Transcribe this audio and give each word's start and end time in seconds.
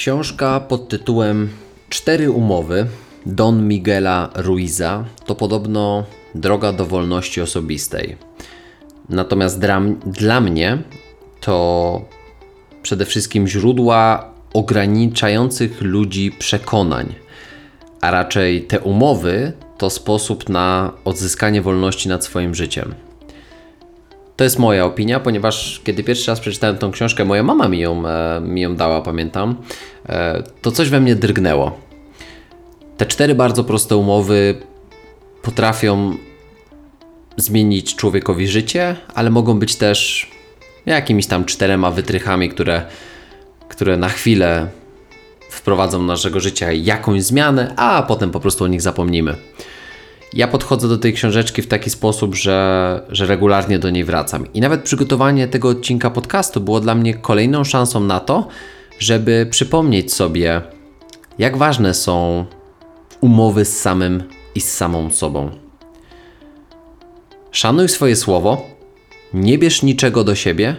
Książka 0.00 0.60
pod 0.60 0.88
tytułem 0.88 1.48
Cztery 1.88 2.30
umowy 2.30 2.86
Don 3.26 3.68
Miguela 3.68 4.30
Ruiza 4.34 5.04
to 5.26 5.34
podobno 5.34 6.04
droga 6.34 6.72
do 6.72 6.86
wolności 6.86 7.40
osobistej. 7.40 8.16
Natomiast 9.08 9.58
dla, 9.58 9.80
dla 10.06 10.40
mnie 10.40 10.78
to 11.40 12.00
przede 12.82 13.04
wszystkim 13.06 13.48
źródła 13.48 14.30
ograniczających 14.52 15.80
ludzi 15.80 16.32
przekonań, 16.38 17.14
a 18.00 18.10
raczej 18.10 18.62
te 18.62 18.80
umowy 18.80 19.52
to 19.78 19.90
sposób 19.90 20.48
na 20.48 20.92
odzyskanie 21.04 21.62
wolności 21.62 22.08
nad 22.08 22.24
swoim 22.24 22.54
życiem. 22.54 22.94
To 24.40 24.44
jest 24.44 24.58
moja 24.58 24.84
opinia, 24.84 25.20
ponieważ 25.20 25.80
kiedy 25.84 26.04
pierwszy 26.04 26.30
raz 26.30 26.40
przeczytałem 26.40 26.78
tą 26.78 26.90
książkę, 26.90 27.24
moja 27.24 27.42
mama 27.42 27.68
mi 27.68 27.78
ją, 27.78 28.08
e, 28.08 28.40
mi 28.40 28.60
ją 28.60 28.76
dała, 28.76 29.02
pamiętam, 29.02 29.56
e, 30.08 30.42
to 30.62 30.70
coś 30.70 30.88
we 30.88 31.00
mnie 31.00 31.16
drgnęło. 31.16 31.78
Te 32.96 33.06
cztery 33.06 33.34
bardzo 33.34 33.64
proste 33.64 33.96
umowy 33.96 34.54
potrafią 35.42 36.16
zmienić 37.36 37.96
człowiekowi 37.96 38.48
życie, 38.48 38.96
ale 39.14 39.30
mogą 39.30 39.58
być 39.58 39.76
też 39.76 40.30
jakimiś 40.86 41.26
tam 41.26 41.44
czterema 41.44 41.90
wytrychami, 41.90 42.48
które, 42.48 42.82
które 43.68 43.96
na 43.96 44.08
chwilę 44.08 44.68
wprowadzą 45.50 46.02
naszego 46.02 46.40
życia 46.40 46.72
jakąś 46.72 47.22
zmianę, 47.22 47.74
a 47.76 48.02
potem 48.02 48.30
po 48.30 48.40
prostu 48.40 48.64
o 48.64 48.68
nich 48.68 48.82
zapomnimy. 48.82 49.34
Ja 50.32 50.48
podchodzę 50.48 50.88
do 50.88 50.98
tej 50.98 51.12
książeczki 51.12 51.62
w 51.62 51.66
taki 51.66 51.90
sposób, 51.90 52.34
że, 52.34 53.00
że 53.08 53.26
regularnie 53.26 53.78
do 53.78 53.90
niej 53.90 54.04
wracam. 54.04 54.52
I 54.52 54.60
nawet 54.60 54.82
przygotowanie 54.82 55.48
tego 55.48 55.68
odcinka 55.68 56.10
podcastu 56.10 56.60
było 56.60 56.80
dla 56.80 56.94
mnie 56.94 57.14
kolejną 57.14 57.64
szansą 57.64 58.00
na 58.00 58.20
to, 58.20 58.48
żeby 58.98 59.46
przypomnieć 59.50 60.12
sobie, 60.12 60.62
jak 61.38 61.56
ważne 61.56 61.94
są 61.94 62.44
umowy 63.20 63.64
z 63.64 63.80
samym 63.80 64.22
i 64.54 64.60
z 64.60 64.72
samą 64.72 65.10
sobą. 65.10 65.50
Szanuj 67.50 67.88
swoje 67.88 68.16
słowo, 68.16 68.66
nie 69.34 69.58
bierz 69.58 69.82
niczego 69.82 70.24
do 70.24 70.34
siebie, 70.34 70.76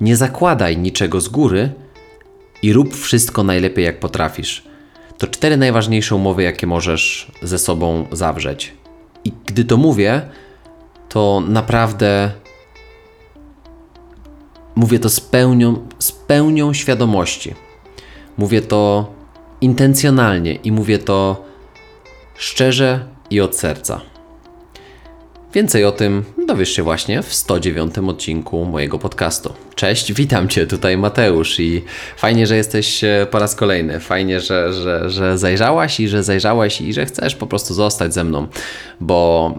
nie 0.00 0.16
zakładaj 0.16 0.78
niczego 0.78 1.20
z 1.20 1.28
góry 1.28 1.72
i 2.62 2.72
rób 2.72 2.96
wszystko 2.96 3.42
najlepiej 3.42 3.84
jak 3.84 4.00
potrafisz. 4.00 4.64
To 5.18 5.26
cztery 5.26 5.56
najważniejsze 5.56 6.16
umowy, 6.16 6.42
jakie 6.42 6.66
możesz 6.66 7.32
ze 7.42 7.58
sobą 7.58 8.06
zawrzeć. 8.12 8.72
I 9.24 9.32
gdy 9.46 9.64
to 9.64 9.76
mówię, 9.76 10.22
to 11.08 11.42
naprawdę 11.48 12.32
mówię 14.74 14.98
to 14.98 15.08
z 15.08 15.20
pełnią, 15.20 15.88
z 15.98 16.12
pełnią 16.12 16.72
świadomości. 16.72 17.54
Mówię 18.36 18.62
to 18.62 19.12
intencjonalnie 19.60 20.54
i 20.54 20.72
mówię 20.72 20.98
to 20.98 21.44
szczerze 22.36 23.06
i 23.30 23.40
od 23.40 23.56
serca. 23.56 24.00
Więcej 25.54 25.84
o 25.84 25.92
tym 25.92 26.24
dowiesz 26.46 26.70
się 26.70 26.82
właśnie 26.82 27.22
w 27.22 27.34
109 27.34 27.98
odcinku 27.98 28.64
mojego 28.64 28.98
podcastu. 28.98 29.52
Cześć, 29.74 30.12
witam 30.12 30.48
Cię, 30.48 30.66
tutaj 30.66 30.96
Mateusz 30.96 31.60
i 31.60 31.84
fajnie, 32.16 32.46
że 32.46 32.56
jesteś 32.56 33.04
e, 33.04 33.26
po 33.30 33.38
raz 33.38 33.54
kolejny. 33.54 34.00
Fajnie, 34.00 34.40
że, 34.40 34.72
że, 34.72 35.10
że 35.10 35.38
zajrzałaś 35.38 36.00
i 36.00 36.08
że 36.08 36.22
zajrzałeś 36.22 36.80
i 36.80 36.92
że 36.92 37.06
chcesz 37.06 37.34
po 37.34 37.46
prostu 37.46 37.74
zostać 37.74 38.14
ze 38.14 38.24
mną, 38.24 38.46
bo 39.00 39.50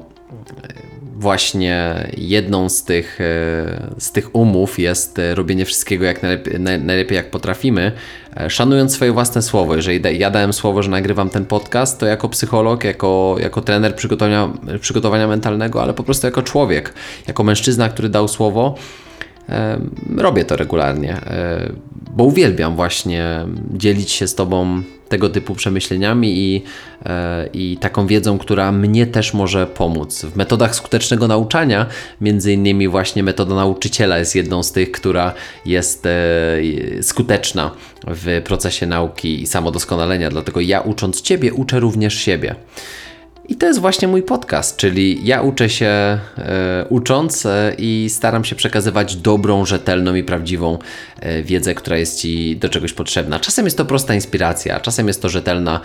właśnie 1.16 2.08
jedną 2.18 2.70
z 2.70 2.84
tych, 2.84 3.22
e, 3.22 3.92
z 3.98 4.12
tych 4.12 4.36
umów 4.36 4.80
jest 4.80 5.20
e, 5.20 5.36
robienie 5.36 5.66
wszystkiego 5.66 6.06
jak 6.06 6.24
najlepiej, 6.24 6.60
najlepiej 6.60 7.16
jak 7.16 7.32
potrafimy, 7.32 7.92
e, 8.38 8.50
szanując 8.50 8.94
swoje 8.94 9.12
własne 9.12 9.42
słowo. 9.42 9.76
Jeżeli 9.76 10.20
ja 10.20 10.32
dałem 10.32 10.54
słowo, 10.54 10.84
że 10.84 10.92
nagrywam 10.92 11.30
ten 11.30 11.46
podcast, 11.46 12.00
to 12.00 12.06
jako 12.06 12.30
psycholog, 12.30 12.84
jako, 12.84 13.36
jako 13.40 13.62
trener 13.62 13.96
przygotowania, 13.96 14.50
przygotowania 14.82 15.28
mentalnego, 15.28 15.82
ale 15.82 15.94
po 15.94 16.04
prostu 16.04 16.28
jako 16.28 16.42
człowiek, 16.42 16.94
jako 17.28 17.44
mężczyzna, 17.44 17.90
który 17.90 18.10
dał 18.10 18.28
słowo, 18.28 18.76
robię 20.18 20.46
to 20.46 20.56
regularnie, 20.56 21.22
bo 22.12 22.24
uwielbiam 22.24 22.76
właśnie 22.76 23.46
dzielić 23.74 24.12
się 24.12 24.28
z 24.28 24.36
Tobą 24.36 24.84
tego 25.10 25.30
typu 25.30 25.56
przemyśleniami 25.56 26.38
i, 26.38 26.64
e, 27.06 27.50
i 27.54 27.78
taką 27.78 28.08
wiedzą, 28.08 28.38
która 28.38 28.72
mnie 28.72 29.08
też 29.08 29.34
może 29.34 29.68
pomóc. 29.68 30.26
W 30.26 30.36
metodach 30.36 30.76
skutecznego 30.76 31.28
nauczania, 31.28 31.86
między 32.22 32.54
innymi 32.54 32.88
właśnie 32.88 33.24
metoda 33.24 33.56
nauczyciela 33.56 34.18
jest 34.18 34.36
jedną 34.36 34.64
z 34.64 34.72
tych, 34.72 34.92
która 34.92 35.34
jest 35.66 36.06
e, 36.06 36.12
skuteczna 37.02 37.72
w 38.08 38.42
procesie 38.46 38.86
nauki 38.86 39.42
i 39.42 39.48
samodoskonalenia, 39.48 40.30
dlatego 40.30 40.62
ja 40.62 40.82
ucząc 40.82 41.22
Ciebie, 41.22 41.54
uczę 41.54 41.80
również 41.80 42.14
siebie. 42.14 42.56
I 43.50 43.56
to 43.56 43.66
jest 43.66 43.80
właśnie 43.80 44.08
mój 44.08 44.24
podcast, 44.24 44.78
czyli 44.78 45.26
ja 45.26 45.42
uczę 45.42 45.70
się 45.70 45.86
e, 45.86 46.20
ucząc 46.90 47.46
e, 47.46 47.76
i 47.78 48.10
staram 48.10 48.46
się 48.46 48.56
przekazywać 48.56 49.16
dobrą, 49.16 49.66
rzetelną 49.66 50.16
i 50.16 50.24
prawdziwą 50.24 50.78
e, 51.20 51.44
wiedzę, 51.44 51.76
która 51.76 51.98
jest 51.98 52.20
Ci 52.20 52.58
do 52.58 52.70
czegoś 52.70 52.94
potrzebna. 52.94 53.40
Czasem 53.40 53.66
jest 53.66 53.78
to 53.78 53.86
prosta 53.86 54.16
inspiracja, 54.16 54.80
czasem 54.80 55.08
jest 55.08 55.22
to 55.22 55.30
rzetelna, 55.30 55.82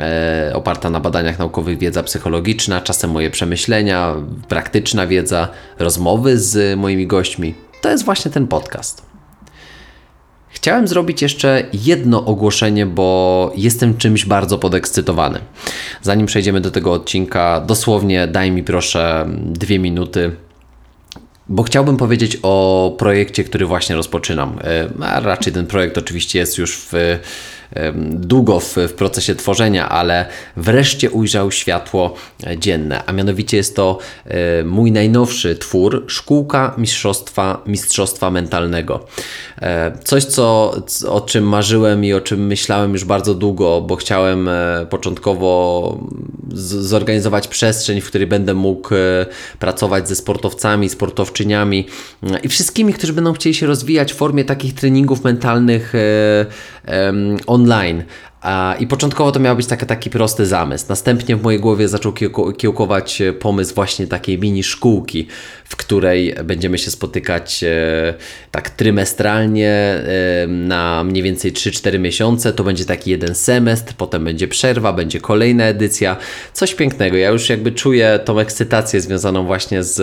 e, 0.00 0.52
oparta 0.54 0.90
na 0.90 1.00
badaniach 1.00 1.38
naukowych 1.38 1.78
wiedza 1.78 2.02
psychologiczna, 2.02 2.80
czasem 2.80 3.10
moje 3.10 3.30
przemyślenia, 3.30 4.14
praktyczna 4.48 5.06
wiedza, 5.06 5.48
rozmowy 5.78 6.38
z 6.38 6.78
moimi 6.78 7.06
gośćmi. 7.06 7.54
To 7.82 7.90
jest 7.90 8.04
właśnie 8.04 8.30
ten 8.30 8.46
podcast. 8.46 9.11
Chciałem 10.52 10.88
zrobić 10.88 11.22
jeszcze 11.22 11.62
jedno 11.72 12.24
ogłoszenie, 12.24 12.86
bo 12.86 13.52
jestem 13.56 13.96
czymś 13.96 14.24
bardzo 14.24 14.58
podekscytowany. 14.58 15.38
Zanim 16.02 16.26
przejdziemy 16.26 16.60
do 16.60 16.70
tego 16.70 16.92
odcinka, 16.92 17.60
dosłownie 17.60 18.26
daj 18.26 18.50
mi 18.50 18.62
proszę 18.62 19.26
dwie 19.28 19.78
minuty 19.78 20.32
bo 21.48 21.62
chciałbym 21.62 21.96
powiedzieć 21.96 22.38
o 22.42 22.94
projekcie, 22.98 23.44
który 23.44 23.66
właśnie 23.66 23.96
rozpoczynam. 23.96 24.58
E, 24.64 24.88
a 25.06 25.20
raczej 25.20 25.52
ten 25.52 25.66
projekt 25.66 25.98
oczywiście 25.98 26.38
jest 26.38 26.58
już 26.58 26.76
w 26.76 27.18
długo 28.10 28.60
w, 28.60 28.76
w 28.76 28.92
procesie 28.92 29.34
tworzenia, 29.34 29.88
ale 29.88 30.26
wreszcie 30.56 31.10
ujrzał 31.10 31.50
światło 31.50 32.14
dzienne. 32.58 33.04
A 33.06 33.12
mianowicie 33.12 33.56
jest 33.56 33.76
to 33.76 33.98
e, 34.24 34.64
mój 34.64 34.92
najnowszy 34.92 35.56
twór 35.56 36.04
Szkółka 36.06 36.74
Mistrzostwa, 36.78 37.62
Mistrzostwa 37.66 38.30
Mentalnego. 38.30 39.06
E, 39.62 39.98
coś, 40.04 40.24
co, 40.24 40.74
o 41.08 41.20
czym 41.20 41.48
marzyłem 41.48 42.04
i 42.04 42.12
o 42.12 42.20
czym 42.20 42.46
myślałem 42.46 42.92
już 42.92 43.04
bardzo 43.04 43.34
długo, 43.34 43.80
bo 43.80 43.96
chciałem 43.96 44.48
e, 44.48 44.86
początkowo 44.90 45.98
zorganizować 46.54 47.48
przestrzeń, 47.48 48.00
w 48.00 48.06
której 48.06 48.26
będę 48.26 48.54
mógł 48.54 48.88
pracować 49.58 50.08
ze 50.08 50.16
sportowcami, 50.16 50.88
sportowczyniami 50.88 51.86
i 52.42 52.48
wszystkimi, 52.48 52.92
którzy 52.92 53.12
będą 53.12 53.32
chcieli 53.32 53.54
się 53.54 53.66
rozwijać 53.66 54.12
w 54.12 54.16
formie 54.16 54.44
takich 54.44 54.74
treningów 54.74 55.24
mentalnych 55.24 55.92
on 56.88 57.38
online. 57.46 58.06
I 58.80 58.86
początkowo 58.86 59.32
to 59.32 59.40
miał 59.40 59.56
być 59.56 59.66
taki, 59.66 59.86
taki 59.86 60.10
prosty 60.10 60.46
zamysł. 60.46 60.84
Następnie 60.88 61.36
w 61.36 61.42
mojej 61.42 61.60
głowie 61.60 61.88
zaczął 61.88 62.12
kiełkować 62.58 63.22
pomysł 63.40 63.74
właśnie 63.74 64.06
takiej 64.06 64.38
mini 64.38 64.62
szkółki, 64.62 65.26
w 65.64 65.76
której 65.76 66.34
będziemy 66.44 66.78
się 66.78 66.90
spotykać 66.90 67.64
e, 67.64 68.14
tak 68.50 68.70
trymestralnie 68.70 69.70
e, 69.70 70.46
na 70.46 71.04
mniej 71.04 71.22
więcej 71.22 71.52
3-4 71.52 71.98
miesiące. 71.98 72.52
To 72.52 72.64
będzie 72.64 72.84
taki 72.84 73.10
jeden 73.10 73.34
semestr, 73.34 73.94
potem 73.94 74.24
będzie 74.24 74.48
przerwa, 74.48 74.92
będzie 74.92 75.20
kolejna 75.20 75.64
edycja. 75.64 76.16
Coś 76.52 76.74
pięknego. 76.74 77.16
Ja 77.16 77.30
już 77.30 77.48
jakby 77.48 77.72
czuję 77.72 78.20
tą 78.24 78.38
ekscytację 78.38 79.00
związaną 79.00 79.46
właśnie 79.46 79.82
z, 79.82 79.94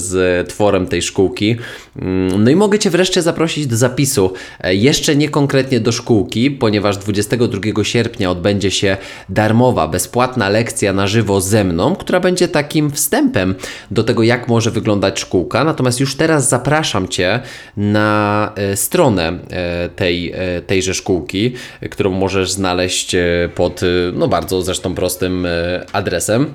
z 0.00 0.48
tworem 0.48 0.86
tej 0.86 1.02
szkółki. 1.02 1.56
Mm, 1.96 2.44
no 2.44 2.50
i 2.50 2.56
mogę 2.56 2.78
Cię 2.78 2.90
wreszcie 2.90 3.22
zaprosić 3.22 3.66
do 3.66 3.76
zapisu. 3.76 4.32
E, 4.60 4.74
jeszcze 4.74 5.16
nie 5.16 5.28
konkretnie 5.28 5.80
do 5.80 5.92
szkółki, 5.92 6.50
ponieważ 6.50 6.96
22 6.96 7.60
sierpnia 7.84 8.30
odbędzie 8.30 8.70
się 8.70 8.96
darmowa, 9.28 9.88
bezpłatna 9.88 10.48
lekcja 10.48 10.92
na 10.92 11.06
żywo 11.06 11.40
ze 11.40 11.64
mną, 11.64 11.96
która 11.96 12.20
będzie 12.20 12.48
takim 12.48 12.90
wstępem 12.90 13.54
do 13.90 14.04
tego, 14.04 14.22
jak 14.22 14.48
może 14.48 14.70
wyglądać 14.70 15.20
szkółka. 15.20 15.64
Natomiast 15.64 16.00
już 16.00 16.16
teraz 16.16 16.48
zapraszam 16.48 17.08
Cię 17.08 17.40
na 17.76 18.52
e, 18.56 18.76
stronę 18.76 19.32
e, 19.50 19.88
tej, 19.88 20.32
e, 20.32 20.62
tejże 20.62 20.94
szkółki, 20.94 21.52
którą 21.90 22.10
możesz 22.10 22.50
znaleźć 22.50 23.16
pod 23.54 23.80
no 24.12 24.28
bardzo 24.28 24.62
zresztą 24.62 24.94
prostym 24.94 25.46
adresem. 25.92 26.54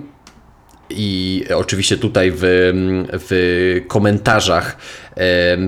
I 0.89 1.45
oczywiście 1.55 1.97
tutaj 1.97 2.31
w, 2.35 2.39
w 3.13 3.81
komentarzach, 3.87 4.77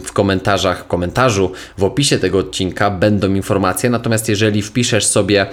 w 0.05 0.11
komentarzach, 0.13 0.87
komentarzu, 0.87 1.51
w 1.77 1.83
opisie 1.83 2.19
tego 2.19 2.37
odcinka 2.37 2.91
będą 2.91 3.33
informacje. 3.33 3.89
Natomiast 3.89 4.29
jeżeli 4.29 4.61
wpiszesz 4.61 5.05
sobie 5.05 5.45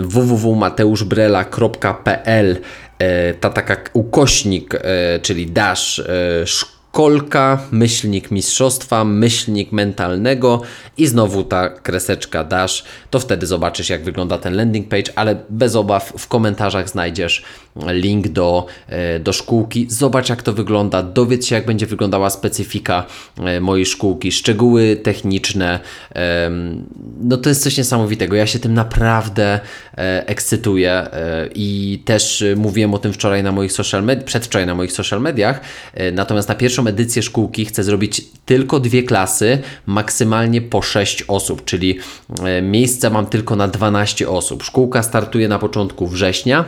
www.mateuszbrela.pl 0.00 2.56
ta 3.40 3.50
taka 3.50 3.76
ukośnik, 3.92 4.74
czyli 5.22 5.46
dash 5.46 6.02
szkolka, 6.92 7.58
myślnik 7.70 8.30
mistrzostwa, 8.30 9.04
myślnik 9.04 9.72
mentalnego 9.72 10.62
i 10.96 11.06
znowu 11.06 11.44
ta 11.44 11.68
kreseczka 11.68 12.44
dasz, 12.44 12.84
to 13.10 13.20
wtedy 13.20 13.46
zobaczysz 13.46 13.90
jak 13.90 14.04
wygląda 14.04 14.38
ten 14.38 14.56
landing 14.56 14.88
page, 14.88 15.12
ale 15.14 15.36
bez 15.50 15.76
obaw 15.76 16.12
w 16.18 16.28
komentarzach 16.28 16.88
znajdziesz 16.88 17.44
link 17.86 18.28
do, 18.28 18.66
e, 18.88 19.20
do 19.20 19.32
szkółki. 19.32 19.86
Zobacz 19.90 20.28
jak 20.28 20.42
to 20.42 20.52
wygląda, 20.52 21.02
dowiedz 21.02 21.46
się 21.46 21.54
jak 21.54 21.66
będzie 21.66 21.86
wyglądała 21.86 22.30
specyfika 22.30 23.06
e, 23.38 23.60
mojej 23.60 23.86
szkółki, 23.86 24.32
szczegóły 24.32 24.96
techniczne. 24.96 25.80
No 27.20 27.36
to 27.36 27.48
jest 27.48 27.62
coś 27.62 27.78
niesamowitego. 27.78 28.36
Ja 28.36 28.46
się 28.46 28.58
tym 28.58 28.74
naprawdę 28.74 29.60
e, 29.98 30.28
ekscytuję 30.28 31.06
i 31.54 32.02
też 32.04 32.44
mówiłem 32.56 32.94
o 32.94 32.98
tym 32.98 33.12
wczoraj 33.12 33.42
na 33.42 33.52
moich 33.52 33.72
social 33.72 34.04
mediach, 34.04 34.24
przedwczoraj 34.24 34.66
na 34.66 34.74
moich 34.74 34.92
social 34.92 35.20
mediach. 35.20 35.60
Natomiast 36.12 36.48
na 36.48 36.54
pierwszą 36.78 36.90
edycję 36.90 37.22
szkółki 37.22 37.64
chcę 37.64 37.84
zrobić 37.84 38.22
tylko 38.46 38.80
dwie 38.80 39.02
klasy, 39.02 39.58
maksymalnie 39.86 40.60
po 40.60 40.82
6 40.82 41.24
osób, 41.28 41.64
czyli 41.64 41.98
miejsca 42.62 43.10
mam 43.10 43.26
tylko 43.26 43.56
na 43.56 43.68
12 43.68 44.28
osób. 44.28 44.62
Szkółka 44.62 45.02
startuje 45.02 45.48
na 45.48 45.58
początku 45.58 46.06
września. 46.06 46.64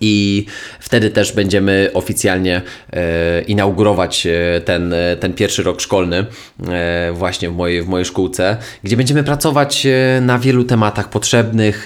I 0.00 0.46
wtedy 0.80 1.10
też 1.10 1.32
będziemy 1.32 1.90
oficjalnie 1.94 2.62
e, 2.92 3.40
inaugurować 3.40 4.26
e, 4.26 4.60
ten, 4.60 4.92
e, 4.92 5.16
ten 5.16 5.32
pierwszy 5.32 5.62
rok 5.62 5.80
szkolny 5.80 6.26
właśnie 7.12 7.50
w 7.50 7.56
mojej, 7.56 7.82
w 7.82 7.88
mojej 7.88 8.04
szkółce, 8.04 8.56
gdzie 8.84 8.96
będziemy 8.96 9.24
pracować 9.24 9.86
na 10.20 10.38
wielu 10.38 10.64
tematach 10.64 11.10
potrzebnych, 11.10 11.84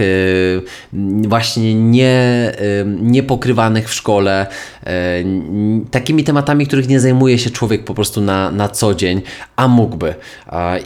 właśnie 1.23 1.75
nie, 1.75 2.53
niepokrywanych 2.87 3.89
w 3.89 3.95
szkole, 3.95 4.47
takimi 5.91 6.25
tematami, 6.25 6.67
których 6.67 6.89
nie 6.89 7.01
zajmuje 7.01 7.39
się 7.39 7.51
człowiek 7.51 7.85
po 7.85 7.95
prostu 7.95 8.21
na, 8.21 8.51
na 8.51 8.69
co 8.69 8.95
dzień, 8.95 9.23
a 9.57 9.69
mógłby. 9.69 10.15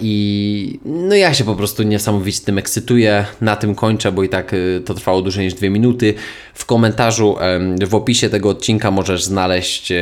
I 0.01 0.81
no 0.85 1.15
ja 1.15 1.35
się 1.35 1.45
po 1.45 1.55
prostu 1.55 1.83
niesamowicie 1.83 2.41
tym 2.45 2.59
ekscytuję, 2.59 3.25
na 3.41 3.57
tym 3.57 3.75
kończę, 3.75 4.13
bo 4.13 4.23
i 4.23 4.29
tak 4.29 4.55
to 4.85 4.95
trwało 4.95 5.23
dłużej 5.23 5.45
niż 5.45 5.55
dwie 5.55 5.71
minuty. 5.71 6.15
W 6.55 6.67
komentarzu 6.67 7.02
komentarzu 7.03 7.37
w 7.87 7.95
opisie 7.95 8.29
tego 8.29 8.49
odcinka 8.49 8.91
możesz 8.91 9.25
znaleźć 9.25 9.93
e, 9.93 9.99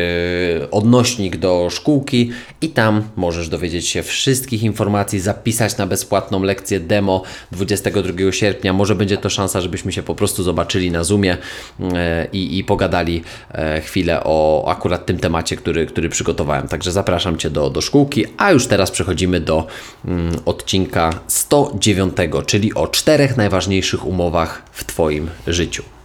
odnośnik 0.70 1.37
do 1.37 1.69
szkółki 1.70 2.31
i 2.61 2.69
tam 2.69 3.02
możesz 3.17 3.49
dowiedzieć 3.49 3.88
się 3.88 4.02
wszystkich 4.02 4.62
informacji, 4.62 5.20
zapisać 5.20 5.76
na 5.76 5.87
bezpłatną 5.87 6.43
lekcję 6.43 6.81
demo 6.81 7.23
22 7.52 8.32
sierpnia. 8.32 8.73
Może 8.73 8.94
będzie 8.94 9.17
to 9.17 9.31
szansa, 9.31 9.61
żebyśmy 9.61 9.93
się 9.93 10.02
po 10.02 10.14
prostu 10.14 10.43
zobaczyli 10.43 10.91
na 10.91 11.05
Zoomie 11.05 11.37
e, 11.81 12.26
i, 12.32 12.58
i 12.58 12.64
pogadali 12.64 13.23
e, 13.52 13.81
chwilę 13.81 14.20
o 14.25 14.64
akurat 14.69 15.06
tym 15.06 15.19
temacie, 15.19 15.56
który, 15.56 15.87
który 15.87 16.08
przygotowałem. 16.08 16.69
Także 16.69 16.93
zapraszam 16.93 17.38
Cię 17.38 17.50
do, 17.50 17.70
do 17.70 17.81
szkółki, 17.81 18.25
a 18.37 18.52
już 18.52 18.67
teraz 18.67 18.91
przechodzimy 18.91 19.41
do 19.41 19.67
mm, 20.05 20.37
odcinka 20.44 21.20
109, 21.26 22.14
czyli 22.47 22.75
o 22.75 22.87
czterech 22.87 23.37
najważniejszych 23.37 24.06
umowach 24.06 24.62
w 24.73 24.85
Twoim 24.85 25.31
życiu. 25.47 26.00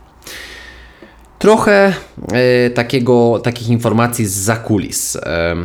Trochę 1.46 1.94
e, 2.32 2.70
takiego, 2.70 3.40
takich 3.44 3.70
informacji 3.70 4.26
z 4.26 4.32
zakulis. 4.32 5.16
E, 5.16 5.56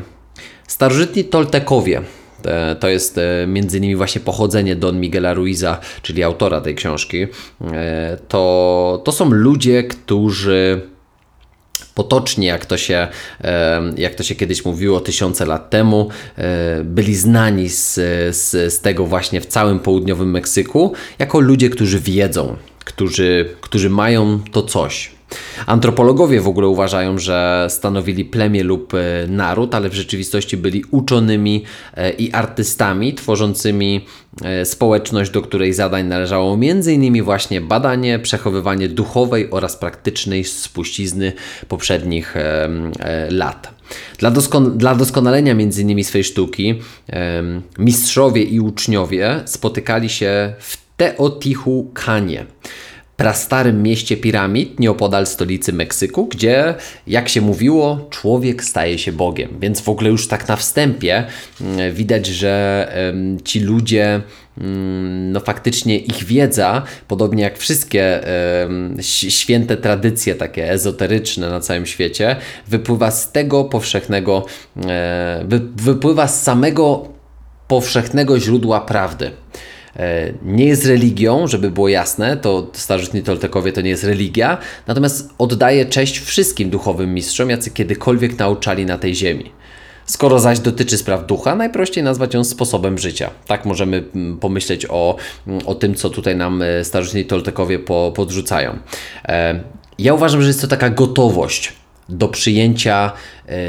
starożytni 0.66 1.24
Toltekowie, 1.24 2.02
e, 2.44 2.76
to 2.76 2.88
jest 2.88 3.18
e, 3.18 3.46
między 3.46 3.78
innymi 3.78 3.96
właśnie 3.96 4.20
pochodzenie 4.20 4.76
Don 4.76 5.00
Miguela 5.00 5.34
Ruiza, 5.34 5.78
czyli 6.02 6.22
autora 6.22 6.60
tej 6.60 6.74
książki. 6.74 7.26
E, 7.72 8.18
to, 8.28 9.02
to 9.04 9.12
są 9.12 9.30
ludzie, 9.30 9.82
którzy 9.82 10.80
potocznie, 11.94 12.46
jak 12.46 12.66
to, 12.66 12.76
się, 12.76 13.08
e, 13.44 13.82
jak 13.96 14.14
to 14.14 14.22
się 14.22 14.34
kiedyś 14.34 14.64
mówiło 14.64 15.00
tysiące 15.00 15.46
lat 15.46 15.70
temu, 15.70 16.08
byli 16.84 17.16
znani 17.16 17.68
z, 17.68 17.94
z, 18.36 18.72
z 18.74 18.80
tego 18.80 19.06
właśnie 19.06 19.40
w 19.40 19.46
całym 19.46 19.78
południowym 19.78 20.30
Meksyku, 20.30 20.92
jako 21.18 21.40
ludzie, 21.40 21.70
którzy 21.70 22.00
wiedzą, 22.00 22.56
którzy, 22.84 23.54
którzy 23.60 23.90
mają 23.90 24.40
to 24.52 24.62
coś. 24.62 25.19
Antropologowie 25.66 26.40
w 26.40 26.48
ogóle 26.48 26.68
uważają, 26.68 27.18
że 27.18 27.66
stanowili 27.70 28.24
plemię 28.24 28.64
lub 28.64 28.94
e, 28.94 28.98
naród, 29.28 29.74
ale 29.74 29.88
w 29.88 29.94
rzeczywistości 29.94 30.56
byli 30.56 30.84
uczonymi 30.90 31.64
e, 31.94 32.10
i 32.10 32.32
artystami 32.32 33.14
tworzącymi 33.14 34.06
e, 34.42 34.64
społeczność, 34.64 35.30
do 35.30 35.42
której 35.42 35.72
zadań 35.72 36.06
należało 36.06 36.54
m.in. 36.54 37.22
właśnie 37.22 37.60
badanie, 37.60 38.18
przechowywanie 38.18 38.88
duchowej 38.88 39.50
oraz 39.50 39.76
praktycznej 39.76 40.44
spuścizny 40.44 41.32
poprzednich 41.68 42.34
lat. 43.30 43.74
Dla, 44.18 44.30
dla 44.76 44.94
doskonalenia 44.94 45.54
między 45.54 45.82
innymi 45.82 46.04
swej 46.04 46.24
sztuki 46.24 46.74
mistrzowie 47.78 48.42
i 48.42 48.60
uczniowie 48.60 49.40
spotykali 49.44 50.08
się 50.08 50.54
w 50.58 50.76
Teotihuacanie 50.96 52.46
prastarym 53.20 53.82
mieście 53.82 54.16
piramid 54.16 54.80
nieopodal 54.80 55.26
stolicy 55.26 55.72
Meksyku, 55.72 56.26
gdzie, 56.26 56.74
jak 57.06 57.28
się 57.28 57.40
mówiło, 57.40 58.06
człowiek 58.10 58.64
staje 58.64 58.98
się 58.98 59.12
Bogiem. 59.12 59.56
Więc 59.60 59.80
w 59.80 59.88
ogóle 59.88 60.10
już 60.10 60.28
tak 60.28 60.48
na 60.48 60.56
wstępie 60.56 61.24
mm, 61.60 61.94
widać, 61.94 62.26
że 62.26 62.92
ci 63.44 63.60
ludzie 63.60 64.20
mm, 64.58 65.32
no 65.32 65.40
faktycznie 65.40 65.98
ich 65.98 66.24
wiedza, 66.24 66.82
podobnie 67.08 67.42
jak 67.42 67.58
wszystkie 67.58 68.20
święte 69.28 69.76
tradycje 69.76 70.34
takie 70.34 70.70
ezoteryczne 70.70 71.50
na 71.50 71.60
całym 71.60 71.86
świecie, 71.86 72.36
wypływa 72.68 73.10
z 73.10 73.32
tego 73.32 73.64
powszechnego, 73.64 74.46
e, 74.86 75.44
wypływa 75.76 76.28
z 76.28 76.42
samego 76.42 77.08
powszechnego 77.68 78.38
źródła 78.38 78.80
prawdy. 78.80 79.30
E, 79.96 80.32
nie 80.42 80.64
jest 80.64 80.86
religią, 80.86 81.46
żeby 81.46 81.70
było 81.70 81.88
jasne, 81.88 82.36
to 82.36 82.70
starożytni 82.72 83.22
Toltekowie 83.22 83.72
to 83.72 83.80
nie 83.80 83.90
jest 83.90 84.04
religia, 84.04 84.58
natomiast 84.86 85.30
oddaje 85.38 85.86
cześć 85.86 86.18
wszystkim 86.18 86.70
duchowym 86.70 87.14
mistrzom, 87.14 87.50
jacy 87.50 87.70
kiedykolwiek 87.70 88.38
nauczali 88.38 88.86
na 88.86 88.98
tej 88.98 89.14
ziemi. 89.14 89.52
Skoro 90.06 90.38
zaś 90.38 90.58
dotyczy 90.58 90.98
spraw 90.98 91.26
ducha, 91.26 91.54
najprościej 91.54 92.04
nazwać 92.04 92.34
ją 92.34 92.44
sposobem 92.44 92.98
życia. 92.98 93.30
Tak 93.46 93.64
możemy 93.64 94.04
mm, 94.14 94.38
pomyśleć 94.38 94.86
o, 94.88 95.16
mm, 95.46 95.66
o 95.66 95.74
tym, 95.74 95.94
co 95.94 96.10
tutaj 96.10 96.36
nam 96.36 96.62
e, 96.62 96.84
starożytni 96.84 97.24
Toltekowie 97.24 97.78
po, 97.78 98.12
podrzucają. 98.16 98.78
E, 99.24 99.60
ja 99.98 100.14
uważam, 100.14 100.42
że 100.42 100.48
jest 100.48 100.60
to 100.60 100.66
taka 100.66 100.90
gotowość 100.90 101.72
do 102.10 102.28
przyjęcia 102.28 103.12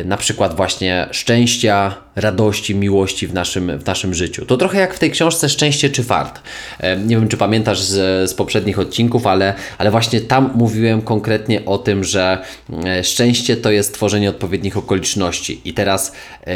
y, 0.01 0.05
na 0.05 0.17
przykład 0.17 0.55
właśnie 0.55 1.07
szczęścia, 1.11 1.95
radości, 2.15 2.75
miłości 2.75 3.27
w 3.27 3.33
naszym, 3.33 3.79
w 3.79 3.85
naszym 3.85 4.13
życiu. 4.13 4.45
To 4.45 4.57
trochę 4.57 4.79
jak 4.79 4.93
w 4.93 4.99
tej 4.99 5.11
książce 5.11 5.49
Szczęście 5.49 5.89
czy 5.89 6.03
fart. 6.03 6.41
E, 6.79 6.97
nie 6.97 7.15
wiem, 7.15 7.27
czy 7.27 7.37
pamiętasz 7.37 7.81
z, 7.81 8.29
z 8.29 8.33
poprzednich 8.33 8.79
odcinków, 8.79 9.27
ale, 9.27 9.53
ale 9.77 9.91
właśnie 9.91 10.21
tam 10.21 10.51
mówiłem 10.55 11.01
konkretnie 11.01 11.65
o 11.65 11.77
tym, 11.77 12.03
że 12.03 12.37
e, 12.85 13.03
szczęście 13.03 13.57
to 13.57 13.71
jest 13.71 13.93
tworzenie 13.93 14.29
odpowiednich 14.29 14.77
okoliczności. 14.77 15.61
I 15.65 15.73
teraz 15.73 16.11
e, 16.47 16.53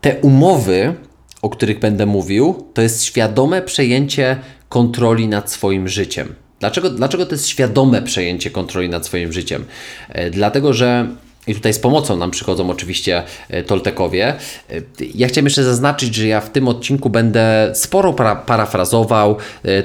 te 0.00 0.14
umowy, 0.20 0.94
o 1.42 1.48
których 1.48 1.78
będę 1.78 2.06
mówił, 2.06 2.66
to 2.74 2.82
jest 2.82 3.04
świadome 3.04 3.62
przejęcie 3.62 4.36
kontroli 4.68 5.28
nad 5.28 5.52
swoim 5.52 5.88
życiem. 5.88 6.34
Dlaczego, 6.60 6.90
dlaczego 6.90 7.26
to 7.26 7.34
jest 7.34 7.48
świadome 7.48 8.02
przejęcie 8.02 8.50
kontroli 8.50 8.88
nad 8.88 9.06
swoim 9.06 9.32
życiem? 9.32 9.64
E, 10.08 10.30
dlatego, 10.30 10.72
że 10.72 11.08
i 11.46 11.54
tutaj 11.54 11.74
z 11.74 11.78
pomocą 11.78 12.16
nam 12.16 12.30
przychodzą 12.30 12.70
oczywiście 12.70 13.22
e, 13.48 13.62
Toltekowie. 13.62 14.34
E, 14.70 14.74
ja 15.14 15.28
chciałem 15.28 15.46
jeszcze 15.46 15.64
zaznaczyć, 15.64 16.14
że 16.14 16.26
ja 16.26 16.40
w 16.40 16.50
tym 16.50 16.68
odcinku 16.68 17.10
będę 17.10 17.70
sporo 17.74 18.12
para 18.12 18.36
parafrazował, 18.36 19.36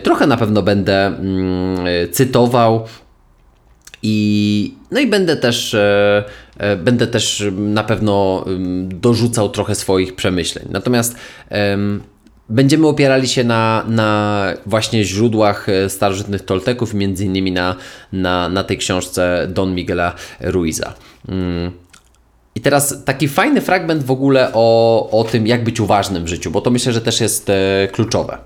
trochę 0.03 0.27
na 0.27 0.37
pewno 0.37 0.61
będę 0.61 1.05
mm, 1.05 1.85
cytował 2.11 2.85
i 4.03 4.75
no 4.91 4.99
i 4.99 5.07
będę 5.07 5.37
też 5.37 5.75
będę 6.77 7.07
też 7.07 7.43
na 7.51 7.83
pewno 7.83 8.43
mm, 8.47 8.99
dorzucał 8.99 9.49
trochę 9.49 9.75
swoich 9.75 10.15
przemyśleń. 10.15 10.65
Natomiast 10.71 11.15
Będziemy 12.49 12.87
opierali 12.87 13.27
się 13.27 13.43
na, 13.43 13.83
na 13.87 14.45
właśnie 14.65 15.03
źródłach 15.03 15.69
e, 15.69 15.89
starożytnych 15.89 16.45
Tolteków, 16.45 16.93
między 16.93 17.25
innymi 17.25 17.51
na, 17.51 17.75
na, 18.11 18.49
na 18.49 18.63
tej 18.63 18.77
książce 18.77 19.47
Don 19.49 19.75
Miguela 19.75 20.15
Ruiza. 20.39 20.93
Mm. 21.29 21.71
I 22.55 22.61
teraz 22.61 23.03
taki 23.05 23.27
fajny 23.27 23.61
fragment 23.61 24.03
w 24.03 24.11
ogóle 24.11 24.51
o, 24.53 25.09
o 25.11 25.23
tym, 25.23 25.47
jak 25.47 25.63
być 25.63 25.79
uważnym 25.79 26.23
w 26.23 26.27
życiu, 26.27 26.51
bo 26.51 26.61
to 26.61 26.71
myślę, 26.71 26.93
że 26.93 27.01
też 27.01 27.21
jest 27.21 27.49
e, 27.49 27.87
kluczowe. 27.91 28.37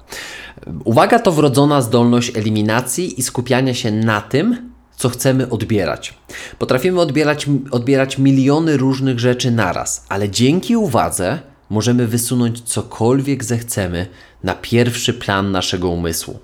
Uwaga 0.84 1.20
to 1.20 1.32
wrodzona 1.32 1.82
zdolność 1.82 2.38
eliminacji 2.38 3.20
i 3.20 3.24
skupiania 3.24 3.74
się 3.74 3.92
na 3.92 4.22
tym, 4.22 4.72
co 4.96 5.10
chcemy 5.10 5.50
odbierać. 5.50 6.14
Potrafimy 6.60 7.02
odbierać, 7.02 7.46
odbierać 7.72 8.18
miliony 8.18 8.78
różnych 8.78 9.20
rzeczy 9.20 9.52
naraz, 9.52 10.06
ale 10.10 10.30
dzięki 10.30 10.78
uwadze 10.78 11.40
możemy 11.70 12.08
wysunąć 12.08 12.62
cokolwiek 12.62 13.44
zechcemy 13.44 14.08
na 14.44 14.56
pierwszy 14.56 15.14
plan 15.14 15.52
naszego 15.52 15.90
umysłu. 15.90 16.40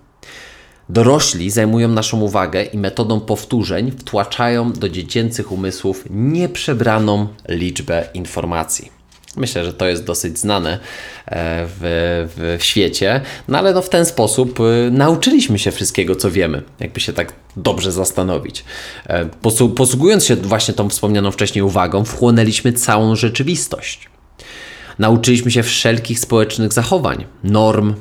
Dorośli 0.90 1.50
zajmują 1.50 1.88
naszą 1.88 2.22
uwagę 2.22 2.64
i 2.64 2.78
metodą 2.78 3.20
powtórzeń 3.20 3.92
wtłaczają 3.92 4.74
do 4.74 4.90
dziecięcych 4.90 5.52
umysłów 5.52 6.04
nieprzebraną 6.10 7.28
liczbę 7.50 8.08
informacji. 8.14 9.04
Myślę, 9.36 9.66
że 9.66 9.74
to 9.74 9.88
jest 9.88 10.04
dosyć 10.04 10.40
znane 10.40 10.74
e, 10.74 10.80
w, 11.80 12.58
w 12.60 12.64
świecie, 12.64 13.22
no 13.48 13.58
ale 13.58 13.74
no 13.74 13.82
w 13.82 13.90
ten 13.90 14.06
sposób 14.06 14.60
e, 14.60 14.92
nauczyliśmy 14.92 15.60
się 15.60 15.72
wszystkiego, 15.72 16.16
co 16.16 16.32
wiemy, 16.32 16.62
jakby 16.80 17.00
się 17.00 17.14
tak 17.14 17.34
dobrze 17.58 17.92
zastanowić. 17.92 18.64
E, 19.08 19.26
posługując 19.76 20.26
się 20.26 20.36
właśnie 20.36 20.74
tą 20.74 20.90
wspomnianą 20.90 21.32
wcześniej 21.32 21.62
uwagą, 21.62 22.06
wchłonęliśmy 22.06 22.74
całą 22.74 23.16
rzeczywistość. 23.16 24.13
Nauczyliśmy 25.00 25.52
się 25.52 25.64
wszelkich 25.64 26.20
społecznych 26.20 26.74
zachowań, 26.74 27.26
norm, 27.44 27.94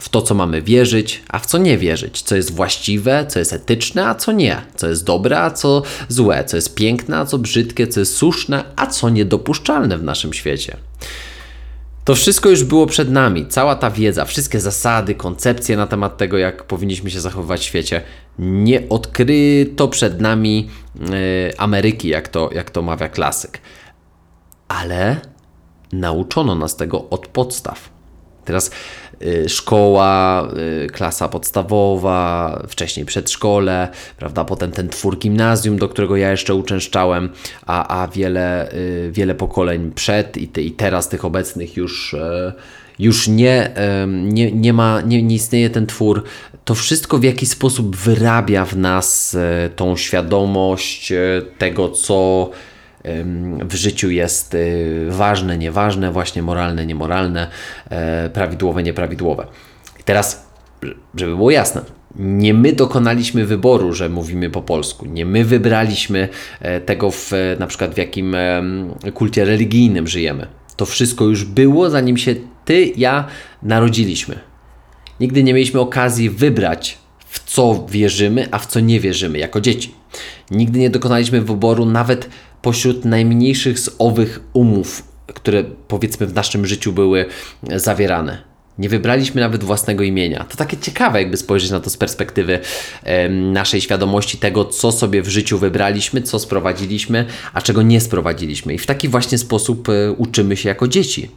w 0.00 0.08
to, 0.08 0.22
co 0.22 0.34
mamy 0.34 0.62
wierzyć, 0.62 1.22
a 1.28 1.38
w 1.38 1.46
co 1.46 1.58
nie 1.58 1.78
wierzyć, 1.78 2.22
co 2.22 2.36
jest 2.36 2.54
właściwe, 2.54 3.26
co 3.28 3.38
jest 3.38 3.52
etyczne, 3.52 4.06
a 4.06 4.14
co 4.14 4.32
nie, 4.32 4.62
co 4.76 4.88
jest 4.88 5.04
dobre, 5.04 5.40
a 5.40 5.50
co 5.50 5.82
złe, 6.08 6.44
co 6.44 6.56
jest 6.56 6.74
piękne, 6.74 7.18
a 7.18 7.26
co 7.26 7.38
brzydkie, 7.38 7.86
co 7.86 8.00
jest 8.00 8.16
słuszne, 8.16 8.64
a 8.76 8.86
co 8.86 9.08
niedopuszczalne 9.08 9.98
w 9.98 10.02
naszym 10.02 10.32
świecie. 10.32 10.76
To 12.04 12.14
wszystko 12.14 12.48
już 12.48 12.64
było 12.64 12.86
przed 12.86 13.10
nami, 13.10 13.46
cała 13.46 13.74
ta 13.74 13.90
wiedza, 13.90 14.24
wszystkie 14.24 14.60
zasady, 14.60 15.14
koncepcje 15.14 15.76
na 15.76 15.86
temat 15.86 16.16
tego, 16.16 16.38
jak 16.38 16.64
powinniśmy 16.64 17.10
się 17.10 17.20
zachowywać 17.20 17.60
w 17.60 17.64
świecie. 17.64 18.02
Nie 18.38 18.88
odkryto 18.88 19.88
przed 19.88 20.20
nami 20.20 20.68
yy, 21.00 21.08
Ameryki, 21.58 22.08
jak 22.08 22.28
to, 22.28 22.50
jak 22.52 22.70
to 22.70 22.82
mawia 22.82 23.08
klasyk. 23.08 23.60
Ale 24.68 25.20
nauczono 25.92 26.54
nas 26.54 26.76
tego 26.76 27.10
od 27.10 27.26
podstaw. 27.26 27.98
Teraz 28.44 28.70
y, 29.22 29.48
szkoła, 29.48 30.48
y, 30.84 30.86
klasa 30.86 31.28
podstawowa, 31.28 32.62
wcześniej 32.68 33.06
przedszkole, 33.06 33.88
prawda, 34.16 34.44
potem 34.44 34.70
ten 34.70 34.88
twór 34.88 35.18
gimnazjum, 35.18 35.78
do 35.78 35.88
którego 35.88 36.16
ja 36.16 36.30
jeszcze 36.30 36.54
uczęszczałem, 36.54 37.30
a, 37.66 38.02
a 38.02 38.08
wiele, 38.08 38.72
y, 38.72 39.10
wiele 39.12 39.34
pokoleń 39.34 39.92
przed 39.92 40.36
i, 40.36 40.48
te, 40.48 40.62
i 40.62 40.72
teraz 40.72 41.08
tych 41.08 41.24
obecnych 41.24 41.76
już 41.76 42.16
już 42.98 43.28
nie, 43.28 43.70
nie, 44.06 44.52
nie 44.52 44.72
ma, 44.72 45.00
nie, 45.00 45.22
nie 45.22 45.34
istnieje 45.34 45.70
ten 45.70 45.86
twór, 45.86 46.24
to 46.64 46.74
wszystko 46.74 47.18
w 47.18 47.22
jakiś 47.22 47.48
sposób 47.48 47.96
wyrabia 47.96 48.64
w 48.64 48.76
nas 48.76 49.36
tą 49.76 49.96
świadomość 49.96 51.12
tego, 51.58 51.88
co 51.88 52.50
w 53.68 53.74
życiu 53.74 54.10
jest 54.10 54.54
y, 54.54 55.06
ważne, 55.10 55.58
nieważne, 55.58 56.12
właśnie 56.12 56.42
moralne, 56.42 56.86
niemoralne, 56.86 57.48
e, 57.90 58.30
prawidłowe, 58.30 58.82
nieprawidłowe. 58.82 59.46
I 60.00 60.02
teraz, 60.02 60.46
żeby 61.14 61.36
było 61.36 61.50
jasne, 61.50 61.80
nie 62.16 62.54
my 62.54 62.72
dokonaliśmy 62.72 63.46
wyboru, 63.46 63.92
że 63.92 64.08
mówimy 64.08 64.50
po 64.50 64.62
polsku. 64.62 65.06
Nie 65.06 65.26
my 65.26 65.44
wybraliśmy 65.44 66.28
e, 66.60 66.80
tego, 66.80 67.10
w, 67.10 67.32
na 67.58 67.66
przykład 67.66 67.94
w 67.94 67.98
jakim 67.98 68.36
kulcie 69.14 69.44
religijnym 69.44 70.06
żyjemy. 70.06 70.46
To 70.76 70.86
wszystko 70.86 71.24
już 71.24 71.44
było, 71.44 71.90
zanim 71.90 72.16
się 72.16 72.34
ty, 72.64 72.92
ja 72.96 73.24
narodziliśmy. 73.62 74.38
Nigdy 75.20 75.42
nie 75.42 75.54
mieliśmy 75.54 75.80
okazji 75.80 76.30
wybrać, 76.30 76.98
w 77.28 77.44
co 77.44 77.86
wierzymy, 77.90 78.48
a 78.50 78.58
w 78.58 78.66
co 78.66 78.80
nie 78.80 79.00
wierzymy 79.00 79.38
jako 79.38 79.60
dzieci. 79.60 79.94
Nigdy 80.50 80.78
nie 80.78 80.90
dokonaliśmy 80.90 81.40
wyboru 81.40 81.86
nawet 81.86 82.28
pośród 82.68 83.04
najmniejszych 83.04 83.78
z 83.78 83.90
owych 83.98 84.40
umów, 84.52 85.02
które 85.26 85.64
powiedzmy 85.64 86.26
w 86.26 86.34
naszym 86.34 86.66
życiu 86.66 86.92
były 86.92 87.26
zawierane. 87.76 88.42
Nie 88.78 88.88
wybraliśmy 88.88 89.40
nawet 89.40 89.64
własnego 89.64 90.04
imienia. 90.04 90.44
To 90.44 90.56
takie 90.56 90.76
ciekawe, 90.76 91.22
jakby 91.22 91.36
spojrzeć 91.36 91.70
na 91.70 91.80
to 91.80 91.90
z 91.90 91.96
perspektywy 91.96 92.60
e, 93.04 93.28
naszej 93.28 93.80
świadomości 93.80 94.38
tego, 94.38 94.64
co 94.64 94.92
sobie 94.92 95.22
w 95.22 95.28
życiu 95.28 95.58
wybraliśmy, 95.58 96.22
co 96.22 96.38
sprowadziliśmy, 96.38 97.24
a 97.52 97.62
czego 97.62 97.82
nie 97.82 98.00
sprowadziliśmy. 98.00 98.74
I 98.74 98.78
w 98.78 98.86
taki 98.86 99.08
właśnie 99.08 99.38
sposób 99.38 99.88
e, 99.88 100.12
uczymy 100.12 100.56
się 100.56 100.68
jako 100.68 100.88
dzieci. 100.88 101.28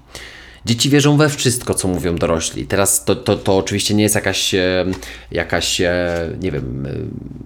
Dzieci 0.66 0.90
wierzą 0.90 1.18
we 1.18 1.30
wszystko, 1.30 1.74
co 1.74 1.88
mówią 1.88 2.16
dorośli. 2.16 2.66
Teraz 2.66 3.06
to, 3.06 3.16
to, 3.16 3.36
to 3.36 3.58
oczywiście 3.58 3.94
nie 3.94 4.04
jest 4.04 4.16
jakaś, 4.16 4.56
e, 4.56 4.86
jakaś 5.32 5.82
e, 5.82 6.30
nie 6.42 6.52
wiem, 6.52 6.86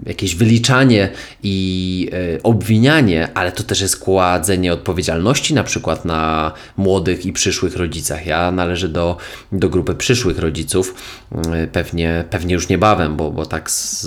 e, 0.05 0.09
jakieś 0.09 0.35
wyliczanie 0.35 1.09
i 1.43 2.09
obwinianie, 2.43 3.29
ale 3.33 3.51
to 3.51 3.63
też 3.63 3.81
jest 3.81 3.99
kładzenie 3.99 4.73
odpowiedzialności 4.73 5.53
na 5.53 5.63
przykład 5.63 6.05
na 6.05 6.51
młodych 6.77 7.25
i 7.25 7.33
przyszłych 7.33 7.75
rodzicach. 7.75 8.25
Ja 8.25 8.51
należę 8.51 8.89
do, 8.89 9.17
do 9.51 9.69
grupy 9.69 9.95
przyszłych 9.95 10.39
rodziców, 10.39 10.95
pewnie, 11.71 12.23
pewnie 12.29 12.53
już 12.53 12.69
niebawem, 12.69 13.15
bo, 13.15 13.31
bo 13.31 13.45
tak 13.45 13.71
z, 13.71 14.01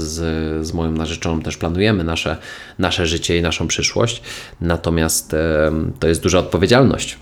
z 0.67 0.73
moją 0.73 0.93
narzeczoną 0.93 1.43
też 1.43 1.57
planujemy 1.57 2.05
nasze, 2.05 2.37
nasze 2.79 3.07
życie 3.07 3.39
i 3.39 3.43
naszą 3.43 3.69
przyszłość. 3.69 4.23
Natomiast 4.61 5.37
to 6.01 6.09
jest 6.09 6.23
duża 6.23 6.39
odpowiedzialność 6.39 7.19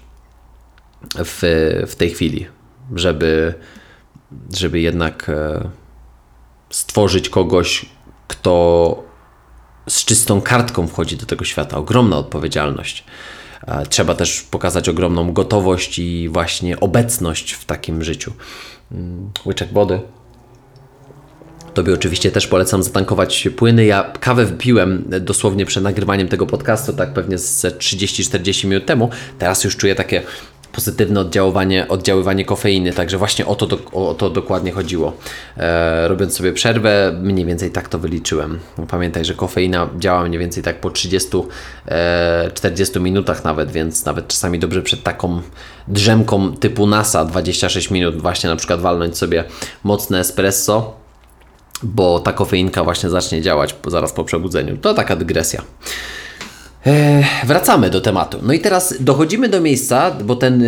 w, 1.03 1.43
w 1.87 1.95
tej 1.95 2.11
chwili, 2.11 2.47
żeby, 2.95 3.55
żeby 4.55 4.81
jednak 4.81 5.29
e, 5.29 5.69
stworzyć 6.71 7.29
kogoś, 7.29 7.87
kto 8.29 9.03
z 9.88 10.05
czystą 10.05 10.41
kartką 10.41 10.87
wchodzi 10.87 11.17
do 11.17 11.26
tego 11.26 11.45
świata. 11.45 11.76
Ogromna 11.76 12.17
odpowiedzialność. 12.19 13.05
E, 13.67 13.87
trzeba 13.87 14.15
też 14.15 14.43
pokazać 14.43 14.88
ogromną 14.88 15.33
gotowość 15.33 15.99
i 15.99 16.29
właśnie 16.29 16.81
obecność 16.81 17.53
w 17.53 17.65
takim 17.65 18.05
życiu. 18.05 18.33
Mm, 18.93 19.31
łyczek 19.47 19.73
wody. 19.73 20.00
Tobie 21.75 21.95
oczywiście 21.95 22.31
też 22.31 22.47
polecam 22.47 22.83
zatankować 22.83 23.49
płyny. 23.57 23.85
Ja 23.85 24.12
kawę 24.21 24.45
wypiłem 24.45 25.05
dosłownie 25.21 25.67
przed 25.67 25.85
nagrywaniem 25.85 26.29
tego 26.29 26.47
podcastu, 26.47 26.93
tak 26.93 27.12
pewnie 27.12 27.38
z 27.38 27.65
30-40 27.65 28.65
minut 28.65 28.87
temu. 28.87 29.11
Teraz 29.38 29.65
już 29.65 29.76
czuję 29.76 29.95
takie 29.95 30.23
pozytywne 30.76 31.21
oddziaływanie, 31.21 31.88
oddziaływanie 31.88 32.45
kofeiny, 32.45 32.92
także 32.92 33.18
właśnie 33.18 33.47
o 33.47 33.54
to, 33.54 33.66
do, 33.66 33.78
o 33.92 34.14
to 34.14 34.30
dokładnie 34.30 34.73
chodziło. 34.73 35.12
E, 35.56 36.09
robiąc 36.09 36.37
sobie 36.37 36.52
przerwę, 36.52 37.18
mniej 37.23 37.47
więcej 37.47 37.71
tak 37.71 37.88
to 37.88 37.99
wyliczyłem. 37.99 38.59
Pamiętaj, 38.88 39.25
że 39.25 39.35
kofeina 39.35 39.88
działa 39.99 40.25
mniej 40.25 40.38
więcej 40.38 40.62
tak 40.62 40.80
po 40.80 40.90
30-40 40.90 41.47
e, 41.88 43.00
minutach 43.00 43.45
nawet, 43.45 43.71
więc 43.71 44.04
nawet 44.04 44.28
czasami 44.28 44.59
dobrze 44.59 44.83
przed 44.83 45.02
taką 45.02 45.42
drzemką 45.88 46.56
typu 46.56 46.87
NASA 46.87 47.25
26 47.25 47.90
minut 47.90 48.23
właśnie 48.23 48.50
na 48.50 48.56
przykład 48.56 48.80
walnąć 48.80 49.18
sobie 49.18 49.45
mocne 49.85 50.21
espresso, 50.21 50.95
bo 51.83 52.21
ta 52.21 52.33
kofeinka 52.33 52.85
właśnie 52.85 53.11
zacznie 53.11 53.42
działać 53.42 53.76
zaraz 53.87 54.12
po 54.12 54.25
przebudzeniu. 54.25 54.76
To 54.76 54.95
taka 54.95 55.16
dygresja. 55.16 55.62
E, 56.87 57.25
wracamy 57.45 57.90
do 57.90 58.00
tematu. 58.00 58.38
No 58.43 58.52
i 58.52 58.61
teraz 58.61 58.95
dochodzimy 59.00 59.49
do 59.49 59.61
miejsca, 59.61 60.11
bo 60.11 60.37
ten, 60.37 60.62
e, 60.62 60.66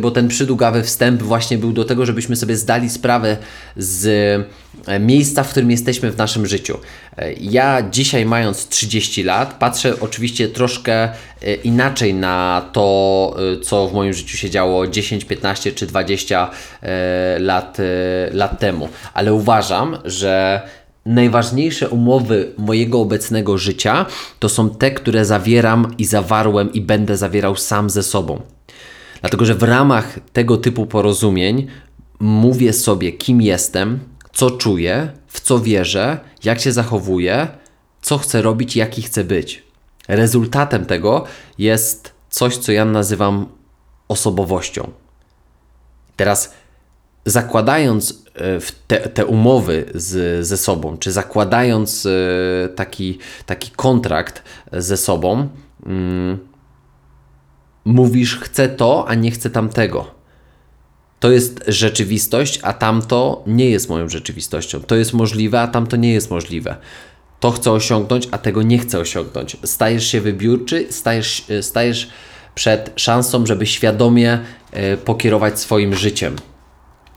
bo 0.00 0.10
ten 0.10 0.28
przydługawy 0.28 0.82
wstęp 0.82 1.22
właśnie 1.22 1.58
był 1.58 1.72
do 1.72 1.84
tego, 1.84 2.06
żebyśmy 2.06 2.36
sobie 2.36 2.56
zdali 2.56 2.90
sprawę 2.90 3.36
z 3.76 4.06
e, 4.86 5.00
miejsca, 5.00 5.42
w 5.42 5.50
którym 5.50 5.70
jesteśmy 5.70 6.10
w 6.10 6.16
naszym 6.16 6.46
życiu. 6.46 6.78
Ja 7.40 7.82
dzisiaj, 7.90 8.26
mając 8.26 8.68
30 8.68 9.22
lat, 9.22 9.58
patrzę 9.58 10.00
oczywiście 10.00 10.48
troszkę 10.48 11.08
inaczej 11.64 12.14
na 12.14 12.68
to, 12.72 13.36
co 13.62 13.88
w 13.88 13.92
moim 13.92 14.12
życiu 14.12 14.36
się 14.36 14.50
działo 14.50 14.86
10, 14.86 15.24
15 15.24 15.72
czy 15.72 15.86
20 15.86 16.50
lat, 17.38 17.78
lat 18.32 18.58
temu. 18.58 18.88
Ale 19.14 19.34
uważam, 19.34 19.98
że 20.04 20.62
najważniejsze 21.06 21.88
umowy 21.88 22.52
mojego 22.58 23.00
obecnego 23.00 23.58
życia 23.58 24.06
to 24.38 24.48
są 24.48 24.70
te, 24.70 24.90
które 24.90 25.24
zawieram 25.24 25.94
i 25.98 26.04
zawarłem 26.04 26.72
i 26.72 26.80
będę 26.80 27.16
zawierał 27.16 27.56
sam 27.56 27.90
ze 27.90 28.02
sobą. 28.02 28.40
Dlatego, 29.20 29.44
że 29.44 29.54
w 29.54 29.62
ramach 29.62 30.18
tego 30.32 30.56
typu 30.56 30.86
porozumień 30.86 31.66
mówię 32.20 32.72
sobie, 32.72 33.12
kim 33.12 33.42
jestem, 33.42 34.00
co 34.32 34.50
czuję, 34.50 35.12
w 35.26 35.40
co 35.40 35.58
wierzę, 35.58 36.20
jak 36.44 36.60
się 36.60 36.72
zachowuję, 36.72 37.48
co 38.02 38.18
chcę 38.18 38.42
robić, 38.42 38.76
jaki 38.76 39.02
chcę 39.02 39.24
być. 39.24 39.62
Rezultatem 40.08 40.86
tego 40.86 41.24
jest 41.58 42.12
coś, 42.30 42.56
co 42.56 42.72
ja 42.72 42.84
nazywam 42.84 43.46
osobowością. 44.08 44.90
Teraz 46.16 46.54
zakładając 47.24 48.24
e, 48.34 48.58
te, 48.86 49.08
te 49.08 49.26
umowy 49.26 49.84
z, 49.94 50.46
ze 50.46 50.56
sobą, 50.56 50.98
czy 50.98 51.12
zakładając 51.12 52.06
e, 52.06 52.68
taki, 52.68 53.18
taki 53.46 53.70
kontrakt 53.70 54.42
ze 54.72 54.96
sobą, 54.96 55.48
mm, 55.86 56.38
mówisz, 57.84 58.38
chcę 58.38 58.68
to, 58.68 59.04
a 59.08 59.14
nie 59.14 59.30
chcę 59.30 59.50
tamtego. 59.50 60.22
To 61.20 61.30
jest 61.30 61.64
rzeczywistość, 61.68 62.60
a 62.62 62.72
tamto 62.72 63.42
nie 63.46 63.70
jest 63.70 63.88
moją 63.88 64.08
rzeczywistością. 64.08 64.80
To 64.80 64.94
jest 64.96 65.12
możliwe, 65.12 65.60
a 65.60 65.68
tamto 65.68 65.96
nie 65.96 66.12
jest 66.12 66.30
możliwe. 66.30 66.76
To 67.40 67.50
chcę 67.50 67.72
osiągnąć, 67.72 68.28
a 68.30 68.38
tego 68.38 68.62
nie 68.62 68.78
chcę 68.78 68.98
osiągnąć. 68.98 69.56
Stajesz 69.64 70.06
się 70.06 70.20
wybiórczy, 70.20 70.86
stajesz, 70.90 71.44
e, 71.50 71.62
stajesz 71.62 72.08
przed 72.54 72.92
szansą, 72.96 73.46
żeby 73.46 73.66
świadomie 73.66 74.38
pokierować 75.04 75.60
swoim 75.60 75.94
życiem 75.94 76.36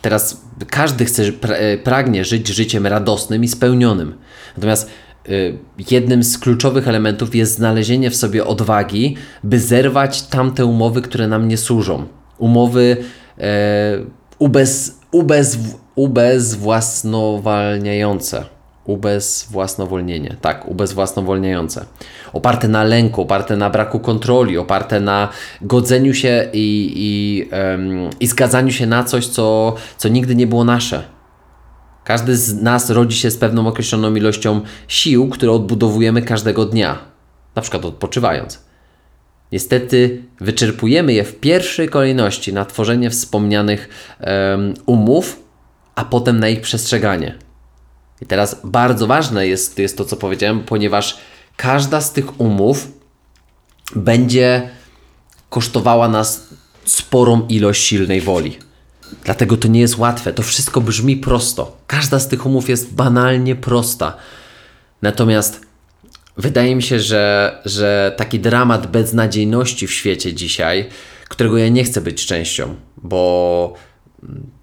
Teraz 0.06 0.42
każdy 0.70 1.06
chce, 1.06 1.24
e, 1.24 1.78
pragnie 1.78 2.26
żyć 2.26 2.48
życiem 2.48 2.88
radosnym 2.88 3.44
i 3.44 3.48
spełnionym. 3.48 4.16
Natomiast 4.58 4.90
y, 5.30 5.58
jednym 5.92 6.24
z 6.24 6.38
kluczowych 6.38 6.88
elementów 6.88 7.36
jest 7.36 7.56
znalezienie 7.56 8.10
w 8.10 8.16
sobie 8.16 8.46
odwagi, 8.46 9.18
by 9.44 9.60
zerwać 9.60 10.22
tamte 10.22 10.66
umowy, 10.66 11.02
które 11.02 11.28
nam 11.28 11.48
nie 11.48 11.58
służą. 11.58 12.08
Umowy 12.38 12.98
e, 13.38 13.98
ubez, 14.40 15.00
ubez, 15.12 15.58
ubezwłasnowalniające. 15.96 18.46
Ubezwłasnowolnienie, 18.86 20.36
tak, 20.42 20.68
ubezwłasnowolniające. 20.68 21.86
Oparte 22.34 22.68
na 22.68 22.84
lęku, 22.84 23.22
oparte 23.22 23.58
na 23.58 23.70
braku 23.70 24.00
kontroli, 24.00 24.58
oparte 24.58 25.00
na 25.00 25.30
godzeniu 25.62 26.14
się 26.14 26.50
i, 26.54 26.94
i, 26.96 27.50
um, 27.56 28.10
i 28.20 28.28
zgadzaniu 28.28 28.72
się 28.72 28.86
na 28.86 29.04
coś, 29.04 29.28
co, 29.28 29.76
co 29.98 30.10
nigdy 30.10 30.36
nie 30.36 30.48
było 30.48 30.64
nasze. 30.64 31.04
Każdy 32.04 32.38
z 32.38 32.62
nas 32.62 32.90
rodzi 32.90 33.18
się 33.18 33.32
z 33.32 33.38
pewną 33.38 33.68
określoną 33.68 34.16
ilością 34.16 34.62
sił, 34.88 35.30
które 35.30 35.52
odbudowujemy 35.52 36.22
każdego 36.22 36.66
dnia, 36.66 36.98
na 37.56 37.62
przykład 37.62 37.86
odpoczywając. 37.86 38.66
Niestety 39.52 40.24
wyczerpujemy 40.40 41.14
je 41.14 41.24
w 41.24 41.40
pierwszej 41.40 41.90
kolejności 41.90 42.54
na 42.54 42.66
tworzenie 42.66 43.10
wspomnianych 43.10 43.90
um, 44.20 44.74
umów, 44.86 45.40
a 45.96 46.06
potem 46.06 46.40
na 46.40 46.50
ich 46.50 46.62
przestrzeganie. 46.62 47.45
I 48.22 48.26
teraz 48.26 48.62
bardzo 48.64 49.08
ważne 49.08 49.48
jest, 49.48 49.80
jest 49.80 49.98
to, 49.98 50.06
co 50.06 50.16
powiedziałem, 50.16 50.64
ponieważ 50.64 51.18
każda 51.58 52.02
z 52.02 52.14
tych 52.14 52.40
umów 52.40 52.88
będzie 53.96 54.70
kosztowała 55.50 56.08
nas 56.08 56.48
sporą 56.86 57.48
ilość 57.48 57.84
silnej 57.84 58.22
woli. 58.22 58.58
Dlatego 59.24 59.58
to 59.58 59.68
nie 59.68 59.80
jest 59.80 59.98
łatwe. 59.98 60.34
To 60.34 60.44
wszystko 60.44 60.82
brzmi 60.82 61.18
prosto. 61.18 61.78
Każda 61.88 62.20
z 62.20 62.28
tych 62.28 62.46
umów 62.46 62.70
jest 62.70 62.94
banalnie 62.94 63.56
prosta. 63.56 64.18
Natomiast 65.02 65.62
wydaje 66.38 66.76
mi 66.76 66.84
się, 66.84 67.00
że, 67.00 67.58
że 67.66 68.14
taki 68.18 68.40
dramat 68.40 68.88
beznadziejności 68.88 69.88
w 69.88 69.94
świecie 69.94 70.34
dzisiaj, 70.34 70.90
którego 71.30 71.58
ja 71.58 71.70
nie 71.70 71.84
chcę 71.84 72.02
być 72.02 72.26
częścią, 72.26 72.76
bo 72.98 73.74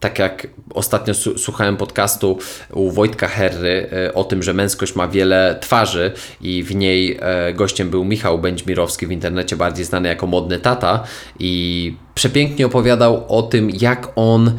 tak 0.01 0.19
jak 0.19 0.47
ostatnio 0.75 1.15
słuchałem 1.15 1.77
podcastu 1.77 2.39
u 2.73 2.91
Wojtka 2.91 3.29
Herry 3.29 3.91
e, 3.93 4.15
o 4.15 4.25
tym, 4.25 4.43
że 4.43 4.55
męskość 4.55 4.95
ma 4.95 5.09
wiele 5.09 5.59
twarzy 5.61 6.13
i 6.41 6.63
w 6.63 6.75
niej 6.75 7.19
e, 7.21 7.53
gościem 7.55 7.91
był 7.91 8.05
Michał 8.05 8.39
Będźmirowski, 8.39 9.07
w 9.07 9.13
internecie 9.13 9.57
bardziej 9.57 9.85
znany 9.85 10.09
jako 10.09 10.27
Modny 10.27 10.59
Tata. 10.59 11.05
I 11.39 11.95
przepięknie 12.15 12.67
opowiadał 12.67 13.25
o 13.29 13.43
tym, 13.43 13.71
jak 13.71 14.13
on 14.17 14.53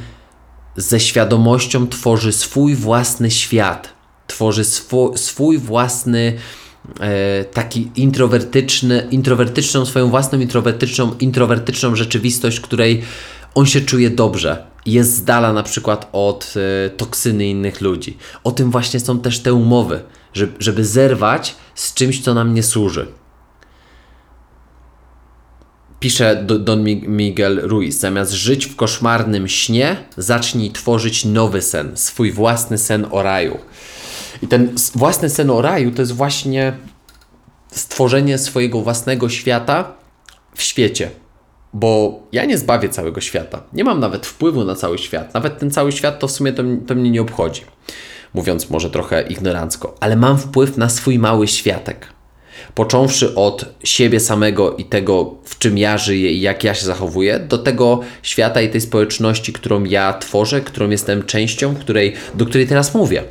ze 0.75 0.99
świadomością 0.99 1.87
tworzy 1.87 2.31
swój 2.31 2.75
własny 2.75 3.31
świat, 3.31 3.93
tworzy 4.27 4.63
swój, 4.63 5.17
swój 5.17 5.57
własny 5.57 6.33
e, 6.99 7.43
taki 7.43 7.91
introwertyczny, 7.95 9.07
introwertyczną, 9.11 9.85
swoją 9.85 10.09
własną 10.09 10.39
introwertyczną, 10.39 11.15
introwertyczną 11.19 11.95
rzeczywistość, 11.95 12.59
której 12.59 13.01
on 13.55 13.65
się 13.65 13.81
czuje 13.81 14.09
dobrze 14.09 14.72
jest 14.85 15.15
z 15.15 15.23
dala 15.23 15.53
na 15.53 15.63
przykład 15.63 16.09
od 16.11 16.53
e, 16.85 16.89
toksyny 16.89 17.47
innych 17.47 17.81
ludzi. 17.81 18.17
O 18.43 18.51
tym 18.51 18.71
właśnie 18.71 18.99
są 18.99 19.19
też 19.19 19.39
te 19.39 19.53
umowy, 19.53 20.01
żeby, 20.33 20.53
żeby 20.59 20.85
zerwać 20.85 21.55
z 21.75 21.93
czymś, 21.93 22.21
co 22.21 22.33
nam 22.33 22.53
nie 22.53 22.63
służy. 22.63 23.07
Pisze 25.99 26.43
Don 26.59 26.83
Miguel 27.07 27.61
Ruiz, 27.63 27.99
zamiast 27.99 28.31
żyć 28.31 28.65
w 28.65 28.75
koszmarnym 28.75 29.47
śnie, 29.47 29.97
zacznij 30.17 30.71
tworzyć 30.71 31.25
nowy 31.25 31.61
sen, 31.61 31.91
swój 31.95 32.31
własny 32.31 32.77
sen 32.77 33.07
o 33.11 33.23
raju. 33.23 33.57
I 34.41 34.47
ten 34.47 34.75
własny 34.95 35.29
sen 35.29 35.49
o 35.49 35.61
raju 35.61 35.91
to 35.91 36.01
jest 36.01 36.11
właśnie 36.11 36.73
stworzenie 37.71 38.37
swojego 38.37 38.81
własnego 38.81 39.29
świata 39.29 39.91
w 40.55 40.61
świecie 40.61 41.22
bo 41.73 42.19
ja 42.31 42.45
nie 42.45 42.57
zbawię 42.57 42.89
całego 42.89 43.21
świata. 43.21 43.63
Nie 43.73 43.83
mam 43.83 43.99
nawet 43.99 44.25
wpływu 44.25 44.63
na 44.63 44.75
cały 44.75 44.97
świat. 44.97 45.33
Nawet 45.33 45.59
ten 45.59 45.71
cały 45.71 45.91
świat 45.91 46.19
to 46.19 46.27
w 46.27 46.31
sumie 46.31 46.53
to, 46.53 46.63
to 46.87 46.95
mnie 46.95 47.11
nie 47.11 47.21
obchodzi. 47.21 47.61
Mówiąc 48.33 48.69
może 48.69 48.89
trochę 48.89 49.21
ignorancko, 49.21 49.95
ale 49.99 50.15
mam 50.15 50.37
wpływ 50.37 50.77
na 50.77 50.89
swój 50.89 51.19
mały 51.19 51.47
światek. 51.47 52.07
Począwszy 52.75 53.35
od 53.35 53.65
siebie 53.83 54.19
samego 54.19 54.75
i 54.75 54.85
tego, 54.85 55.35
w 55.43 55.57
czym 55.57 55.77
ja 55.77 55.97
żyję 55.97 56.31
i 56.31 56.41
jak 56.41 56.63
ja 56.63 56.73
się 56.73 56.85
zachowuję, 56.85 57.39
do 57.39 57.57
tego 57.57 57.99
świata 58.21 58.61
i 58.61 58.69
tej 58.69 58.81
społeczności, 58.81 59.53
którą 59.53 59.83
ja 59.83 60.13
tworzę, 60.13 60.61
którą 60.61 60.89
jestem 60.89 61.23
częścią, 61.23 61.75
której, 61.75 62.13
do 62.35 62.45
której 62.45 62.67
teraz 62.67 62.93
mówię. 62.93 63.23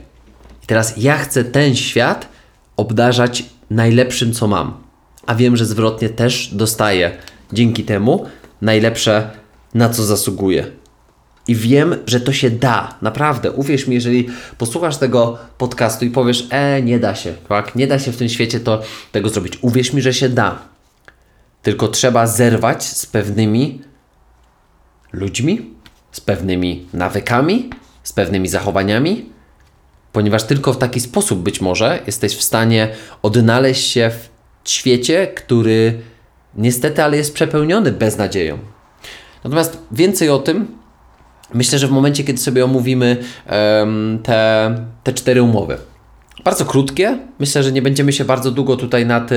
I 0.62 0.66
teraz 0.66 0.94
ja 0.96 1.18
chcę 1.18 1.44
ten 1.44 1.76
świat 1.76 2.28
obdarzać 2.76 3.44
najlepszym, 3.70 4.32
co 4.32 4.46
mam. 4.46 4.82
A 5.26 5.34
wiem, 5.34 5.56
że 5.56 5.66
zwrotnie 5.66 6.08
też 6.08 6.50
dostaję 6.54 7.16
dzięki 7.52 7.84
temu 7.84 8.26
najlepsze, 8.62 9.30
na 9.74 9.88
co 9.88 10.02
zasługuje. 10.02 10.66
I 11.48 11.54
wiem, 11.54 11.96
że 12.06 12.20
to 12.20 12.32
się 12.32 12.50
da, 12.50 12.98
naprawdę. 13.02 13.52
Uwierz 13.52 13.86
mi, 13.86 13.94
jeżeli 13.94 14.28
posłuchasz 14.58 14.96
tego 14.96 15.38
podcastu 15.58 16.04
i 16.04 16.10
powiesz, 16.10 16.46
e, 16.50 16.82
nie 16.82 16.98
da 16.98 17.14
się, 17.14 17.34
tak? 17.48 17.74
Nie 17.74 17.86
da 17.86 17.98
się 17.98 18.12
w 18.12 18.16
tym 18.16 18.28
świecie 18.28 18.60
to, 18.60 18.82
tego 19.12 19.28
zrobić. 19.28 19.58
Uwierz 19.62 19.92
mi, 19.92 20.02
że 20.02 20.14
się 20.14 20.28
da. 20.28 20.58
Tylko 21.62 21.88
trzeba 21.88 22.26
zerwać 22.26 22.84
z 22.84 23.06
pewnymi 23.06 23.80
ludźmi, 25.12 25.70
z 26.12 26.20
pewnymi 26.20 26.86
nawykami, 26.92 27.70
z 28.02 28.12
pewnymi 28.12 28.48
zachowaniami, 28.48 29.32
ponieważ 30.12 30.44
tylko 30.44 30.72
w 30.72 30.78
taki 30.78 31.00
sposób 31.00 31.42
być 31.42 31.60
może 31.60 32.02
jesteś 32.06 32.36
w 32.36 32.42
stanie 32.42 32.88
odnaleźć 33.22 33.90
się 33.90 34.10
w 34.64 34.70
świecie, 34.70 35.26
który 35.26 36.00
niestety, 36.54 37.02
ale 37.02 37.16
jest 37.16 37.34
przepełniony 37.34 37.92
beznadzieją. 37.92 38.58
Natomiast 39.44 39.78
więcej 39.90 40.30
o 40.30 40.38
tym 40.38 40.82
myślę, 41.54 41.78
że 41.78 41.88
w 41.88 41.90
momencie, 41.90 42.24
kiedy 42.24 42.38
sobie 42.38 42.64
omówimy 42.64 43.16
um, 43.50 44.18
te, 44.22 44.74
te 45.04 45.12
cztery 45.12 45.42
umowy. 45.42 45.78
Bardzo 46.44 46.64
krótkie. 46.64 47.18
Myślę, 47.38 47.62
że 47.62 47.72
nie 47.72 47.82
będziemy 47.82 48.12
się 48.12 48.24
bardzo 48.24 48.50
długo 48.50 48.76
tutaj 48.76 49.06
nad, 49.06 49.30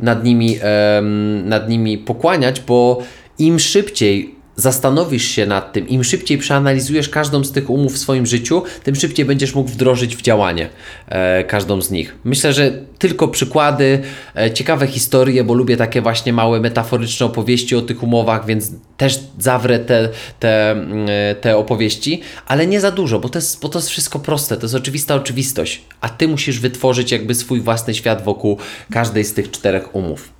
nad, 0.00 0.24
nimi, 0.24 0.58
um, 0.96 1.48
nad 1.48 1.68
nimi 1.68 1.98
pokłaniać, 1.98 2.60
bo 2.60 3.02
im 3.38 3.58
szybciej 3.58 4.35
zastanowisz 4.56 5.24
się 5.24 5.46
nad 5.46 5.72
tym, 5.72 5.88
im 5.88 6.04
szybciej 6.04 6.38
przeanalizujesz 6.38 7.08
każdą 7.08 7.44
z 7.44 7.52
tych 7.52 7.70
umów 7.70 7.92
w 7.92 7.98
swoim 7.98 8.26
życiu, 8.26 8.62
tym 8.84 8.94
szybciej 8.94 9.24
będziesz 9.26 9.54
mógł 9.54 9.70
wdrożyć 9.70 10.16
w 10.16 10.22
działanie 10.22 10.68
e, 11.08 11.44
każdą 11.44 11.82
z 11.82 11.90
nich. 11.90 12.14
Myślę, 12.24 12.52
że 12.52 12.72
tylko 12.98 13.28
przykłady, 13.28 14.02
e, 14.36 14.50
ciekawe 14.50 14.86
historie, 14.86 15.44
bo 15.44 15.54
lubię 15.54 15.76
takie 15.76 16.02
właśnie 16.02 16.32
małe 16.32 16.60
metaforyczne 16.60 17.26
opowieści 17.26 17.76
o 17.76 17.82
tych 17.82 18.02
umowach, 18.02 18.46
więc 18.46 18.72
też 18.96 19.20
zawrę 19.38 19.78
te, 19.78 20.08
te, 20.40 20.70
mm, 20.70 21.06
e, 21.08 21.34
te 21.34 21.56
opowieści, 21.56 22.20
ale 22.46 22.66
nie 22.66 22.80
za 22.80 22.90
dużo, 22.90 23.20
bo 23.20 23.28
to, 23.28 23.38
jest, 23.38 23.60
bo 23.60 23.68
to 23.68 23.78
jest 23.78 23.88
wszystko 23.88 24.18
proste, 24.18 24.56
to 24.56 24.62
jest 24.62 24.74
oczywista 24.74 25.14
oczywistość, 25.14 25.82
a 26.00 26.08
Ty 26.08 26.28
musisz 26.28 26.60
wytworzyć 26.60 27.12
jakby 27.12 27.34
swój 27.34 27.60
własny 27.60 27.94
świat 27.94 28.24
wokół 28.24 28.58
każdej 28.92 29.24
z 29.24 29.34
tych 29.34 29.50
czterech 29.50 29.94
umów. 29.94 30.32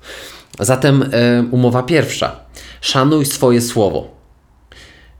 Zatem 0.59 1.09
e, 1.11 1.43
umowa 1.51 1.83
pierwsza. 1.83 2.47
Szanuj 2.87 3.25
swoje 3.25 3.61
słowo. 3.61 4.07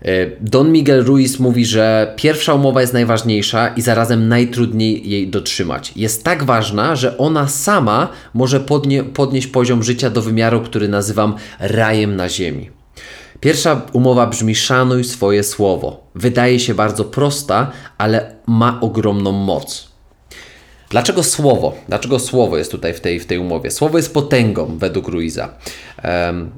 E, 0.01 0.09
Don 0.41 0.71
Miguel 0.71 1.03
Ruiz 1.03 1.39
mówi, 1.39 1.65
że 1.65 2.13
pierwsza 2.15 2.53
umowa 2.53 2.81
jest 2.81 2.93
najważniejsza 2.93 3.67
i 3.67 3.81
zarazem 3.81 4.27
najtrudniej 4.27 5.09
jej 5.09 5.27
dotrzymać. 5.27 5.93
Jest 5.95 6.23
tak 6.23 6.43
ważna, 6.43 6.95
że 6.95 7.17
ona 7.17 7.47
sama 7.47 8.09
może 8.33 8.59
podnie, 8.59 9.03
podnieść 9.03 9.47
poziom 9.47 9.83
życia 9.83 10.09
do 10.09 10.21
wymiaru, 10.21 10.61
który 10.61 10.87
nazywam 10.87 11.35
rajem 11.59 12.15
na 12.15 12.29
ziemi. 12.29 12.69
Pierwsza 13.39 13.81
umowa 13.93 14.27
brzmi: 14.27 14.55
szanuj 14.55 15.03
swoje 15.03 15.43
słowo. 15.43 16.09
Wydaje 16.15 16.59
się 16.59 16.73
bardzo 16.73 17.05
prosta, 17.05 17.71
ale 17.97 18.35
ma 18.45 18.79
ogromną 18.81 19.31
moc. 19.31 19.91
Dlaczego 20.89 21.23
słowo? 21.23 21.75
Dlaczego 21.87 22.19
słowo 22.19 22.57
jest 22.57 22.71
tutaj 22.71 22.93
w 22.93 22.99
tej, 22.99 23.19
w 23.19 23.25
tej 23.25 23.37
umowie? 23.37 23.71
Słowo 23.71 23.97
jest 23.97 24.13
potęgą 24.13 24.77
według 24.77 25.07
Ruiza. 25.07 25.49
Um, 26.03 26.51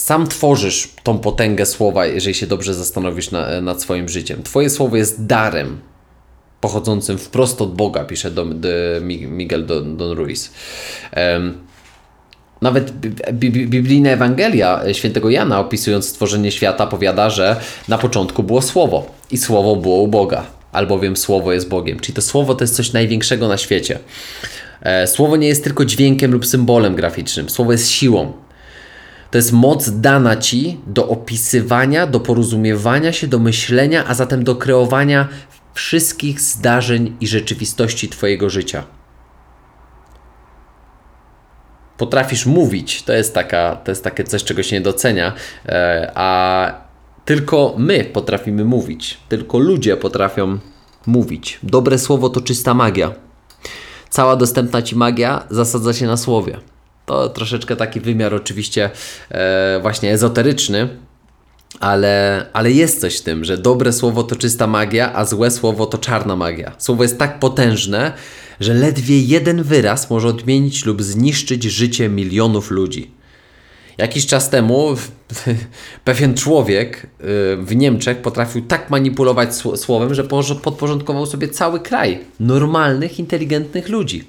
sam 0.00 0.26
tworzysz 0.26 0.88
tą 1.02 1.18
potęgę 1.18 1.66
słowa, 1.66 2.06
jeżeli 2.06 2.34
się 2.34 2.46
dobrze 2.46 2.74
zastanowisz 2.74 3.30
na, 3.30 3.60
nad 3.60 3.82
swoim 3.82 4.08
życiem. 4.08 4.42
Twoje 4.42 4.70
słowo 4.70 4.96
jest 4.96 5.26
darem 5.26 5.80
pochodzącym 6.60 7.18
wprost 7.18 7.62
od 7.62 7.74
Boga, 7.74 8.04
pisze 8.04 8.30
Don, 8.30 8.60
Miguel 9.28 9.66
Don, 9.66 9.96
Don 9.96 10.10
Ruiz. 10.12 10.52
Um, 11.16 11.58
nawet 12.60 12.92
biblijna 13.32 14.10
Ewangelia 14.10 14.80
świętego 14.92 15.30
Jana, 15.30 15.60
opisując 15.60 16.08
stworzenie 16.08 16.52
świata, 16.52 16.86
powiada, 16.86 17.30
że 17.30 17.60
na 17.88 17.98
początku 17.98 18.42
było 18.42 18.62
Słowo 18.62 19.14
i 19.30 19.38
Słowo 19.38 19.76
było 19.76 20.02
u 20.02 20.08
Boga, 20.08 20.46
albowiem 20.72 21.16
Słowo 21.16 21.52
jest 21.52 21.68
Bogiem. 21.68 22.00
Czyli 22.00 22.14
to 22.14 22.22
Słowo 22.22 22.54
to 22.54 22.64
jest 22.64 22.76
coś 22.76 22.92
największego 22.92 23.48
na 23.48 23.58
świecie. 23.58 23.98
E, 24.82 25.06
słowo 25.06 25.36
nie 25.36 25.48
jest 25.48 25.64
tylko 25.64 25.84
dźwiękiem 25.84 26.32
lub 26.32 26.46
symbolem 26.46 26.94
graficznym. 26.94 27.50
Słowo 27.50 27.72
jest 27.72 27.90
siłą. 27.90 28.32
To 29.30 29.38
jest 29.38 29.52
moc 29.52 29.90
dana 29.90 30.36
ci 30.36 30.80
do 30.86 31.08
opisywania, 31.08 32.06
do 32.06 32.20
porozumiewania 32.20 33.12
się, 33.12 33.26
do 33.26 33.38
myślenia, 33.38 34.04
a 34.06 34.14
zatem 34.14 34.44
do 34.44 34.56
kreowania 34.56 35.28
wszystkich 35.74 36.40
zdarzeń 36.40 37.16
i 37.20 37.26
rzeczywistości 37.26 38.08
Twojego 38.08 38.50
życia. 38.50 38.84
potrafisz 42.00 42.46
mówić, 42.46 43.02
to 43.02 43.12
jest, 43.12 43.34
taka, 43.34 43.76
to 43.76 43.90
jest 43.90 44.04
takie 44.04 44.24
coś, 44.24 44.44
czego 44.44 44.62
się 44.62 44.76
nie 44.76 44.80
docenia, 44.80 45.32
e, 45.66 46.12
a 46.14 46.72
tylko 47.24 47.74
my 47.78 48.04
potrafimy 48.04 48.64
mówić, 48.64 49.18
tylko 49.28 49.58
ludzie 49.58 49.96
potrafią 49.96 50.58
mówić. 51.06 51.58
Dobre 51.62 51.98
słowo 51.98 52.28
to 52.28 52.40
czysta 52.40 52.74
magia. 52.74 53.12
Cała 54.10 54.36
dostępna 54.36 54.82
ci 54.82 54.96
magia 54.96 55.42
zasadza 55.50 55.92
się 55.92 56.06
na 56.06 56.16
słowie. 56.16 56.56
To 57.06 57.28
troszeczkę 57.28 57.76
taki 57.76 58.00
wymiar 58.00 58.34
oczywiście 58.34 58.90
e, 59.30 59.78
właśnie 59.82 60.12
ezoteryczny, 60.12 60.88
ale, 61.80 62.46
ale 62.52 62.72
jest 62.72 63.00
coś 63.00 63.18
w 63.18 63.22
tym, 63.22 63.44
że 63.44 63.58
dobre 63.58 63.92
słowo 63.92 64.22
to 64.22 64.36
czysta 64.36 64.66
magia, 64.66 65.14
a 65.14 65.24
złe 65.24 65.50
słowo 65.50 65.86
to 65.86 65.98
czarna 65.98 66.36
magia. 66.36 66.72
Słowo 66.78 67.02
jest 67.02 67.18
tak 67.18 67.38
potężne, 67.38 68.12
że 68.60 68.74
ledwie 68.74 69.20
jeden 69.20 69.62
wyraz 69.62 70.10
może 70.10 70.28
odmienić 70.28 70.84
lub 70.84 71.02
zniszczyć 71.02 71.64
życie 71.64 72.08
milionów 72.08 72.70
ludzi. 72.70 73.10
Jakiś 73.98 74.26
czas 74.26 74.50
temu 74.50 74.94
pewien 76.04 76.34
człowiek 76.34 77.02
y, 77.04 77.06
w 77.56 77.76
Niemczech 77.76 78.22
potrafił 78.22 78.62
tak 78.62 78.90
manipulować 78.90 79.54
słowem, 79.76 80.14
że 80.14 80.24
podporządkował 80.62 81.26
sobie 81.26 81.48
cały 81.48 81.80
kraj 81.80 82.18
normalnych, 82.40 83.18
inteligentnych 83.18 83.88
ludzi. 83.88 84.24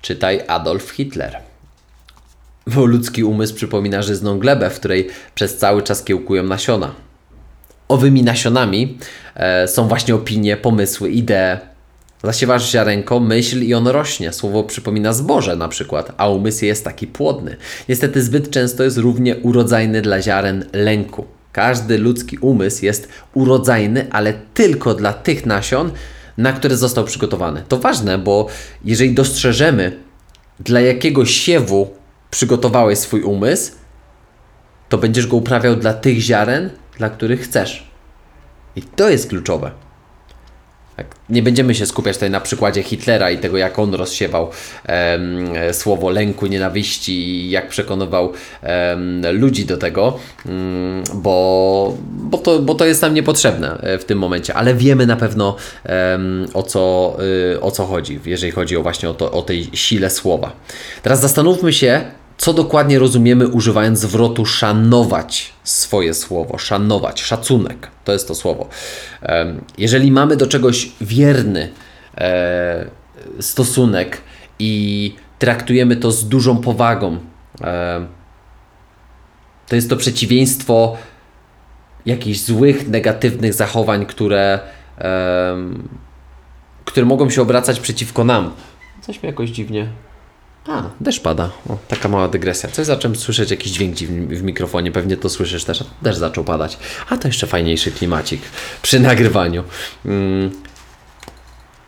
Czytaj 0.00 0.40
Adolf 0.48 0.90
Hitler. 0.90 1.53
Bo 2.66 2.86
ludzki 2.86 3.24
umysł 3.24 3.54
przypomina 3.54 4.02
żyzną 4.02 4.38
glebę, 4.38 4.70
w 4.70 4.78
której 4.78 5.08
przez 5.34 5.56
cały 5.56 5.82
czas 5.82 6.04
kiełkują 6.04 6.42
nasiona. 6.42 6.94
Owymi 7.88 8.22
nasionami 8.22 8.98
e, 9.34 9.68
są 9.68 9.88
właśnie 9.88 10.14
opinie, 10.14 10.56
pomysły, 10.56 11.10
idee. 11.10 11.58
Zasiewasz 12.22 12.70
ziarenko, 12.70 13.20
myśl 13.20 13.62
i 13.62 13.74
on 13.74 13.88
rośnie. 13.88 14.32
Słowo 14.32 14.64
przypomina 14.64 15.12
zboże 15.12 15.56
na 15.56 15.68
przykład, 15.68 16.12
a 16.16 16.28
umysł 16.28 16.64
jest 16.64 16.84
taki 16.84 17.06
płodny. 17.06 17.56
Niestety 17.88 18.22
zbyt 18.22 18.50
często 18.50 18.84
jest 18.84 18.98
równie 18.98 19.36
urodzajny 19.36 20.02
dla 20.02 20.22
ziaren 20.22 20.64
lęku. 20.72 21.24
Każdy 21.52 21.98
ludzki 21.98 22.38
umysł 22.38 22.84
jest 22.84 23.08
urodzajny, 23.34 24.06
ale 24.10 24.32
tylko 24.54 24.94
dla 24.94 25.12
tych 25.12 25.46
nasion, 25.46 25.90
na 26.38 26.52
które 26.52 26.76
został 26.76 27.04
przygotowany. 27.04 27.62
To 27.68 27.76
ważne, 27.76 28.18
bo 28.18 28.46
jeżeli 28.84 29.14
dostrzeżemy, 29.14 29.96
dla 30.60 30.80
jakiego 30.80 31.26
siewu 31.26 31.90
przygotowałeś 32.34 32.98
swój 32.98 33.22
umysł, 33.22 33.72
to 34.88 34.98
będziesz 34.98 35.26
go 35.26 35.36
uprawiał 35.36 35.76
dla 35.76 35.94
tych 35.94 36.20
ziaren, 36.20 36.70
dla 36.98 37.10
których 37.10 37.40
chcesz. 37.40 37.86
I 38.76 38.82
to 38.82 39.08
jest 39.08 39.28
kluczowe. 39.28 39.70
Tak. 40.96 41.06
Nie 41.28 41.42
będziemy 41.42 41.74
się 41.74 41.86
skupiać 41.86 42.16
tutaj 42.16 42.30
na 42.30 42.40
przykładzie 42.40 42.82
Hitlera 42.82 43.30
i 43.30 43.38
tego, 43.38 43.56
jak 43.56 43.78
on 43.78 43.94
rozsiewał 43.94 44.50
um, 44.88 45.48
słowo 45.72 46.10
lęku, 46.10 46.46
nienawiści 46.46 47.12
i 47.12 47.50
jak 47.50 47.68
przekonywał 47.68 48.32
um, 48.62 49.22
ludzi 49.32 49.64
do 49.64 49.76
tego, 49.76 50.18
um, 50.46 51.02
bo, 51.14 51.96
bo, 52.02 52.38
to, 52.38 52.58
bo 52.58 52.74
to 52.74 52.84
jest 52.84 53.02
nam 53.02 53.14
niepotrzebne 53.14 53.78
e, 53.80 53.98
w 53.98 54.04
tym 54.04 54.18
momencie, 54.18 54.54
ale 54.54 54.74
wiemy 54.74 55.06
na 55.06 55.16
pewno 55.16 55.56
o, 56.54 56.62
co, 56.62 57.16
y, 57.54 57.60
o 57.60 57.70
co 57.70 57.86
chodzi, 57.86 58.20
jeżeli 58.26 58.52
chodzi 58.52 58.76
o 58.76 58.82
właśnie 58.82 59.10
o, 59.10 59.14
to, 59.14 59.32
o 59.32 59.42
tej 59.42 59.70
sile 59.74 60.10
słowa. 60.10 60.52
Teraz 61.02 61.20
zastanówmy 61.20 61.72
się, 61.72 62.04
co 62.38 62.52
dokładnie 62.52 62.98
rozumiemy 62.98 63.48
używając 63.48 63.98
zwrotu 63.98 64.46
szanować 64.46 65.52
swoje 65.64 66.14
słowo, 66.14 66.58
szanować, 66.58 67.22
szacunek, 67.22 67.90
to 68.04 68.12
jest 68.12 68.28
to 68.28 68.34
słowo. 68.34 68.68
Jeżeli 69.78 70.12
mamy 70.12 70.36
do 70.36 70.46
czegoś 70.46 70.92
wierny 71.00 71.72
e, 72.18 72.86
stosunek 73.40 74.20
i 74.58 75.14
traktujemy 75.38 75.96
to 75.96 76.10
z 76.10 76.28
dużą 76.28 76.58
powagą, 76.58 77.18
e, 77.60 78.06
to 79.68 79.76
jest 79.76 79.90
to 79.90 79.96
przeciwieństwo 79.96 80.96
jakichś 82.06 82.38
złych, 82.38 82.88
negatywnych 82.88 83.54
zachowań, 83.54 84.06
które, 84.06 84.60
które 86.84 87.06
mogą 87.06 87.30
się 87.30 87.42
obracać 87.42 87.80
przeciwko 87.80 88.24
nam. 88.24 88.52
Coś 89.00 89.22
mi 89.22 89.26
jakoś 89.26 89.50
dziwnie 89.50 89.88
a, 90.66 90.82
deszcz 91.00 91.20
pada. 91.20 91.50
O, 91.68 91.78
taka 91.88 92.08
mała 92.08 92.28
dygresja. 92.28 92.68
Coś 92.68 92.86
zacząłem 92.86 93.16
słyszeć, 93.16 93.50
jakiś 93.50 93.72
dźwięk 93.72 93.96
w 94.28 94.42
mikrofonie, 94.42 94.92
pewnie 94.92 95.16
to 95.16 95.28
słyszysz 95.28 95.64
też. 95.64 95.84
Deszcz 96.02 96.18
zaczął 96.18 96.44
padać. 96.44 96.78
A 97.08 97.16
to 97.16 97.28
jeszcze 97.28 97.46
fajniejszy 97.46 97.92
klimacik 97.92 98.42
przy 98.82 99.00
nagrywaniu. 99.00 99.64
Hmm. 100.02 100.50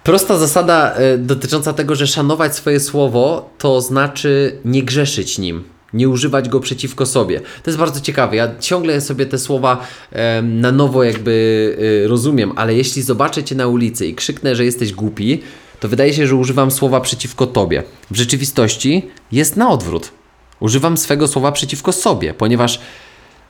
Prosta 0.03 0.39
zasada 0.39 0.97
y, 1.15 1.19
dotycząca 1.19 1.73
tego, 1.73 1.95
że 1.95 2.07
szanować 2.07 2.57
swoje 2.57 2.81
słowo, 2.81 3.51
to 3.59 3.81
znaczy 3.81 4.59
nie 4.65 4.83
grzeszyć 4.83 5.39
nim 5.39 5.65
nie 5.93 6.09
używać 6.09 6.49
go 6.49 6.61
przeciwko 6.61 7.07
sobie. 7.07 7.41
To 7.41 7.71
jest 7.71 7.79
bardzo 7.79 8.01
ciekawe. 8.01 8.37
Ja 8.37 8.59
ciągle 8.61 9.01
sobie 9.01 9.27
te 9.27 9.39
słowa 9.39 9.87
e, 10.13 10.43
na 10.43 10.73
nowo 10.73 11.05
jakby 11.05 11.77
e, 12.05 12.09
rozumiem, 12.09 12.53
ale 12.57 12.75
jeśli 12.75 13.03
zobaczę 13.03 13.45
cię 13.45 13.55
na 13.55 13.67
ulicy 13.67 14.07
i 14.07 14.15
krzyknę, 14.15 14.57
że 14.57 14.65
jesteś 14.65 14.93
głupi, 14.93 15.43
to 15.81 15.89
wydaje 15.89 16.15
się, 16.15 16.27
że 16.27 16.37
używam 16.37 16.71
słowa 16.71 17.01
przeciwko 17.01 17.47
tobie. 17.47 17.83
W 18.11 18.17
rzeczywistości 18.17 19.09
jest 19.33 19.57
na 19.57 19.71
odwrót. 19.71 20.13
Używam 20.61 20.97
swego 20.97 21.29
słowa 21.29 21.53
przeciwko 21.53 21.93
sobie, 21.93 22.35
ponieważ 22.35 22.81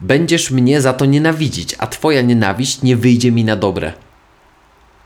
będziesz 0.00 0.50
mnie 0.50 0.80
za 0.80 0.92
to 0.92 1.04
nienawidzić, 1.04 1.74
a 1.78 1.86
twoja 1.86 2.22
nienawiść 2.22 2.82
nie 2.82 2.96
wyjdzie 2.96 3.32
mi 3.32 3.44
na 3.44 3.56
dobre. 3.56 3.92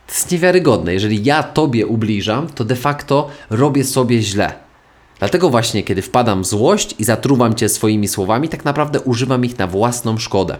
To 0.06 0.12
jest 0.14 0.33
niewiarygodne. 0.33 0.94
Jeżeli 0.94 1.24
ja 1.24 1.42
tobie 1.42 1.87
ubliżam, 1.87 2.48
to 2.48 2.64
de 2.64 2.76
facto 2.76 3.30
robię 3.50 3.85
sobie 3.85 4.22
źle. 4.22 4.69
Dlatego 5.20 5.50
właśnie, 5.50 5.83
kiedy 5.83 6.02
wpadam 6.02 6.42
w 6.42 6.46
złość 6.46 6.94
i 6.98 7.04
zatruwam 7.04 7.54
cię 7.54 7.68
swoimi 7.68 8.09
słowami, 8.09 8.48
tak 8.48 8.64
naprawdę 8.64 9.00
używam 9.00 9.44
ich 9.44 9.59
na 9.59 9.66
własną 9.66 10.18
szkodę. 10.18 10.59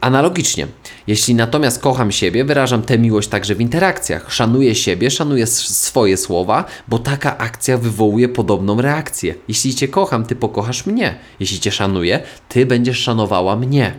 Analogicznie, 0.00 0.66
jeśli 1.06 1.34
natomiast 1.34 1.82
kocham 1.82 2.12
siebie, 2.12 2.44
wyrażam 2.44 2.82
tę 2.82 2.98
miłość 2.98 3.28
także 3.28 3.54
w 3.54 3.60
interakcjach. 3.60 4.32
Szanuję 4.32 4.74
siebie, 4.74 5.10
szanuję 5.10 5.46
swoje 5.46 6.16
słowa, 6.16 6.64
bo 6.88 6.98
taka 6.98 7.38
akcja 7.38 7.78
wywołuje 7.78 8.28
podobną 8.28 8.80
reakcję. 8.80 9.34
Jeśli 9.48 9.74
cię 9.74 9.88
kocham, 9.88 10.24
ty 10.24 10.36
pokochasz 10.36 10.86
mnie. 10.86 11.14
Jeśli 11.40 11.60
cię 11.60 11.72
szanuję, 11.72 12.20
ty 12.48 12.66
będziesz 12.66 12.98
szanowała 12.98 13.56
mnie. 13.56 13.94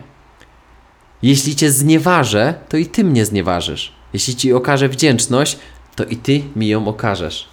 Jeśli 1.22 1.56
cię 1.56 1.70
znieważę, 1.70 2.54
to 2.68 2.76
i 2.76 2.86
ty 2.86 3.04
mnie 3.04 3.26
znieważysz. 3.26 3.92
Jeśli 4.12 4.36
ci 4.36 4.52
okażę 4.52 4.88
wdzięczność, 4.88 5.58
to 5.96 6.04
i 6.04 6.16
ty 6.16 6.42
mi 6.56 6.68
ją 6.68 6.88
okażesz. 6.88 7.48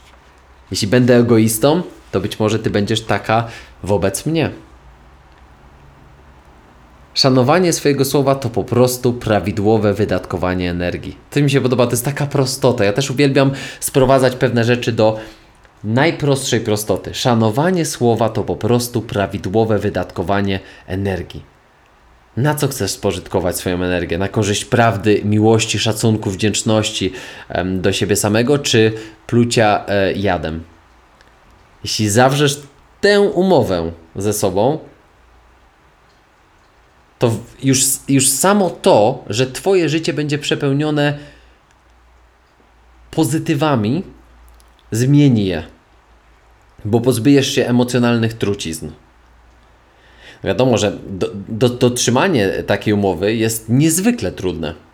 Jeśli 0.72 0.88
będę 0.88 1.18
egoistą, 1.18 1.82
to 2.12 2.20
być 2.20 2.40
może 2.40 2.60
ty 2.60 2.70
będziesz 2.70 3.02
taka 3.02 3.48
wobec 3.84 4.26
mnie. 4.26 4.52
Szanowanie 7.14 7.74
swojego 7.74 8.06
słowa 8.06 8.36
to 8.36 8.50
po 8.50 8.64
prostu 8.64 9.14
prawidłowe 9.14 9.94
wydatkowanie 9.94 10.70
energii. 10.70 11.18
To 11.32 11.42
mi 11.42 11.50
się 11.50 11.62
podoba, 11.62 11.86
to 11.86 11.92
jest 11.92 12.06
taka 12.06 12.26
prostota. 12.26 12.86
Ja 12.86 12.94
też 12.94 13.12
uwielbiam 13.12 13.52
sprowadzać 13.80 14.36
pewne 14.36 14.64
rzeczy 14.64 14.92
do 14.92 15.20
najprostszej 15.84 16.62
prostoty. 16.62 17.14
Szanowanie 17.14 17.86
słowa 17.86 18.30
to 18.30 18.44
po 18.44 18.56
prostu 18.56 19.02
prawidłowe 19.02 19.80
wydatkowanie 19.80 20.60
energii. 20.88 21.44
Na 22.38 22.56
co 22.56 22.68
chcesz 22.68 22.92
spożytkować 22.92 23.58
swoją 23.58 23.76
energię? 23.76 24.18
Na 24.18 24.28
korzyść 24.28 24.66
prawdy, 24.66 25.22
miłości, 25.26 25.80
szacunku, 25.80 26.32
wdzięczności 26.32 27.14
do 27.66 27.94
siebie 27.94 28.16
samego, 28.16 28.60
czy 28.60 28.94
plucia 29.28 29.86
e, 29.88 30.14
jadem? 30.14 30.64
Jeśli 31.84 32.10
zawrzesz 32.10 32.62
tę 33.02 33.22
umowę 33.22 33.92
ze 34.16 34.34
sobą, 34.34 34.80
to 37.20 37.32
już, 37.64 37.84
już 38.08 38.28
samo 38.30 38.70
to, 38.70 39.24
że 39.28 39.48
Twoje 39.48 39.90
życie 39.90 40.14
będzie 40.14 40.38
przepełnione 40.38 41.18
pozytywami, 43.12 44.04
zmieni 44.92 45.46
je, 45.46 45.64
bo 46.86 47.02
pozbyjesz 47.02 47.56
się 47.56 47.66
emocjonalnych 47.66 48.34
trucizn. 48.34 48.90
Wiadomo, 50.44 50.78
że 50.78 50.98
do, 51.08 51.32
do, 51.48 51.70
dotrzymanie 51.70 52.50
takiej 52.50 52.94
umowy 52.94 53.36
jest 53.36 53.70
niezwykle 53.70 54.32
trudne 54.32 54.89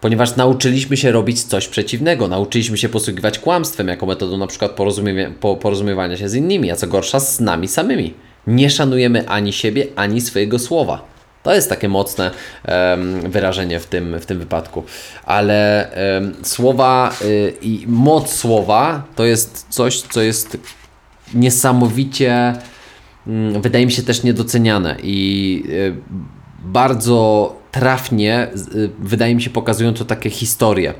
ponieważ 0.00 0.36
nauczyliśmy 0.36 0.96
się 0.96 1.12
robić 1.12 1.42
coś 1.42 1.68
przeciwnego, 1.68 2.28
nauczyliśmy 2.28 2.78
się 2.78 2.88
posługiwać 2.88 3.38
kłamstwem 3.38 3.88
jako 3.88 4.06
metodą 4.06 4.38
na 4.38 4.46
przykład 4.46 4.70
porozumiewania, 4.70 5.34
porozumiewania 5.60 6.16
się 6.16 6.28
z 6.28 6.34
innymi, 6.34 6.70
a 6.70 6.76
co 6.76 6.86
gorsza 6.86 7.20
z 7.20 7.40
nami 7.40 7.68
samymi. 7.68 8.14
Nie 8.46 8.70
szanujemy 8.70 9.28
ani 9.28 9.52
siebie, 9.52 9.86
ani 9.96 10.20
swojego 10.20 10.58
słowa. 10.58 11.04
To 11.42 11.54
jest 11.54 11.68
takie 11.68 11.88
mocne 11.88 12.30
um, 12.68 13.30
wyrażenie 13.30 13.80
w 13.80 13.86
tym, 13.86 14.20
w 14.20 14.26
tym 14.26 14.38
wypadku. 14.38 14.84
Ale 15.24 15.90
um, 16.14 16.34
słowa 16.42 17.12
y, 17.22 17.54
i 17.62 17.84
moc 17.86 18.32
słowa 18.32 19.02
to 19.16 19.24
jest 19.24 19.66
coś, 19.68 20.00
co 20.00 20.22
jest 20.22 20.56
niesamowicie, 21.34 22.54
y, 23.26 23.60
wydaje 23.60 23.86
mi 23.86 23.92
się 23.92 24.02
też 24.02 24.22
niedoceniane 24.22 24.96
i 25.02 25.62
y, 25.68 25.94
bardzo 26.62 27.59
trafnie, 27.70 28.48
y, 28.74 28.90
wydaje 28.98 29.34
mi 29.34 29.42
się, 29.42 29.50
pokazują 29.50 29.94
to 29.94 30.04
takie 30.04 30.30
historie. 30.30 30.94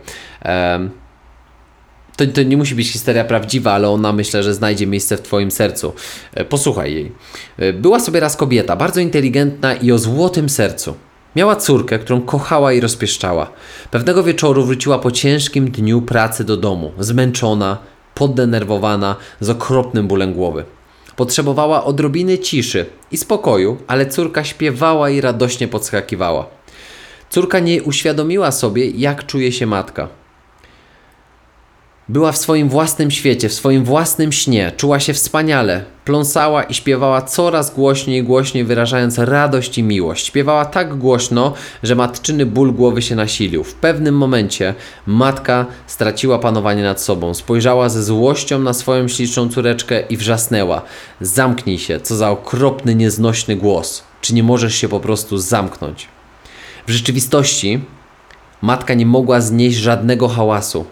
To, 2.17 2.27
to 2.27 2.43
nie 2.43 2.57
musi 2.57 2.75
być 2.75 2.93
historia 2.93 3.25
prawdziwa, 3.25 3.73
ale 3.73 3.89
ona 3.89 4.13
myślę, 4.13 4.43
że 4.43 4.55
znajdzie 4.55 4.87
miejsce 4.87 5.17
w 5.17 5.23
Twoim 5.23 5.51
sercu. 5.51 5.93
E, 6.35 6.45
posłuchaj 6.45 6.95
jej. 6.95 7.13
E, 7.59 7.73
była 7.73 8.01
sobie 8.01 8.21
raz 8.21 8.37
kobieta, 8.37 8.77
bardzo 8.77 9.01
inteligentna 9.01 9.75
i 9.75 9.93
o 9.93 9.99
złotym 9.99 10.49
sercu. 10.49 10.95
Miała 11.37 11.57
córkę, 11.57 11.99
którą 11.99 12.21
kochała 12.21 12.73
i 12.73 12.81
rozpieszczała. 12.81 13.51
Pewnego 13.91 14.23
wieczoru 14.23 14.65
wróciła 14.65 14.99
po 14.99 15.11
ciężkim 15.11 15.71
dniu 15.71 16.03
pracy 16.03 16.45
do 16.45 16.57
domu, 16.57 16.93
zmęczona, 16.99 17.79
poddenerwowana, 18.15 19.17
z 19.41 19.51
okropnym 19.51 20.09
bólem 20.09 20.33
głowy. 20.33 20.65
Potrzebowała 21.17 21.85
odrobiny 21.85 22.39
ciszy 22.39 22.87
i 23.13 23.17
spokoju, 23.17 23.77
ale 23.87 24.07
córka 24.07 24.45
śpiewała 24.45 25.11
i 25.11 25.21
radośnie 25.21 25.69
podskakiwała. 25.69 26.60
Córka 27.31 27.59
nie 27.59 27.83
uświadomiła 27.83 28.53
sobie, 28.53 28.91
jak 28.91 29.27
czuje 29.27 29.53
się 29.53 29.67
matka. 29.67 30.09
Była 32.09 32.33
w 32.33 32.39
swoim 32.39 32.69
własnym 32.69 33.11
świecie, 33.11 33.49
w 33.49 33.53
swoim 33.53 33.85
własnym 33.85 34.33
śnie, 34.33 34.73
czuła 34.77 35.01
się 35.01 35.15
wspaniale, 35.15 35.85
pląsała 36.05 36.63
i 36.63 36.75
śpiewała 36.75 37.23
coraz 37.23 37.75
głośniej 37.75 38.25
głośniej, 38.25 38.65
wyrażając 38.65 39.19
radość 39.19 39.79
i 39.79 39.83
miłość. 39.83 40.27
Śpiewała 40.27 40.65
tak 40.65 40.99
głośno, 40.99 41.55
że 41.83 41.95
matczyny 41.95 42.47
ból 42.47 42.73
głowy 42.73 43.03
się 43.03 43.17
nasilił. 43.17 43.65
W 43.65 43.75
pewnym 43.75 44.17
momencie 44.17 44.75
matka 45.07 45.67
straciła 45.87 46.39
panowanie 46.39 46.83
nad 46.83 47.01
sobą, 47.01 47.35
spojrzała 47.35 47.89
ze 47.89 48.03
złością 48.03 48.59
na 48.59 48.73
swoją 48.73 49.09
śliczną 49.09 49.49
córeczkę 49.49 50.01
i 50.01 50.17
wrzasnęła: 50.17 50.83
Zamknij 51.21 51.79
się, 51.79 52.01
co 52.01 52.17
za 52.17 52.31
okropny, 52.31 52.95
nieznośny 52.95 53.57
głos. 53.57 54.03
Czy 54.21 54.35
nie 54.35 54.43
możesz 54.43 54.75
się 54.75 54.89
po 54.89 55.01
prostu 55.01 55.39
zamknąć? 55.39 56.09
W 56.91 56.93
rzeczywistości 56.93 57.81
matka 58.63 58.95
nie 58.95 59.07
mogła 59.07 59.41
znieść 59.41 59.77
żadnego 59.77 60.29
hałasu. 60.29 60.85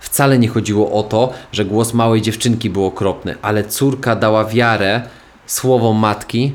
Wcale 0.00 0.38
nie 0.38 0.48
chodziło 0.48 0.92
o 0.92 1.02
to, 1.02 1.32
że 1.52 1.64
głos 1.64 1.94
małej 1.94 2.22
dziewczynki 2.22 2.70
był 2.70 2.86
okropny, 2.86 3.34
ale 3.42 3.64
córka 3.64 4.16
dała 4.16 4.44
wiarę 4.44 5.02
słowom 5.46 5.96
matki. 5.96 6.54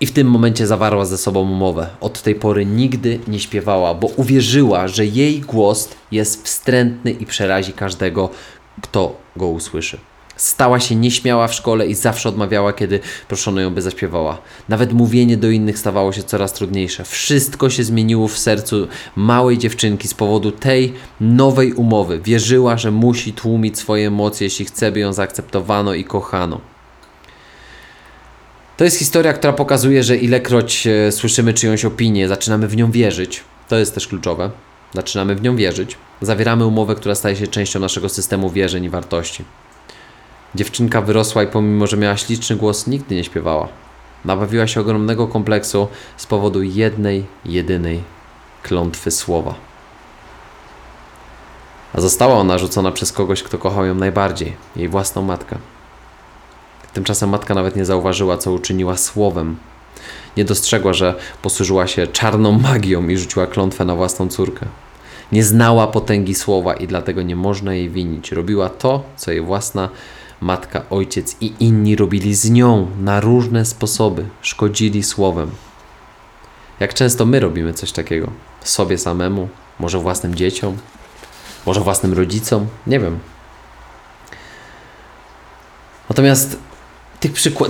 I 0.00 0.06
w 0.06 0.12
tym 0.12 0.30
momencie 0.30 0.66
zawarła 0.66 1.04
ze 1.04 1.18
sobą 1.18 1.40
umowę. 1.40 1.86
Od 2.00 2.22
tej 2.22 2.34
pory 2.34 2.66
nigdy 2.66 3.18
nie 3.28 3.40
śpiewała, 3.40 3.94
bo 3.94 4.06
uwierzyła, 4.06 4.88
że 4.88 5.06
jej 5.06 5.40
głos 5.40 5.88
jest 6.12 6.44
wstrętny 6.44 7.10
i 7.10 7.26
przerazi 7.26 7.72
każdego, 7.72 8.30
kto 8.82 9.16
go 9.36 9.46
usłyszy. 9.48 9.98
Stała 10.42 10.80
się 10.80 10.94
nieśmiała 10.94 11.48
w 11.48 11.54
szkole 11.54 11.86
i 11.86 11.94
zawsze 11.94 12.28
odmawiała, 12.28 12.72
kiedy 12.72 13.00
proszono 13.28 13.60
ją, 13.60 13.74
by 13.74 13.82
zaśpiewała. 13.82 14.38
Nawet 14.68 14.92
mówienie 14.92 15.36
do 15.36 15.50
innych 15.50 15.78
stawało 15.78 16.12
się 16.12 16.22
coraz 16.22 16.52
trudniejsze. 16.52 17.04
Wszystko 17.04 17.70
się 17.70 17.84
zmieniło 17.84 18.28
w 18.28 18.38
sercu 18.38 18.88
małej 19.16 19.58
dziewczynki 19.58 20.08
z 20.08 20.14
powodu 20.14 20.52
tej 20.52 20.92
nowej 21.20 21.72
umowy. 21.72 22.20
Wierzyła, 22.20 22.78
że 22.78 22.90
musi 22.90 23.32
tłumić 23.32 23.78
swoje 23.78 24.06
emocje, 24.06 24.44
jeśli 24.44 24.64
chce, 24.64 24.92
by 24.92 25.00
ją 25.00 25.12
zaakceptowano 25.12 25.94
i 25.94 26.04
kochano. 26.04 26.60
To 28.76 28.84
jest 28.84 28.98
historia, 28.98 29.32
która 29.32 29.52
pokazuje, 29.52 30.02
że 30.02 30.16
ilekroć 30.16 30.86
e, 30.86 31.12
słyszymy 31.12 31.54
czyjąś 31.54 31.84
opinię, 31.84 32.28
zaczynamy 32.28 32.68
w 32.68 32.76
nią 32.76 32.90
wierzyć. 32.90 33.44
To 33.68 33.76
jest 33.76 33.94
też 33.94 34.08
kluczowe. 34.08 34.50
Zaczynamy 34.94 35.34
w 35.34 35.42
nią 35.42 35.56
wierzyć. 35.56 35.96
Zawieramy 36.20 36.66
umowę, 36.66 36.94
która 36.94 37.14
staje 37.14 37.36
się 37.36 37.46
częścią 37.46 37.80
naszego 37.80 38.08
systemu 38.08 38.50
wierzeń 38.50 38.84
i 38.84 38.90
wartości. 38.90 39.44
Dziewczynka 40.54 41.00
wyrosła 41.00 41.42
i 41.42 41.46
pomimo, 41.46 41.86
że 41.86 41.96
miała 41.96 42.16
śliczny 42.16 42.56
głos, 42.56 42.86
nigdy 42.86 43.14
nie 43.14 43.24
śpiewała. 43.24 43.68
Nabawiła 44.24 44.66
się 44.66 44.80
ogromnego 44.80 45.28
kompleksu 45.28 45.88
z 46.16 46.26
powodu 46.26 46.62
jednej, 46.62 47.24
jedynej 47.44 48.02
klątwy 48.62 49.10
słowa. 49.10 49.54
A 51.94 52.00
została 52.00 52.34
ona 52.34 52.58
rzucona 52.58 52.92
przez 52.92 53.12
kogoś, 53.12 53.42
kto 53.42 53.58
kochał 53.58 53.86
ją 53.86 53.94
najbardziej, 53.94 54.56
jej 54.76 54.88
własną 54.88 55.22
matkę. 55.22 55.58
Tymczasem 56.92 57.30
matka 57.30 57.54
nawet 57.54 57.76
nie 57.76 57.84
zauważyła, 57.84 58.38
co 58.38 58.52
uczyniła 58.52 58.96
słowem. 58.96 59.56
Nie 60.36 60.44
dostrzegła, 60.44 60.92
że 60.92 61.14
posłużyła 61.42 61.86
się 61.86 62.06
czarną 62.06 62.52
magią 62.52 63.08
i 63.08 63.18
rzuciła 63.18 63.46
klątwę 63.46 63.84
na 63.84 63.94
własną 63.94 64.28
córkę. 64.28 64.66
Nie 65.32 65.44
znała 65.44 65.86
potęgi 65.86 66.34
słowa 66.34 66.74
i 66.74 66.86
dlatego 66.86 67.22
nie 67.22 67.36
można 67.36 67.74
jej 67.74 67.90
winić. 67.90 68.32
Robiła 68.32 68.68
to, 68.68 69.02
co 69.16 69.30
jej 69.30 69.40
własna 69.40 69.88
matka, 70.42 70.82
ojciec 70.90 71.36
i 71.40 71.52
inni 71.60 71.96
robili 71.96 72.34
z 72.34 72.50
nią 72.50 72.86
na 73.00 73.20
różne 73.20 73.64
sposoby, 73.64 74.28
szkodzili 74.42 75.02
słowem. 75.02 75.50
Jak 76.80 76.94
często 76.94 77.26
my 77.26 77.40
robimy 77.40 77.74
coś 77.74 77.92
takiego? 77.92 78.30
Sobie 78.64 78.98
samemu, 78.98 79.48
może 79.78 79.98
własnym 79.98 80.34
dzieciom, 80.34 80.76
może 81.66 81.80
własnym 81.80 82.12
rodzicom, 82.12 82.66
nie 82.86 83.00
wiem. 83.00 83.18
Natomiast 86.08 86.58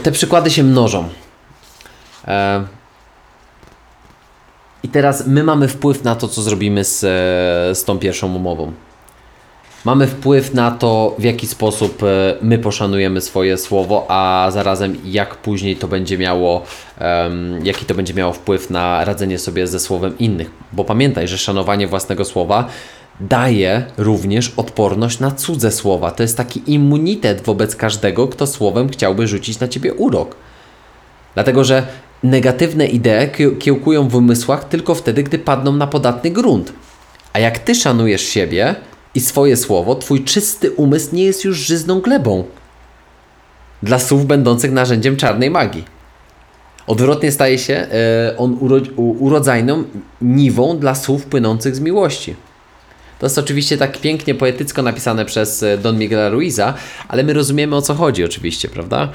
te 0.03 0.13
przykłady 0.13 0.51
się 0.51 0.63
mnożą. 0.63 1.09
E, 2.25 2.65
I 4.83 4.89
teraz 4.89 5.27
my 5.27 5.45
mamy 5.45 5.69
wpływ 5.69 6.05
na 6.05 6.17
to, 6.17 6.29
co 6.29 6.43
zrobimy 6.43 6.85
z, 6.85 7.05
e, 7.05 7.75
z 7.75 7.85
tą 7.85 7.99
pierwszą 7.99 8.35
umową. 8.35 8.73
Mamy 9.85 10.07
wpływ 10.07 10.55
na 10.55 10.71
to, 10.71 11.17
w 11.19 11.23
jaki 11.23 11.47
sposób 11.47 12.03
e, 12.03 12.35
my 12.43 12.59
poszanujemy 12.59 13.21
swoje 13.21 13.59
słowo, 13.59 14.07
a 14.09 14.49
zarazem 14.53 14.97
jak 15.05 15.37
później 15.37 15.77
to 15.77 15.89
będzie 15.89 16.19
miało, 16.19 16.65
um, 17.01 17.67
jaki 17.67 17.85
to 17.85 17.95
będzie 17.95 18.15
miało 18.15 18.33
wpływ 18.33 18.71
na 18.71 19.05
radzenie 19.05 19.39
sobie 19.39 19.67
ze 19.67 19.81
słowem 19.81 20.19
innych. 20.19 20.51
Bo 20.73 20.85
pamiętaj, 20.85 21.29
że 21.29 21.39
szanowanie 21.39 21.87
własnego 21.87 22.25
słowa 22.25 22.69
daje 23.21 23.85
również 23.99 24.53
odporność 24.57 25.21
na 25.21 25.31
cudze 25.31 25.73
słowa. 25.73 26.11
To 26.11 26.23
jest 26.23 26.37
taki 26.37 26.63
immunitet 26.67 27.45
wobec 27.45 27.77
każdego, 27.77 28.29
kto 28.29 28.47
słowem 28.47 28.89
chciałby 28.89 29.27
rzucić 29.27 29.61
na 29.61 29.69
ciebie 29.69 29.95
urok. 29.95 30.37
Dlatego, 31.35 31.65
że 31.65 31.87
negatywne 32.23 32.87
idee 32.87 33.31
kiełkują 33.59 34.09
w 34.09 34.15
umysłach 34.15 34.69
tylko 34.69 34.95
wtedy, 34.95 35.23
gdy 35.23 35.39
padną 35.39 35.73
na 35.73 35.87
podatny 35.87 36.31
grunt. 36.31 36.73
A 37.33 37.39
jak 37.39 37.59
ty 37.59 37.75
szanujesz 37.75 38.23
siebie 38.23 38.75
i 39.15 39.21
swoje 39.21 39.57
słowo, 39.57 39.95
twój 39.95 40.25
czysty 40.25 40.71
umysł 40.71 41.15
nie 41.15 41.25
jest 41.25 41.45
już 41.45 41.59
żyzną 41.59 42.01
glebą 42.01 42.45
dla 43.83 43.99
słów 43.99 44.27
będących 44.27 44.73
narzędziem 44.73 45.17
czarnej 45.17 45.51
magii. 45.51 45.85
Odwrotnie 46.87 47.33
staje 47.33 47.59
się 47.59 47.75
e, 47.75 48.35
on 48.39 48.57
uro, 48.61 48.77
urodzajną 48.97 49.85
niwą 50.21 50.79
dla 50.79 50.95
słów 50.95 51.27
płynących 51.27 51.77
z 51.77 51.81
miłości. 51.81 52.37
To 53.19 53.27
jest 53.27 53.39
oczywiście 53.39 53.79
tak 53.79 53.99
pięknie 53.99 54.35
poetycko 54.35 54.83
napisane 54.83 55.25
przez 55.25 55.63
e, 55.63 55.79
Don 55.79 55.99
Miguela 55.99 56.29
Ruiza, 56.29 56.75
ale 57.09 57.23
my 57.23 57.33
rozumiemy 57.33 57.77
o 57.77 57.83
co 57.83 57.95
chodzi 57.95 58.25
oczywiście, 58.25 58.69
prawda? 58.69 59.09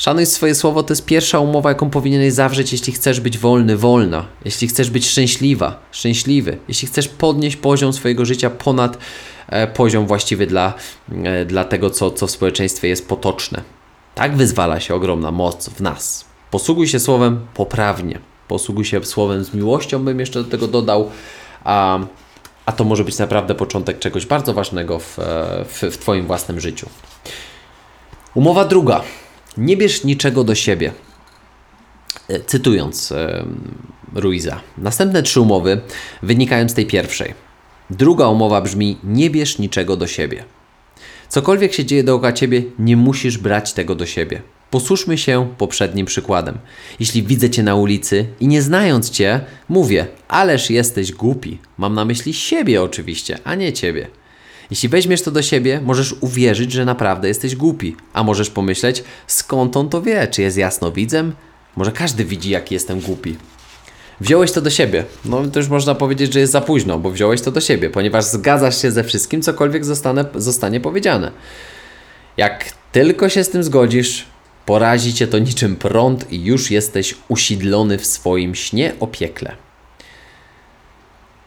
Szanuj 0.00 0.26
swoje 0.26 0.54
słowo 0.54 0.82
to 0.82 0.92
jest 0.92 1.04
pierwsza 1.04 1.38
umowa, 1.38 1.68
jaką 1.68 1.90
powinieneś 1.90 2.32
zawrzeć, 2.32 2.72
jeśli 2.72 2.92
chcesz 2.92 3.20
być 3.20 3.38
wolny, 3.38 3.76
wolna, 3.76 4.26
jeśli 4.44 4.68
chcesz 4.68 4.90
być 4.90 5.08
szczęśliwa, 5.08 5.80
szczęśliwy, 5.92 6.58
jeśli 6.68 6.88
chcesz 6.88 7.08
podnieść 7.08 7.56
poziom 7.56 7.92
swojego 7.92 8.24
życia 8.24 8.50
ponad 8.50 8.98
e, 9.48 9.66
poziom 9.66 10.06
właściwy 10.06 10.46
dla, 10.46 10.74
e, 11.24 11.44
dla 11.44 11.64
tego, 11.64 11.90
co, 11.90 12.10
co 12.10 12.26
w 12.26 12.30
społeczeństwie 12.30 12.88
jest 12.88 13.08
potoczne. 13.08 13.62
Tak 14.14 14.36
wyzwala 14.36 14.80
się 14.80 14.94
ogromna 14.94 15.30
moc 15.30 15.68
w 15.68 15.80
nas. 15.80 16.24
Posługuj 16.50 16.88
się 16.88 17.00
słowem 17.00 17.46
poprawnie, 17.54 18.18
posługuj 18.48 18.84
się 18.84 19.04
słowem 19.04 19.44
z 19.44 19.54
miłością, 19.54 20.04
bym 20.04 20.20
jeszcze 20.20 20.42
do 20.42 20.50
tego 20.50 20.68
dodał, 20.68 21.10
a, 21.64 21.98
a 22.66 22.72
to 22.72 22.84
może 22.84 23.04
być 23.04 23.18
naprawdę 23.18 23.54
początek 23.54 23.98
czegoś 23.98 24.26
bardzo 24.26 24.54
ważnego 24.54 24.98
w, 24.98 25.18
e, 25.18 25.64
w, 25.64 25.82
w 25.82 25.98
Twoim 25.98 26.26
własnym 26.26 26.60
życiu. 26.60 26.88
Umowa 28.34 28.64
druga. 28.64 29.02
Nie 29.56 29.76
bierz 29.76 30.04
niczego 30.04 30.44
do 30.44 30.54
siebie. 30.54 30.92
E, 32.28 32.40
cytując 32.40 33.12
e, 33.12 33.44
Ruiza. 34.14 34.60
Następne 34.78 35.22
trzy 35.22 35.40
umowy 35.40 35.80
wynikają 36.22 36.68
z 36.68 36.74
tej 36.74 36.86
pierwszej. 36.86 37.34
Druga 37.90 38.28
umowa 38.28 38.60
brzmi: 38.60 38.96
Nie 39.04 39.30
bierz 39.30 39.58
niczego 39.58 39.96
do 39.96 40.06
siebie. 40.06 40.44
Cokolwiek 41.28 41.72
się 41.72 41.84
dzieje 41.84 42.04
dookoła 42.04 42.32
ciebie, 42.32 42.62
nie 42.78 42.96
musisz 42.96 43.38
brać 43.38 43.72
tego 43.72 43.94
do 43.94 44.06
siebie. 44.06 44.42
Posłuszmy 44.70 45.18
się 45.18 45.54
poprzednim 45.58 46.06
przykładem. 46.06 46.58
Jeśli 47.00 47.22
widzę 47.22 47.50
cię 47.50 47.62
na 47.62 47.74
ulicy 47.74 48.26
i 48.40 48.48
nie 48.48 48.62
znając 48.62 49.10
cię, 49.10 49.40
mówię: 49.68 50.06
Ależ 50.28 50.70
jesteś 50.70 51.12
głupi. 51.12 51.58
Mam 51.78 51.94
na 51.94 52.04
myśli 52.04 52.34
siebie 52.34 52.82
oczywiście, 52.82 53.38
a 53.44 53.54
nie 53.54 53.72
ciebie. 53.72 54.06
Jeśli 54.70 54.88
weźmiesz 54.88 55.22
to 55.22 55.30
do 55.30 55.42
siebie, 55.42 55.80
możesz 55.84 56.14
uwierzyć, 56.20 56.72
że 56.72 56.84
naprawdę 56.84 57.28
jesteś 57.28 57.56
głupi, 57.56 57.96
a 58.12 58.22
możesz 58.22 58.50
pomyśleć, 58.50 59.04
skąd 59.26 59.76
on 59.76 59.88
to 59.88 60.02
wie, 60.02 60.28
czy 60.28 60.42
jest 60.42 60.56
jasnowidzem? 60.56 61.32
Może 61.76 61.92
każdy 61.92 62.24
widzi, 62.24 62.50
jaki 62.50 62.74
jestem 62.74 63.00
głupi. 63.00 63.36
Wziąłeś 64.20 64.52
to 64.52 64.60
do 64.60 64.70
siebie. 64.70 65.04
No 65.24 65.46
to 65.46 65.58
już 65.58 65.68
można 65.68 65.94
powiedzieć, 65.94 66.32
że 66.32 66.40
jest 66.40 66.52
za 66.52 66.60
późno, 66.60 66.98
bo 66.98 67.10
wziąłeś 67.10 67.40
to 67.40 67.50
do 67.50 67.60
siebie, 67.60 67.90
ponieważ 67.90 68.24
zgadzasz 68.24 68.82
się 68.82 68.90
ze 68.90 69.04
wszystkim, 69.04 69.42
cokolwiek 69.42 69.84
zostanie, 69.84 70.24
zostanie 70.34 70.80
powiedziane. 70.80 71.30
Jak 72.36 72.64
tylko 72.92 73.28
się 73.28 73.44
z 73.44 73.50
tym 73.50 73.64
zgodzisz, 73.64 74.26
porazi 74.66 75.14
cię 75.14 75.26
to 75.26 75.38
niczym 75.38 75.76
prąd 75.76 76.32
i 76.32 76.44
już 76.44 76.70
jesteś 76.70 77.14
usidlony 77.28 77.98
w 77.98 78.06
swoim 78.06 78.54
śnie 78.54 78.92
o 79.00 79.06
piekle. 79.06 79.56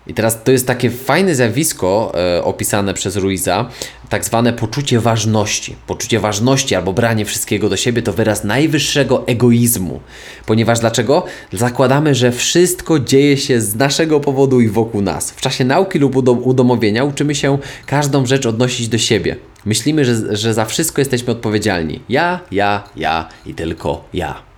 I 0.07 0.13
teraz 0.13 0.43
to 0.43 0.51
jest 0.51 0.67
takie 0.67 0.89
fajne 0.89 1.35
zjawisko 1.35 2.13
e, 2.15 2.43
opisane 2.43 2.93
przez 2.93 3.15
Ruiza, 3.15 3.69
tak 4.09 4.25
zwane 4.25 4.53
poczucie 4.53 4.99
ważności. 4.99 5.75
Poczucie 5.87 6.19
ważności 6.19 6.75
albo 6.75 6.93
branie 6.93 7.25
wszystkiego 7.25 7.69
do 7.69 7.77
siebie 7.77 8.01
to 8.01 8.13
wyraz 8.13 8.43
najwyższego 8.43 9.27
egoizmu. 9.27 9.99
Ponieważ 10.45 10.79
dlaczego? 10.79 11.25
Zakładamy, 11.53 12.15
że 12.15 12.31
wszystko 12.31 12.99
dzieje 12.99 13.37
się 13.37 13.61
z 13.61 13.75
naszego 13.75 14.19
powodu 14.19 14.61
i 14.61 14.67
wokół 14.67 15.01
nas. 15.01 15.31
W 15.31 15.41
czasie 15.41 15.65
nauki 15.65 15.99
lub 15.99 16.15
udomowienia 16.41 17.03
uczymy 17.03 17.35
się 17.35 17.57
każdą 17.85 18.25
rzecz 18.25 18.45
odnosić 18.45 18.87
do 18.87 18.97
siebie. 18.97 19.35
Myślimy, 19.65 20.05
że, 20.05 20.37
że 20.37 20.53
za 20.53 20.65
wszystko 20.65 21.01
jesteśmy 21.01 21.31
odpowiedzialni. 21.31 21.99
Ja, 22.09 22.39
ja, 22.51 22.83
ja 22.95 23.29
i 23.45 23.53
tylko 23.53 24.03
ja. 24.13 24.52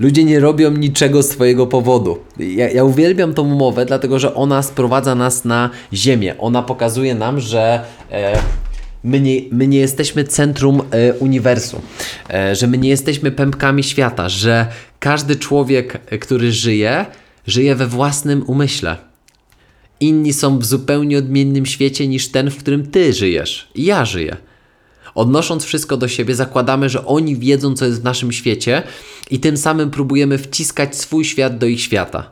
Ludzie 0.00 0.24
nie 0.24 0.40
robią 0.40 0.70
niczego 0.70 1.22
z 1.22 1.28
Twojego 1.28 1.66
powodu. 1.66 2.18
Ja, 2.38 2.70
ja 2.70 2.84
uwielbiam 2.84 3.34
tą 3.34 3.52
umowę, 3.52 3.86
dlatego 3.86 4.18
że 4.18 4.34
ona 4.34 4.62
sprowadza 4.62 5.14
nas 5.14 5.44
na 5.44 5.70
ziemię. 5.92 6.34
Ona 6.38 6.62
pokazuje 6.62 7.14
nam, 7.14 7.40
że. 7.40 7.84
E, 8.12 8.38
My 9.04 9.20
nie, 9.20 9.40
my 9.52 9.68
nie, 9.68 9.78
jesteśmy 9.78 10.24
centrum 10.24 10.82
e, 10.90 11.14
uniwersum, 11.14 11.80
e, 12.30 12.56
że 12.56 12.66
my 12.66 12.78
nie 12.78 12.88
jesteśmy 12.88 13.30
pępkami 13.30 13.82
świata, 13.82 14.28
że 14.28 14.66
każdy 14.98 15.36
człowiek, 15.36 16.00
e, 16.06 16.18
który 16.18 16.52
żyje, 16.52 17.06
żyje 17.46 17.74
we 17.74 17.86
własnym 17.86 18.44
umyśle. 18.46 18.96
Inni 20.00 20.32
są 20.32 20.58
w 20.58 20.64
zupełnie 20.64 21.18
odmiennym 21.18 21.66
świecie 21.66 22.08
niż 22.08 22.28
ten, 22.28 22.50
w 22.50 22.56
którym 22.56 22.86
ty 22.90 23.12
żyjesz. 23.12 23.70
Ja 23.74 24.04
żyję. 24.04 24.36
Odnosząc 25.14 25.64
wszystko 25.64 25.96
do 25.96 26.08
siebie, 26.08 26.34
zakładamy, 26.34 26.88
że 26.88 27.06
oni 27.06 27.36
wiedzą, 27.36 27.74
co 27.74 27.84
jest 27.84 28.00
w 28.00 28.04
naszym 28.04 28.32
świecie, 28.32 28.82
i 29.30 29.40
tym 29.40 29.56
samym 29.56 29.90
próbujemy 29.90 30.38
wciskać 30.38 30.96
swój 30.96 31.24
świat 31.24 31.58
do 31.58 31.66
ich 31.66 31.80
świata. 31.80 32.30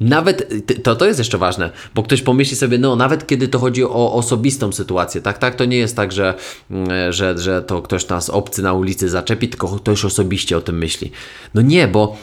Nawet 0.00 0.52
to, 0.82 0.96
to 0.96 1.06
jest 1.06 1.18
jeszcze 1.18 1.38
ważne, 1.38 1.70
bo 1.94 2.02
ktoś 2.02 2.22
pomyśli 2.22 2.56
sobie, 2.56 2.78
no 2.78 2.96
nawet 2.96 3.26
kiedy 3.26 3.48
to 3.48 3.58
chodzi 3.58 3.84
o 3.84 4.12
osobistą 4.12 4.72
sytuację, 4.72 5.20
tak, 5.20 5.38
tak, 5.38 5.54
to 5.54 5.64
nie 5.64 5.76
jest 5.76 5.96
tak, 5.96 6.12
że, 6.12 6.34
mm, 6.70 7.12
że, 7.12 7.38
że 7.38 7.62
to 7.62 7.82
ktoś 7.82 8.08
nas 8.08 8.30
obcy 8.30 8.62
na 8.62 8.72
ulicy 8.72 9.08
zaczepi, 9.08 9.48
tylko 9.48 9.68
ktoś 9.68 10.04
osobiście 10.04 10.56
o 10.56 10.60
tym 10.60 10.78
myśli. 10.78 11.10
No 11.54 11.62
nie, 11.62 11.88
bo 11.88 12.16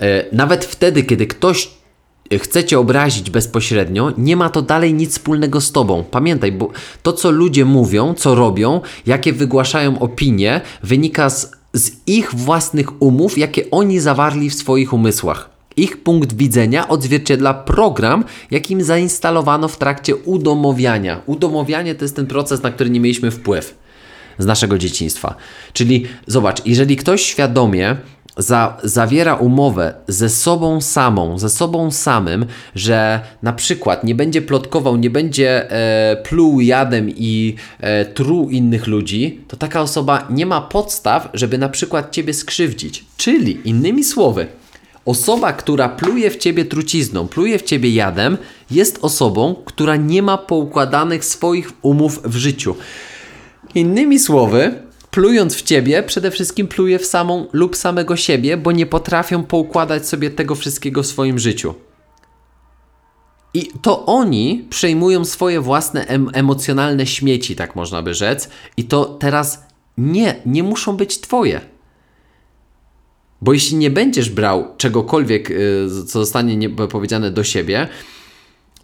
e, 0.00 0.24
nawet 0.32 0.64
wtedy, 0.64 1.02
kiedy 1.02 1.26
ktoś 1.26 1.70
chce 2.38 2.64
cię 2.64 2.78
obrazić 2.78 3.30
bezpośrednio, 3.30 4.12
nie 4.18 4.36
ma 4.36 4.50
to 4.50 4.62
dalej 4.62 4.94
nic 4.94 5.12
wspólnego 5.12 5.60
z 5.60 5.72
tobą. 5.72 6.04
Pamiętaj, 6.10 6.52
bo 6.52 6.70
to, 7.02 7.12
co 7.12 7.30
ludzie 7.30 7.64
mówią, 7.64 8.14
co 8.14 8.34
robią, 8.34 8.80
jakie 9.06 9.32
wygłaszają 9.32 9.98
opinie, 9.98 10.60
wynika 10.82 11.30
z, 11.30 11.50
z 11.74 11.90
ich 12.06 12.34
własnych 12.34 13.02
umów, 13.02 13.38
jakie 13.38 13.70
oni 13.70 14.00
zawarli 14.00 14.50
w 14.50 14.54
swoich 14.54 14.92
umysłach. 14.92 15.50
Ich 15.76 16.02
punkt 16.02 16.32
widzenia 16.32 16.88
odzwierciedla 16.88 17.54
program, 17.54 18.24
jakim 18.50 18.82
zainstalowano 18.82 19.68
w 19.68 19.76
trakcie 19.76 20.16
udomowiania. 20.16 21.22
Udomowianie 21.26 21.94
to 21.94 22.04
jest 22.04 22.16
ten 22.16 22.26
proces, 22.26 22.62
na 22.62 22.70
który 22.70 22.90
nie 22.90 23.00
mieliśmy 23.00 23.30
wpływ 23.30 23.74
z 24.38 24.46
naszego 24.46 24.78
dzieciństwa. 24.78 25.34
Czyli 25.72 26.06
zobacz, 26.26 26.66
jeżeli 26.66 26.96
ktoś 26.96 27.22
świadomie 27.22 27.96
za, 28.36 28.76
zawiera 28.82 29.34
umowę 29.34 29.94
ze 30.08 30.28
sobą 30.28 30.80
samą, 30.80 31.38
ze 31.38 31.50
sobą 31.50 31.90
samym, 31.90 32.46
że 32.74 33.20
na 33.42 33.52
przykład 33.52 34.04
nie 34.04 34.14
będzie 34.14 34.42
plotkował, 34.42 34.96
nie 34.96 35.10
będzie 35.10 35.70
e, 35.70 36.16
pluł 36.16 36.60
jadem 36.60 37.10
i 37.10 37.54
e, 37.80 38.04
truł 38.04 38.50
innych 38.50 38.86
ludzi, 38.86 39.40
to 39.48 39.56
taka 39.56 39.80
osoba 39.80 40.26
nie 40.30 40.46
ma 40.46 40.60
podstaw, 40.60 41.28
żeby 41.34 41.58
na 41.58 41.68
przykład 41.68 42.12
ciebie 42.12 42.34
skrzywdzić. 42.34 43.04
Czyli 43.16 43.58
innymi 43.64 44.04
słowy, 44.04 44.46
osoba, 45.04 45.52
która 45.52 45.88
pluje 45.88 46.30
w 46.30 46.36
ciebie 46.36 46.64
trucizną, 46.64 47.28
pluje 47.28 47.58
w 47.58 47.62
ciebie 47.62 47.90
jadem, 47.90 48.38
jest 48.70 48.98
osobą, 49.02 49.54
która 49.64 49.96
nie 49.96 50.22
ma 50.22 50.38
poukładanych 50.38 51.24
swoich 51.24 51.72
umów 51.82 52.22
w 52.24 52.36
życiu. 52.36 52.76
Innymi 53.74 54.18
słowy, 54.18 54.89
plując 55.10 55.56
w 55.56 55.62
ciebie, 55.62 56.02
przede 56.02 56.30
wszystkim 56.30 56.68
pluje 56.68 56.98
w 56.98 57.06
samą 57.06 57.46
lub 57.52 57.76
samego 57.76 58.16
siebie, 58.16 58.56
bo 58.56 58.72
nie 58.72 58.86
potrafią 58.86 59.44
poukładać 59.44 60.08
sobie 60.08 60.30
tego 60.30 60.54
wszystkiego 60.54 61.02
w 61.02 61.06
swoim 61.06 61.38
życiu. 61.38 61.74
I 63.54 63.70
to 63.82 64.06
oni 64.06 64.66
przejmują 64.70 65.24
swoje 65.24 65.60
własne 65.60 66.06
em 66.06 66.30
emocjonalne 66.32 67.06
śmieci, 67.06 67.56
tak 67.56 67.76
można 67.76 68.02
by 68.02 68.14
rzec, 68.14 68.48
i 68.76 68.84
to 68.84 69.04
teraz 69.04 69.62
nie, 69.98 70.34
nie 70.46 70.62
muszą 70.62 70.96
być 70.96 71.20
twoje. 71.20 71.60
Bo 73.42 73.52
jeśli 73.52 73.76
nie 73.76 73.90
będziesz 73.90 74.30
brał 74.30 74.76
czegokolwiek, 74.76 75.50
y, 75.50 75.86
co 76.06 76.18
zostanie 76.18 76.70
powiedziane 76.70 77.30
do 77.30 77.44
siebie, 77.44 77.88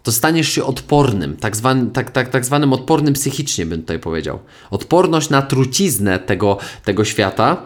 to 0.07 0.13
staniesz 0.13 0.49
się 0.49 0.65
odpornym, 0.65 1.37
tak, 1.37 1.57
zwany, 1.57 1.91
tak, 1.91 2.11
tak, 2.11 2.29
tak 2.29 2.45
zwanym 2.45 2.73
odpornym 2.73 3.15
psychicznie, 3.15 3.67
bym 3.67 3.81
tutaj 3.81 3.99
powiedział. 3.99 4.39
Odporność 4.71 5.31
na 5.31 5.43
truciznę 5.43 6.19
tego, 6.19 6.59
tego 6.85 7.05
świata 7.05 7.63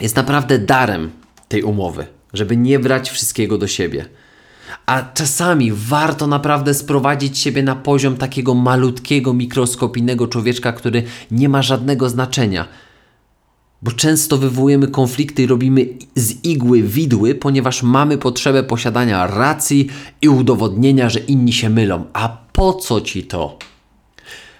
jest 0.00 0.16
naprawdę 0.16 0.58
darem 0.58 1.10
tej 1.48 1.62
umowy, 1.62 2.06
żeby 2.32 2.56
nie 2.56 2.78
brać 2.78 3.10
wszystkiego 3.10 3.58
do 3.58 3.66
siebie. 3.66 4.04
A 4.86 5.02
czasami 5.02 5.72
warto 5.72 6.26
naprawdę 6.26 6.74
sprowadzić 6.74 7.38
siebie 7.38 7.62
na 7.62 7.76
poziom 7.76 8.16
takiego 8.16 8.54
malutkiego, 8.54 9.34
mikroskopijnego 9.34 10.28
człowieczka, 10.28 10.72
który 10.72 11.02
nie 11.30 11.48
ma 11.48 11.62
żadnego 11.62 12.08
znaczenia 12.08 12.68
bo 13.82 13.92
często 13.92 14.36
wywołujemy 14.36 14.88
konflikty 14.88 15.42
i 15.42 15.46
robimy 15.46 15.86
z 16.14 16.44
igły 16.44 16.82
widły, 16.82 17.34
ponieważ 17.34 17.82
mamy 17.82 18.18
potrzebę 18.18 18.62
posiadania 18.62 19.26
racji 19.26 19.88
i 20.22 20.28
udowodnienia, 20.28 21.10
że 21.10 21.18
inni 21.18 21.52
się 21.52 21.70
mylą. 21.70 22.04
A 22.12 22.28
po 22.52 22.72
co 22.72 23.00
ci 23.00 23.22
to? 23.22 23.58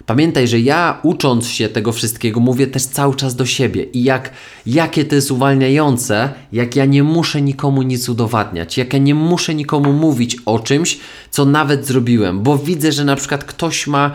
Pamiętaj, 0.06 0.48
że 0.48 0.60
ja 0.60 1.00
ucząc 1.02 1.48
się 1.48 1.68
tego 1.68 1.92
wszystkiego 1.92 2.40
mówię 2.40 2.66
też 2.66 2.82
cały 2.82 3.14
czas 3.16 3.36
do 3.36 3.46
siebie 3.46 3.84
i 3.84 4.04
jak, 4.04 4.30
jakie 4.66 5.04
to 5.04 5.14
jest 5.14 5.30
uwalniające, 5.30 6.32
jak 6.52 6.76
ja 6.76 6.84
nie 6.84 7.02
muszę 7.02 7.42
nikomu 7.42 7.82
nic 7.82 8.08
udowadniać, 8.08 8.78
jak 8.78 8.92
ja 8.92 8.98
nie 8.98 9.14
muszę 9.14 9.54
nikomu 9.54 9.92
mówić 9.92 10.36
o 10.46 10.58
czymś, 10.58 10.98
co 11.30 11.44
nawet 11.44 11.86
zrobiłem, 11.86 12.42
bo 12.42 12.58
widzę, 12.58 12.92
że 12.92 13.04
na 13.04 13.16
przykład 13.16 13.44
ktoś 13.44 13.86
ma 13.86 14.12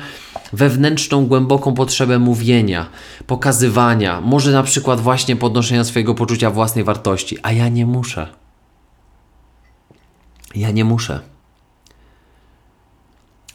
wewnętrzną, 0.53 1.25
głęboką 1.25 1.73
potrzebę 1.73 2.19
mówienia, 2.19 2.89
pokazywania, 3.27 4.21
może 4.21 4.51
na 4.51 4.63
przykład 4.63 4.99
właśnie 4.99 5.35
podnoszenia 5.35 5.83
swojego 5.83 6.15
poczucia 6.15 6.51
własnej 6.51 6.83
wartości, 6.83 7.37
a 7.43 7.51
ja 7.51 7.69
nie 7.69 7.85
muszę. 7.85 8.27
Ja 10.55 10.71
nie 10.71 10.85
muszę. 10.85 11.19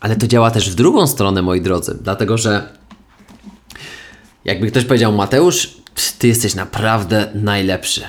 Ale 0.00 0.16
to 0.16 0.26
działa 0.26 0.50
też 0.50 0.70
w 0.70 0.74
drugą 0.74 1.06
stronę, 1.06 1.42
moi 1.42 1.60
drodzy, 1.60 1.98
dlatego 2.02 2.38
że 2.38 2.68
jakby 4.44 4.70
ktoś 4.70 4.84
powiedział, 4.84 5.12
Mateusz, 5.12 5.76
ty 6.18 6.28
jesteś 6.28 6.54
naprawdę 6.54 7.30
najlepszy. 7.34 8.02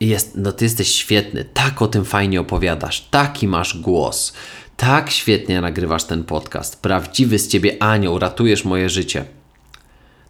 Jest, 0.00 0.32
no 0.34 0.52
ty 0.52 0.64
jesteś 0.64 0.94
świetny, 0.94 1.44
tak 1.44 1.82
o 1.82 1.86
tym 1.86 2.04
fajnie 2.04 2.40
opowiadasz, 2.40 3.00
taki 3.00 3.48
masz 3.48 3.78
głos, 3.80 4.32
tak 4.76 5.10
świetnie 5.10 5.60
nagrywasz 5.60 6.04
ten 6.04 6.24
podcast. 6.24 6.82
Prawdziwy 6.82 7.38
z 7.38 7.48
ciebie 7.48 7.82
anioł, 7.82 8.18
ratujesz 8.18 8.64
moje 8.64 8.88
życie. 8.88 9.24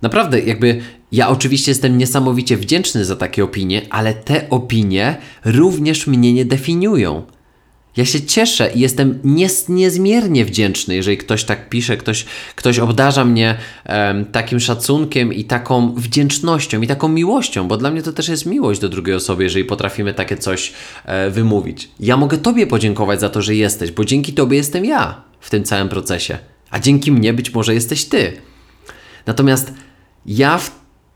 Naprawdę, 0.02 0.40
jakby 0.40 0.80
ja 1.12 1.28
oczywiście 1.28 1.70
jestem 1.70 1.98
niesamowicie 1.98 2.56
wdzięczny 2.56 3.04
za 3.04 3.16
takie 3.16 3.44
opinie, 3.44 3.82
ale 3.90 4.14
te 4.14 4.50
opinie 4.50 5.16
również 5.44 6.06
mnie 6.06 6.32
nie 6.32 6.44
definiują. 6.44 7.22
Ja 7.96 8.04
się 8.04 8.22
cieszę 8.22 8.70
i 8.74 8.80
jestem 8.80 9.18
nies 9.24 9.68
niezmiernie 9.68 10.44
wdzięczny, 10.44 10.94
jeżeli 10.94 11.18
ktoś 11.18 11.44
tak 11.44 11.68
pisze, 11.68 11.96
ktoś, 11.96 12.24
ktoś 12.54 12.78
obdarza 12.78 13.24
mnie 13.24 13.59
um, 13.88 14.24
takim 14.24 14.61
szacunkiem 14.61 15.32
i 15.32 15.44
taką 15.44 15.94
wdzięcznością 15.94 16.82
i 16.82 16.87
taką 16.87 17.09
miłością, 17.09 17.68
bo 17.68 17.76
dla 17.76 17.90
mnie 17.90 18.02
to 18.02 18.12
też 18.12 18.28
jest 18.28 18.46
miłość 18.46 18.80
do 18.80 18.88
drugiej 18.88 19.14
osoby, 19.14 19.42
jeżeli 19.44 19.64
potrafimy 19.64 20.14
takie 20.14 20.37
coś 20.37 20.72
e, 21.04 21.30
wymówić. 21.30 21.88
Ja 22.00 22.16
mogę 22.16 22.38
Tobie 22.38 22.66
podziękować 22.66 23.20
za 23.20 23.28
to, 23.28 23.42
że 23.42 23.54
jesteś, 23.54 23.90
bo 23.90 24.04
dzięki 24.04 24.32
Tobie 24.32 24.56
jestem 24.56 24.85
ja 24.85 25.22
w 25.40 25.50
tym 25.50 25.64
całym 25.64 25.88
procesie, 25.88 26.38
a 26.70 26.78
dzięki 26.78 27.12
mnie 27.12 27.32
być 27.32 27.54
może 27.54 27.74
jesteś 27.74 28.04
Ty. 28.04 28.32
Natomiast 29.26 29.72
ja, 30.26 30.59
w, 30.59 30.70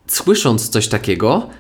słysząc 0.07 0.69
coś 0.69 0.89
takiego, 0.89 1.51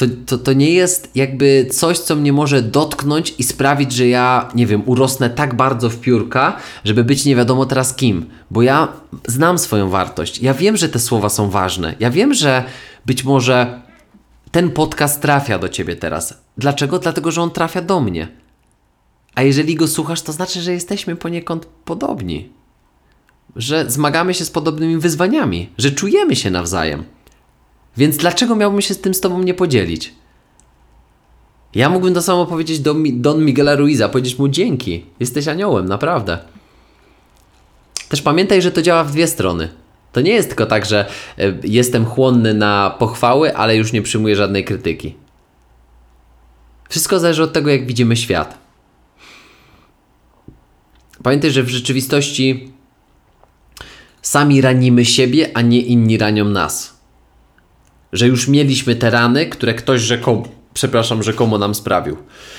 to, 0.00 0.06
to, 0.26 0.38
to 0.38 0.52
nie 0.52 0.70
jest 0.70 1.10
jakby 1.14 1.66
coś, 1.72 1.98
co 1.98 2.16
mnie 2.16 2.32
może 2.32 2.62
dotknąć 2.62 3.34
i 3.38 3.42
sprawić, 3.42 3.92
że 3.92 4.08
ja, 4.08 4.48
nie 4.54 4.66
wiem, 4.66 4.82
urosnę 4.86 5.30
tak 5.30 5.54
bardzo 5.54 5.90
w 5.90 6.00
piórka, 6.00 6.56
żeby 6.84 7.04
być 7.04 7.24
nie 7.24 7.36
wiadomo 7.36 7.66
teraz 7.66 7.94
kim. 7.94 8.26
Bo 8.50 8.62
ja 8.62 8.88
znam 9.26 9.58
swoją 9.58 9.88
wartość. 9.88 10.42
Ja 10.42 10.54
wiem, 10.54 10.76
że 10.76 10.88
te 10.88 10.98
słowa 10.98 11.28
są 11.28 11.50
ważne. 11.50 11.94
Ja 12.00 12.10
wiem, 12.10 12.34
że 12.34 12.64
być 13.06 13.24
może 13.24 13.82
ten 14.50 14.70
podcast 14.70 15.22
trafia 15.22 15.58
do 15.58 15.68
ciebie 15.68 15.96
teraz. 15.96 16.34
Dlaczego? 16.58 16.98
Dlatego, 16.98 17.30
że 17.30 17.42
on 17.42 17.50
trafia 17.50 17.82
do 17.82 18.00
mnie. 18.00 18.28
A 19.34 19.42
jeżeli 19.42 19.74
go 19.74 19.88
słuchasz, 19.88 20.22
to 20.22 20.32
znaczy, 20.32 20.60
że 20.60 20.72
jesteśmy 20.72 21.16
poniekąd 21.16 21.66
podobni. 21.66 22.52
Że 23.56 23.90
zmagamy 23.90 24.34
się 24.34 24.44
z 24.44 24.50
podobnymi 24.50 24.98
wyzwaniami, 24.98 25.68
że 25.78 25.90
czujemy 25.90 26.36
się 26.36 26.50
nawzajem. 26.50 27.04
Więc 27.96 28.16
dlaczego 28.16 28.56
miałbym 28.56 28.80
się 28.80 28.94
z 28.94 29.00
tym 29.00 29.14
z 29.14 29.20
Tobą 29.20 29.42
nie 29.42 29.54
podzielić? 29.54 30.14
Ja 31.74 31.88
mógłbym 31.88 32.14
to 32.14 32.22
samo 32.22 32.46
powiedzieć 32.46 32.80
do 32.80 32.94
Don 33.12 33.44
Miguela 33.44 33.76
Ruiza, 33.76 34.08
powiedzieć 34.08 34.38
mu 34.38 34.48
dzięki, 34.48 35.04
jesteś 35.20 35.48
aniołem, 35.48 35.88
naprawdę. 35.88 36.38
Też 38.08 38.22
pamiętaj, 38.22 38.62
że 38.62 38.72
to 38.72 38.82
działa 38.82 39.04
w 39.04 39.12
dwie 39.12 39.26
strony. 39.26 39.68
To 40.12 40.20
nie 40.20 40.32
jest 40.32 40.48
tylko 40.48 40.66
tak, 40.66 40.86
że 40.86 41.06
e, 41.38 41.52
jestem 41.64 42.06
chłonny 42.06 42.54
na 42.54 42.96
pochwały, 42.98 43.56
ale 43.56 43.76
już 43.76 43.92
nie 43.92 44.02
przyjmuję 44.02 44.36
żadnej 44.36 44.64
krytyki. 44.64 45.14
Wszystko 46.88 47.18
zależy 47.18 47.42
od 47.42 47.52
tego, 47.52 47.70
jak 47.70 47.86
widzimy 47.86 48.16
świat. 48.16 48.58
Pamiętaj, 51.22 51.50
że 51.50 51.62
w 51.62 51.68
rzeczywistości 51.68 52.72
sami 54.22 54.60
ranimy 54.60 55.04
siebie, 55.04 55.50
a 55.54 55.60
nie 55.60 55.80
inni 55.80 56.18
ranią 56.18 56.44
nas. 56.44 56.99
Że 58.12 58.26
już 58.28 58.48
mieliśmy 58.48 58.96
te 58.96 59.10
rany, 59.10 59.46
które 59.46 59.74
ktoś 59.74 60.00
rzekomo, 60.00 60.42
przepraszam, 60.74 61.22
rzekomo 61.22 61.58
nam 61.58 61.74
sprawił. 61.74 62.16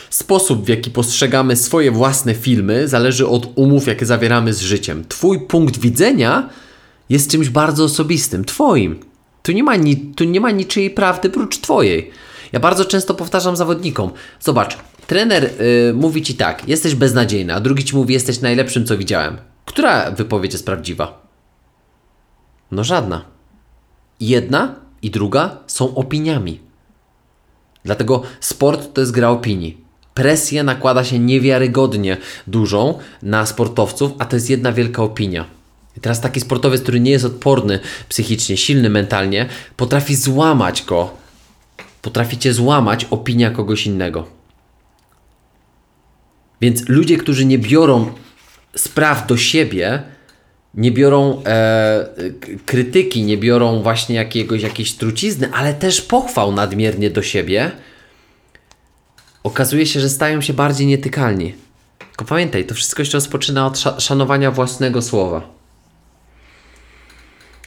Sposób, 0.10 0.66
w 0.66 0.68
jaki 0.68 0.91
postrzegamy 0.91 1.56
swoje 1.56 1.91
własne 1.91 2.34
filmy, 2.34 2.88
zależy 2.88 3.28
od 3.28 3.47
umów, 3.56 3.88
jakie 3.88 4.06
zawieramy 4.06 4.54
z 4.54 4.62
życiem. 4.62 5.06
Twój 5.08 5.39
punkt 5.39 5.78
widzenia 5.80 6.49
jest 7.10 7.32
czymś 7.32 7.49
bardzo 7.49 7.84
osobistym, 7.84 8.45
twoim. 8.45 8.99
Tu 9.43 9.52
nie 9.52 9.64
ma, 9.64 9.76
ni- 9.76 10.14
tu 10.16 10.24
nie 10.24 10.41
ma 10.41 10.52
niczyjej 10.52 10.89
prawdy 10.89 11.30
prócz 11.30 11.58
twojej. 11.62 12.12
Ja 12.52 12.60
bardzo 12.60 12.86
często 12.86 13.14
powtarzam 13.14 13.56
zawodnikom: 13.56 14.12
Zobacz, 14.39 14.78
trener 15.08 15.43
y, 15.89 15.93
mówi 15.93 16.22
ci 16.22 16.36
tak, 16.36 16.68
jesteś 16.68 16.95
beznadziejny, 16.95 17.54
a 17.54 17.60
drugi 17.60 17.84
ci 17.84 17.95
mówi, 17.95 18.14
jesteś 18.14 18.41
najlepszym, 18.41 18.86
co 18.86 18.97
widziałem. 18.97 19.38
Która 19.66 20.12
wypowiedź 20.12 20.54
jest 20.54 20.66
prawdziwa? 20.66 21.28
No 22.72 22.84
żadna. 22.84 23.26
Jedna 24.20 24.76
i 25.02 25.12
druga 25.12 25.58
są 25.68 25.95
opiniami. 25.95 26.60
Dlatego 27.86 28.24
sport 28.39 28.93
to 28.93 29.02
jest 29.02 29.12
gra 29.12 29.30
opinii. 29.30 29.78
Presję 30.14 30.64
nakłada 30.64 31.04
się 31.04 31.20
niewiarygodnie 31.20 32.18
dużą 32.47 32.99
na 33.24 33.45
sportowców, 33.45 34.12
a 34.20 34.26
to 34.26 34.36
jest 34.36 34.49
jedna 34.49 34.72
wielka 34.72 35.04
opinia. 35.04 35.45
I 35.97 35.99
teraz 35.99 36.22
taki 36.22 36.39
sportowiec, 36.39 36.82
który 36.82 36.99
nie 36.99 37.12
jest 37.12 37.26
odporny 37.26 37.80
psychicznie, 38.10 38.58
silny 38.58 38.89
mentalnie, 38.89 39.49
potrafi 39.78 40.16
złamać 40.16 40.84
go. 40.84 41.10
Potraficie 42.02 42.54
złamać 42.54 43.06
opinia 43.06 43.52
kogoś 43.52 43.86
innego. 43.86 44.28
Więc 46.62 46.89
ludzie, 46.89 47.18
którzy 47.18 47.45
nie 47.45 47.60
biorą 47.60 48.12
spraw 48.76 49.28
do 49.28 49.38
siebie, 49.38 50.04
nie 50.74 50.91
biorą 50.91 51.43
e, 51.45 52.05
krytyki, 52.65 53.24
nie 53.24 53.38
biorą 53.38 53.82
właśnie 53.82 54.15
jakiegoś, 54.15 54.61
jakiejś 54.61 54.93
trucizny, 54.93 55.49
ale 55.53 55.74
też 55.74 56.01
pochwał 56.01 56.51
nadmiernie 56.51 57.09
do 57.09 57.22
siebie, 57.24 57.72
okazuje 59.43 59.86
się, 59.86 59.99
że 59.99 60.09
stają 60.09 60.41
się 60.41 60.53
bardziej 60.53 60.88
nietykalni. 60.88 61.53
Tylko 61.99 62.26
pamiętaj, 62.26 62.65
to 62.65 62.76
wszystko 62.76 63.05
się 63.05 63.11
rozpoczyna 63.13 63.67
od 63.67 63.74
sza- 63.78 63.99
szanowania 63.99 64.51
własnego 64.51 65.01
słowa. 65.01 65.49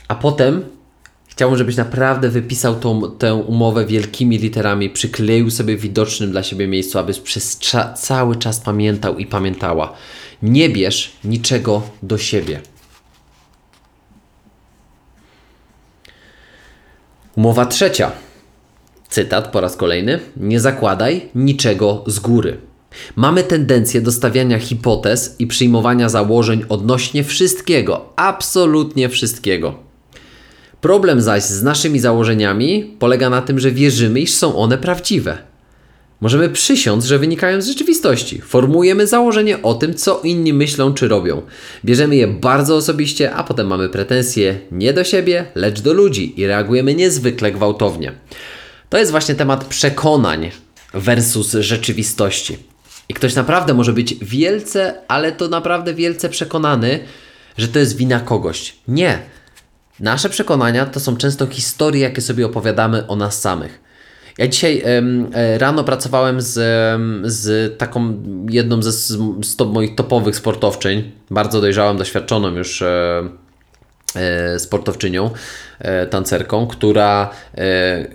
A 0.09 0.15
potem 0.15 0.65
chciałbym, 1.29 1.59
żebyś 1.59 1.77
naprawdę 1.77 2.29
wypisał 2.29 2.75
tą, 2.81 3.17
tę 3.19 3.35
umowę 3.35 3.87
wielkimi 3.87 4.39
literami, 4.39 4.91
przykleił 4.91 5.51
sobie 5.51 5.77
w 5.77 5.81
widocznym 5.81 6.31
dla 6.31 6.43
siebie 6.43 6.67
miejscu, 6.67 6.99
abyś 6.99 7.21
przez 7.21 7.59
cza- 7.59 7.95
cały 7.95 8.37
czas 8.37 8.61
pamiętał 8.61 9.19
i 9.19 9.27
pamiętała. 9.27 9.93
Nie 10.43 10.69
bierz 10.69 11.13
niczego 11.25 11.83
do 12.03 12.19
siebie. 12.19 12.61
Umowa 17.37 17.67
trzecia. 17.67 18.13
Cytat 19.09 19.49
po 19.49 19.61
raz 19.61 19.77
kolejny. 19.77 20.21
Nie 20.37 20.61
zakładaj 20.61 21.29
niczego 21.35 22.05
z 22.07 22.19
góry. 22.19 22.59
Mamy 23.17 23.43
tendencję 23.43 24.01
do 24.01 24.13
stawiania 24.13 24.59
hipotez 24.59 25.37
i 25.39 25.47
przyjmowania 25.47 26.09
założeń 26.09 26.65
odnośnie 26.69 27.25
wszystkiego, 27.25 28.13
absolutnie 28.17 29.09
wszystkiego. 29.09 29.75
Problem 30.81 31.23
zaś 31.23 31.43
z 31.43 31.63
naszymi 31.63 32.01
założeniami 32.01 32.97
polega 32.99 33.31
na 33.31 33.43
tym, 33.43 33.59
że 33.59 33.71
wierzymy, 33.71 34.21
iż 34.21 34.33
są 34.33 34.57
one 34.57 34.79
prawdziwe. 34.79 35.39
Możemy 36.25 36.49
przysiąc, 36.49 37.05
że 37.05 37.19
wynikają 37.19 37.63
z 37.63 37.67
rzeczywistości. 37.67 38.41
Formułujemy 38.41 39.07
założenie 39.07 39.63
o 39.63 39.75
tym, 39.75 39.95
co 39.95 40.21
inni 40.21 40.53
myślą 40.53 40.95
czy 40.95 41.09
robią. 41.09 41.43
Bierzemy 41.85 42.17
je 42.17 42.27
bardzo 42.27 42.77
osobiście, 42.77 43.33
a 43.33 43.45
potem 43.45 43.67
mamy 43.67 43.89
pretensje 43.89 44.61
nie 44.71 44.93
do 44.93 45.05
siebie, 45.05 45.47
lecz 45.55 45.81
do 45.81 45.93
ludzi 45.93 46.41
i 46.41 46.47
reagujemy 46.47 46.95
niezwykle 46.95 47.53
gwałtownie. 47.53 48.13
To 48.89 48.99
jest 48.99 49.11
właśnie 49.11 49.35
temat 49.35 49.65
przekonań 49.65 50.51
versus 50.95 51.53
rzeczywistości. 51.53 52.59
I 53.09 53.15
ktoś 53.15 53.35
naprawdę 53.35 53.75
może 53.75 53.93
być 53.93 54.15
wielce, 54.23 54.95
ale 55.09 55.33
to 55.33 55.49
naprawdę 55.49 55.95
wielce 55.95 56.29
przekonany, 56.29 57.01
że 57.59 57.69
to 57.69 57.79
jest 57.79 57.97
wina 57.97 58.21
kogoś. 58.21 58.77
Nie. 58.89 59.19
Nasze 60.01 60.29
przekonania 60.29 60.87
to 60.87 61.01
są 61.01 61.17
często 61.17 61.47
historie, 61.47 62.03
jakie 62.03 62.23
sobie 62.23 62.47
opowiadamy 62.47 63.07
o 63.07 63.17
nas 63.17 63.41
samych. 63.41 63.84
Ja 64.39 64.49
dzisiaj 64.49 64.83
e, 64.85 65.59
rano 65.59 65.85
pracowałem 65.85 66.41
z, 66.41 66.53
z 67.25 67.79
taką 67.79 68.23
jedną 68.51 68.83
ze 68.83 68.93
z, 68.93 69.19
z 69.43 69.57
to, 69.57 69.65
moich 69.65 69.95
topowych 69.95 70.37
sportowczyń, 70.37 71.13
bardzo 71.31 71.61
dojrzałą, 71.61 71.97
doświadczoną 71.97 72.57
już 72.57 72.83
e, 72.83 73.23
e, 74.17 74.59
sportowczynią, 74.59 75.31
e, 75.79 76.07
tancerką, 76.07 76.67
która 76.67 77.31
e, 77.55 78.07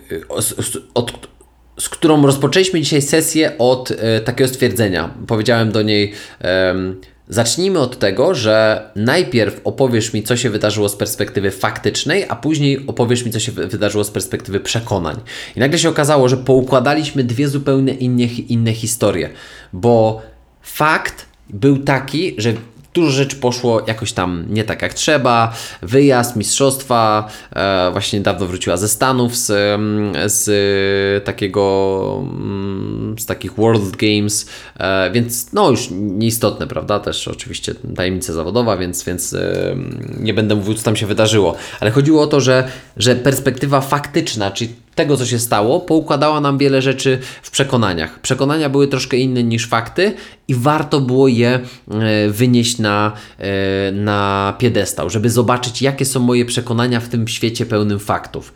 od, 0.94 1.30
z 1.78 1.88
którą 1.88 2.26
rozpoczęliśmy 2.26 2.80
dzisiaj 2.80 3.02
sesję 3.02 3.58
od 3.58 3.90
e, 3.90 4.20
takiego 4.20 4.48
stwierdzenia. 4.48 5.14
Powiedziałem 5.26 5.72
do 5.72 5.82
niej: 5.82 6.12
em, 6.38 7.00
Zacznijmy 7.30 7.78
od 7.78 7.98
tego, 7.98 8.34
że 8.34 8.82
najpierw 8.96 9.60
opowiesz 9.64 10.12
mi, 10.12 10.22
co 10.22 10.36
się 10.36 10.50
wydarzyło 10.50 10.88
z 10.88 10.96
perspektywy 10.96 11.50
faktycznej, 11.50 12.24
a 12.28 12.36
później 12.36 12.86
opowiesz 12.86 13.24
mi, 13.24 13.30
co 13.30 13.40
się 13.40 13.52
wy- 13.52 13.66
wydarzyło 13.66 14.04
z 14.04 14.10
perspektywy 14.10 14.60
przekonań. 14.60 15.16
I 15.56 15.60
nagle 15.60 15.78
się 15.78 15.88
okazało, 15.88 16.28
że 16.28 16.36
poukładaliśmy 16.36 17.24
dwie 17.24 17.48
zupełnie 17.48 17.94
inne, 17.94 18.24
inne 18.24 18.72
historie, 18.72 19.30
bo 19.72 20.22
fakt 20.62 21.26
był 21.50 21.78
taki, 21.78 22.34
że 22.38 22.52
dużo 22.94 23.10
rzeczy 23.10 23.36
poszło 23.36 23.82
jakoś 23.86 24.12
tam 24.12 24.44
nie 24.48 24.64
tak 24.64 24.82
jak 24.82 24.94
trzeba. 24.94 25.54
Wyjazd, 25.82 26.36
mistrzostwa, 26.36 27.28
e, 27.52 27.88
właśnie 27.92 28.18
niedawno 28.18 28.46
wróciła 28.46 28.76
ze 28.76 28.88
Stanów 28.88 29.36
z, 29.36 29.50
em, 29.50 30.12
z 30.26 31.24
takiego 31.24 32.22
mm, 32.22 33.16
z 33.18 33.26
takich 33.26 33.52
World 33.52 33.96
Games, 33.96 34.46
e, 34.78 35.10
więc 35.10 35.52
no 35.52 35.70
już 35.70 35.88
nieistotne, 35.90 36.66
prawda? 36.66 37.00
Też 37.00 37.28
oczywiście 37.28 37.74
tajemnica 37.96 38.32
zawodowa, 38.32 38.76
więc, 38.76 39.04
więc 39.04 39.34
em, 39.34 40.16
nie 40.20 40.34
będę 40.34 40.54
mówił, 40.54 40.74
co 40.74 40.82
tam 40.82 40.96
się 40.96 41.06
wydarzyło. 41.06 41.54
Ale 41.80 41.90
chodziło 41.90 42.22
o 42.22 42.26
to, 42.26 42.40
że, 42.40 42.68
że 42.96 43.16
perspektywa 43.16 43.80
faktyczna, 43.80 44.50
czyli 44.50 44.74
tego, 44.94 45.16
co 45.16 45.26
się 45.26 45.38
stało, 45.38 45.80
poukładała 45.80 46.40
nam 46.40 46.58
wiele 46.58 46.82
rzeczy 46.82 47.18
w 47.42 47.50
przekonaniach. 47.50 48.20
Przekonania 48.20 48.68
były 48.68 48.88
troszkę 48.88 49.16
inne 49.16 49.42
niż 49.42 49.68
fakty 49.68 50.12
i 50.48 50.54
warto 50.54 51.00
było 51.00 51.28
je 51.28 51.60
e, 51.90 52.28
wynieść 52.28 52.78
na, 52.78 53.12
e, 53.38 53.92
na 53.92 54.54
piedestał, 54.58 55.10
żeby 55.10 55.30
zobaczyć, 55.30 55.82
jakie 55.82 56.04
są 56.04 56.20
moje 56.20 56.44
przekonania 56.44 57.00
w 57.00 57.08
tym 57.08 57.28
świecie 57.28 57.66
pełnym 57.66 57.98
faktów. 57.98 58.54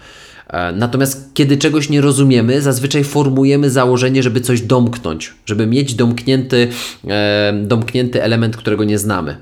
E, 0.48 0.72
Natomiast 0.72 1.30
kiedy 1.34 1.56
czegoś 1.56 1.88
nie 1.88 2.00
rozumiemy, 2.00 2.62
zazwyczaj 2.62 3.04
formujemy 3.04 3.70
założenie, 3.70 4.22
żeby 4.22 4.40
coś 4.40 4.60
domknąć, 4.60 5.34
żeby 5.46 5.66
mieć 5.66 5.94
domknięty, 5.94 6.68
domknięty 7.62 8.22
element, 8.22 8.56
którego 8.56 8.84
nie 8.84 8.98
znamy. 8.98 9.36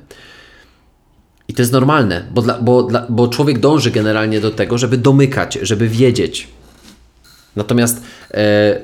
I 1.49 1.55
to 1.55 1.63
jest 1.63 1.73
normalne, 1.73 2.25
bo, 2.35 2.43
dla, 2.43 2.59
bo, 2.59 2.89
bo 3.09 3.29
człowiek 3.29 3.59
dąży 3.59 3.91
generalnie 3.91 4.41
do 4.41 4.51
tego, 4.51 4.79
żeby 4.79 4.99
domykać, 4.99 5.59
żeby 5.63 5.89
wiedzieć. 5.89 6.49
Natomiast 7.57 8.03
e, 8.35 8.81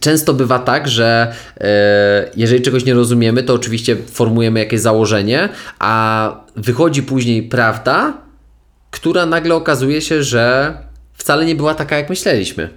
często 0.00 0.34
bywa 0.34 0.58
tak, 0.58 0.88
że 0.88 1.34
e, 1.60 2.30
jeżeli 2.36 2.62
czegoś 2.62 2.84
nie 2.84 2.94
rozumiemy, 2.94 3.42
to 3.42 3.54
oczywiście 3.54 3.96
formujemy 3.96 4.60
jakieś 4.60 4.80
założenie, 4.80 5.48
a 5.78 6.44
wychodzi 6.56 7.02
później 7.02 7.42
prawda, 7.42 8.18
która 8.90 9.26
nagle 9.26 9.54
okazuje 9.54 10.00
się, 10.00 10.22
że 10.22 10.74
wcale 11.14 11.44
nie 11.44 11.54
była 11.54 11.74
taka, 11.74 11.96
jak 11.96 12.10
myśleliśmy. 12.10 12.70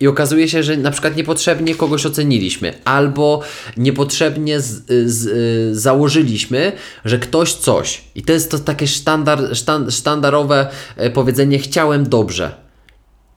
I 0.00 0.06
okazuje 0.06 0.48
się, 0.48 0.62
że 0.62 0.76
na 0.76 0.90
przykład 0.90 1.16
niepotrzebnie 1.16 1.74
kogoś 1.74 2.06
oceniliśmy, 2.06 2.74
albo 2.84 3.42
niepotrzebnie 3.76 4.60
z, 4.60 4.86
z, 5.06 5.26
y, 5.26 5.80
założyliśmy, 5.80 6.72
że 7.04 7.18
ktoś 7.18 7.54
coś. 7.54 8.04
I 8.14 8.22
to 8.22 8.32
jest 8.32 8.50
to 8.50 8.58
takie 8.58 8.86
sztandar, 8.86 9.56
sztan, 9.56 9.90
sztandarowe 9.90 10.68
e, 10.96 11.10
powiedzenie: 11.10 11.58
chciałem 11.58 12.08
dobrze. 12.08 12.65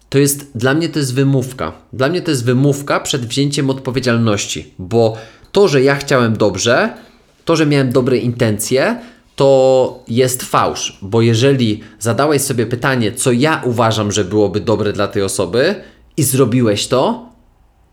To 0.10 0.18
jest, 0.18 0.58
dla 0.58 0.74
mnie 0.74 0.90
to 0.90 1.00
jest 1.00 1.14
wymówka. 1.14 1.72
Dla 1.94 2.10
mnie 2.10 2.22
to 2.22 2.32
jest 2.32 2.46
wymówka 2.46 3.00
przed 3.00 3.26
wzięciem 3.26 3.70
odpowiedzialności, 3.70 4.74
bo 4.80 5.18
to, 5.52 5.68
że 5.68 5.82
ja 5.82 5.96
chciałem 5.96 6.38
dobrze, 6.38 6.94
to, 7.46 7.56
że 7.56 7.66
miałem 7.66 7.92
dobre 7.92 8.18
intencje, 8.18 9.00
to 9.36 10.04
jest 10.08 10.44
fałsz, 10.44 11.00
bo 11.02 11.22
jeżeli 11.22 11.84
zadałeś 12.00 12.42
sobie 12.42 12.66
pytanie, 12.66 13.12
co 13.12 13.32
ja 13.32 13.62
uważam, 13.66 14.12
że 14.12 14.26
byłoby 14.26 14.60
dobre 14.60 14.94
dla 14.94 15.08
tej 15.08 15.24
osoby 15.24 15.76
i 16.18 16.24
zrobiłeś 16.24 16.88
to, 16.88 17.30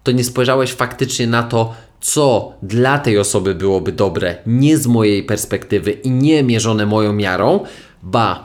to 0.02 0.12
nie 0.12 0.24
spojrzałeś 0.24 0.72
faktycznie 0.72 1.26
na 1.26 1.42
to, 1.42 1.74
co 2.00 2.52
dla 2.62 2.98
tej 2.98 3.18
osoby 3.18 3.54
byłoby 3.54 3.92
dobre, 3.92 4.36
nie 4.46 4.78
z 4.78 4.86
mojej 4.86 5.22
perspektywy 5.22 5.90
i 5.90 6.10
nie 6.10 6.42
mierzone 6.42 6.86
moją 6.86 7.12
miarą, 7.12 7.60
ba, 8.02 8.44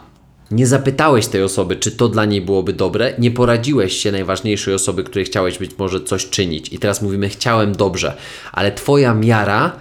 nie 0.51 0.67
zapytałeś 0.67 1.27
tej 1.27 1.43
osoby, 1.43 1.75
czy 1.75 1.91
to 1.91 2.09
dla 2.09 2.25
niej 2.25 2.41
byłoby 2.41 2.73
dobre, 2.73 3.13
nie 3.19 3.31
poradziłeś 3.31 3.93
się 3.93 4.11
najważniejszej 4.11 4.73
osoby, 4.73 5.03
której 5.03 5.25
chciałeś 5.25 5.57
być 5.57 5.77
może 5.77 6.03
coś 6.03 6.29
czynić. 6.29 6.73
I 6.73 6.79
teraz 6.79 7.01
mówimy, 7.01 7.29
chciałem 7.29 7.71
dobrze, 7.71 8.17
ale 8.51 8.71
Twoja 8.71 9.13
miara 9.13 9.75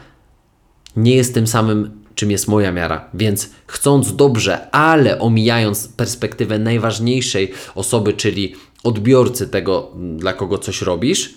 nie 0.96 1.16
jest 1.16 1.34
tym 1.34 1.46
samym, 1.46 2.00
czym 2.14 2.30
jest 2.30 2.48
moja 2.48 2.72
miara. 2.72 3.08
Więc 3.14 3.50
chcąc 3.66 4.16
dobrze, 4.16 4.70
ale 4.70 5.18
omijając 5.18 5.88
perspektywę 5.88 6.58
najważniejszej 6.58 7.52
osoby, 7.74 8.12
czyli 8.12 8.54
odbiorcy 8.82 9.48
tego, 9.48 9.92
dla 10.16 10.32
kogo 10.32 10.58
coś 10.58 10.82
robisz, 10.82 11.34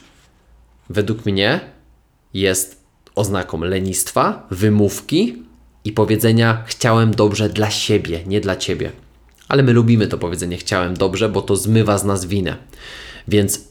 według 0.89 1.25
mnie 1.25 1.59
jest 2.33 2.83
oznaką 3.15 3.61
lenistwa, 3.61 4.47
wymówki 4.51 5.43
i 5.85 5.91
powiedzenia 5.91 6.63
chciałem 6.65 7.11
dobrze 7.11 7.49
dla 7.49 7.71
siebie, 7.71 8.19
nie 8.25 8.41
dla 8.41 8.55
ciebie. 8.55 8.91
Ale 9.53 9.63
my 9.63 9.73
lubimy 9.73 10.07
to 10.07 10.17
powiedzenie 10.17 10.57
chciałem 10.57 10.93
dobrze, 10.93 11.29
bo 11.29 11.41
to 11.41 11.55
zmywa 11.55 11.97
z 11.97 12.05
nas 12.05 12.25
winę. 12.25 12.57
Więc 13.27 13.61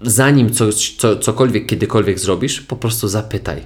zanim 0.00 0.52
coś, 0.54 0.96
co, 0.96 1.16
cokolwiek, 1.16 1.66
kiedykolwiek 1.66 2.18
zrobisz, 2.18 2.60
po 2.60 2.76
prostu 2.76 3.08
zapytaj. 3.08 3.62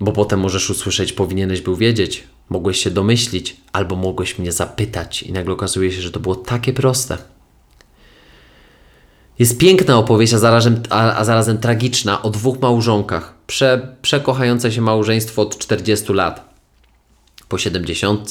Bo 0.00 0.12
potem 0.12 0.40
możesz 0.40 0.70
usłyszeć, 0.70 1.12
powinieneś 1.12 1.60
był 1.60 1.76
wiedzieć, 1.76 2.24
mogłeś 2.48 2.78
się 2.78 2.90
domyślić, 2.90 3.56
albo 3.72 3.96
mogłeś 3.96 4.38
mnie 4.38 4.52
zapytać, 4.52 5.22
i 5.22 5.32
nagle 5.32 5.54
okazuje 5.54 5.92
się, 5.92 6.02
że 6.02 6.10
to 6.10 6.20
było 6.20 6.34
takie 6.34 6.72
proste. 6.72 7.18
Jest 9.38 9.58
piękna 9.58 9.98
opowieść, 9.98 10.34
a 10.34 10.38
zarazem, 10.38 10.82
a, 10.90 11.14
a 11.14 11.24
zarazem 11.24 11.58
tragiczna 11.58 12.22
o 12.22 12.30
dwóch 12.30 12.60
małżonkach. 12.60 13.34
Prze, 13.46 13.96
przekochające 14.02 14.72
się 14.72 14.80
małżeństwo 14.80 15.42
od 15.42 15.58
40 15.58 16.12
lat. 16.12 16.54
Po 17.48 17.58
70. 17.58 18.30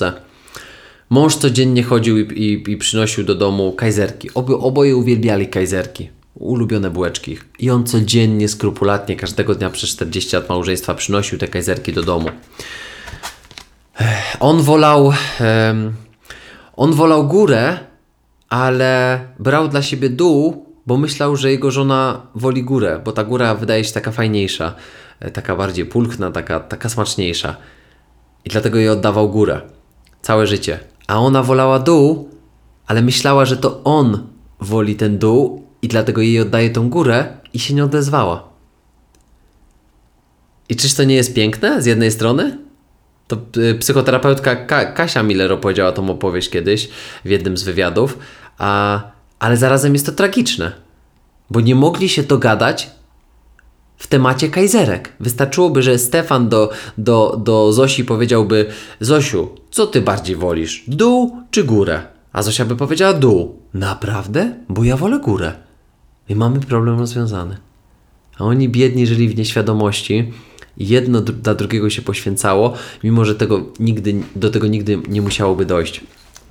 Mąż 1.10 1.36
codziennie 1.36 1.84
chodził 1.84 2.18
i, 2.18 2.43
i, 2.43 2.72
i 2.72 2.78
przynosił 2.78 3.24
do 3.24 3.36
domu 3.36 3.72
kajzerki. 3.72 4.30
Oby, 4.34 4.58
oboje 4.58 4.95
uwielbiali 4.95 5.47
kajzerki. 5.47 6.10
Ulubione 6.36 6.89
bułeczki. 6.89 7.38
I 7.60 7.70
on 7.70 7.84
codziennie, 7.84 8.47
skrupulatnie, 8.47 9.16
każdego 9.16 9.56
dnia 9.56 9.70
przez 9.70 9.89
40 9.89 10.36
lat 10.36 10.49
małżeństwa 10.49 10.93
przynosił 10.93 11.38
te 11.38 11.47
kajzerki 11.47 11.93
do 11.93 12.03
domu. 12.03 12.30
On 14.39 14.62
wolał. 14.62 15.06
Um, 15.06 15.93
on 16.76 16.93
wolał 16.93 17.28
górę, 17.28 17.80
ale 18.49 19.20
brał 19.39 19.68
dla 19.68 19.82
siebie 19.82 20.10
dół, 20.10 20.66
bo 20.86 20.97
myślał, 20.97 21.36
że 21.36 21.51
jego 21.51 21.72
żona 21.72 22.28
woli 22.36 22.64
górę, 22.64 23.01
bo 23.06 23.12
ta 23.12 23.24
góra 23.24 23.56
wydaje 23.56 23.84
się 23.84 23.93
taka 23.93 24.12
fajniejsza, 24.12 24.76
e, 25.20 25.32
taka 25.32 25.56
bardziej 25.56 25.86
pulchna, 25.86 26.32
taka, 26.32 26.60
taka 26.60 26.89
smaczniejsza. 26.89 27.56
I 28.45 28.49
dlatego 28.49 28.78
jej 28.78 28.89
oddawał 28.89 29.30
górę. 29.30 29.62
Całe 30.22 30.47
życie. 30.47 30.80
A 31.08 31.20
ona 31.20 31.43
wolała 31.43 31.80
dół, 31.80 32.30
ale 32.88 33.01
myślała, 33.01 33.45
że 33.45 33.58
to 33.58 33.84
on 33.84 34.28
woli 34.60 34.95
ten 34.95 35.18
dół 35.18 35.64
i 35.82 35.88
dlatego 35.88 36.22
jej 36.22 36.41
oddaje 36.41 36.70
tą 36.70 36.89
górę 36.89 37.38
i 37.53 37.60
się 37.60 37.74
nie 37.74 37.84
odezwała. 37.84 38.49
I 40.70 40.76
czyż 40.76 40.93
to 40.93 41.03
nie 41.03 41.16
jest 41.16 41.34
piękne 41.34 41.82
z 41.82 41.86
jednej 41.86 42.12
strony? 42.12 42.58
To 43.28 43.38
y, 43.58 43.76
psychoterapeutka 43.76 44.56
Ka 44.56 44.86
Kasia 44.86 45.24
Miller 45.24 45.51
opowiedziała 45.51 45.91
tą 45.91 46.10
opowieść 46.10 46.49
kiedyś 46.49 46.89
w 47.26 47.30
jednym 47.30 47.58
z 47.58 47.64
wywiadów, 47.64 48.18
a, 48.58 49.01
ale 49.39 49.58
zarazem 49.58 49.93
jest 49.93 50.06
to 50.06 50.12
tragiczne, 50.12 50.72
bo 51.49 51.62
nie 51.62 51.76
mogli 51.76 52.10
się 52.10 52.24
dogadać 52.24 52.91
w 53.98 54.08
temacie 54.08 54.50
kajzerek. 54.50 55.14
Wystarczyłoby, 55.20 55.84
że 55.84 56.00
Stefan 56.00 56.50
do, 56.50 56.70
do, 56.98 57.41
do 57.43 57.74
Zosi 57.74 58.06
powiedziałby: 58.06 58.66
Zosiu, 59.00 59.50
co 59.72 59.88
ty 59.88 60.02
bardziej 60.02 60.36
wolisz, 60.36 60.84
dół 60.88 61.38
czy 61.52 61.64
górę? 61.64 62.02
A 62.34 62.43
Zosia 62.43 62.66
by 62.66 62.76
powiedziała: 62.76 63.14
dół. 63.14 63.56
Naprawdę? 63.74 64.54
Bo 64.70 64.84
ja 64.84 64.98
wolę 64.98 65.20
górę. 65.20 65.54
I 66.30 66.36
mamy 66.36 66.60
problem 66.60 67.00
rozwiązany. 67.00 67.58
A 68.38 68.43
oni 68.43 68.70
biedni 68.70 69.08
żyli 69.08 69.30
w 69.30 69.38
nieświadomości. 69.38 70.34
Jedno 70.78 71.22
dla 71.22 71.56
drugiego 71.56 71.89
się 71.89 72.02
poświęcało, 72.02 72.74
mimo 73.04 73.26
że 73.26 73.36
tego 73.36 73.66
nigdy, 73.80 74.16
do 74.36 74.50
tego 74.50 74.68
nigdy 74.68 75.00
nie 75.08 75.22
musiałoby 75.22 75.66
dojść. 75.66 76.02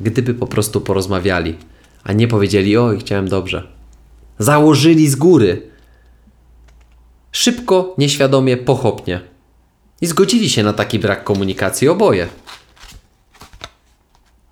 Gdyby 0.01 0.35
po 0.35 0.47
prostu 0.47 0.81
porozmawiali, 0.81 1.55
a 2.05 2.13
nie 2.13 2.29
powiedzieli: 2.29 2.77
Oj, 2.77 2.99
chciałem 2.99 3.29
dobrze. 3.29 3.69
Założyli 4.39 5.09
z 5.09 5.17
góry 5.17 5.74
Szybko, 7.35 7.95
nieświadomie, 7.99 8.57
pochopnie. 8.57 9.21
I 10.01 10.07
zgodzili 10.07 10.51
się 10.51 10.63
na 10.63 10.73
taki 10.73 10.99
brak 10.99 11.25
komunikacji 11.25 11.89
oboje. 11.89 12.27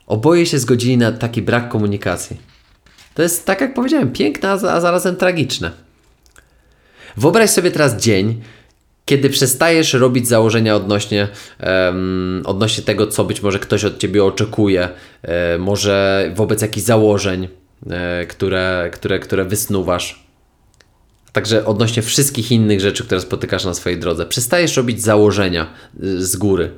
Oboje 0.07 0.47
się 0.47 0.59
zgodzili 0.59 0.97
na 0.97 1.13
taki 1.13 1.43
brak 1.43 1.69
komunikacji. 1.69 2.37
To 3.15 3.23
jest, 3.23 3.47
tak 3.47 3.61
jak 3.61 3.75
powiedziałem, 3.75 4.13
piękne, 4.13 4.51
a 4.51 4.59
zarazem 4.59 5.17
tragiczne. 5.17 5.71
Wyobraź 7.17 7.51
sobie 7.51 7.71
teraz 7.71 7.97
dzień, 7.97 8.43
kiedy 9.05 9.31
przestajesz 9.31 9.95
robić 9.95 10.29
założenia 10.29 10.77
odnośnie, 10.77 11.29
um, 11.63 12.43
odnośnie 12.45 12.85
tego, 12.85 13.07
co 13.07 13.25
być 13.25 13.43
może 13.43 13.59
ktoś 13.59 13.85
od 13.85 13.99
ciebie 13.99 14.25
oczekuje, 14.25 14.89
e, 15.23 15.59
może 15.59 16.31
wobec 16.35 16.63
jakichś 16.63 16.87
założeń, 16.87 17.49
e, 17.91 18.27
które, 18.27 18.91
które, 18.93 19.19
które 19.19 19.45
wysnuwasz. 19.45 20.22
Także 21.33 21.67
odnośnie 21.67 22.03
wszystkich 22.03 22.53
innych 22.53 22.81
rzeczy, 22.81 23.05
które 23.05 23.21
spotykasz 23.21 23.65
na 23.65 23.75
swojej 23.75 23.99
drodze. 23.99 24.27
Przestajesz 24.27 24.77
robić 24.77 25.03
założenia 25.03 25.67
y, 26.03 26.27
z 26.27 26.37
góry. 26.37 26.71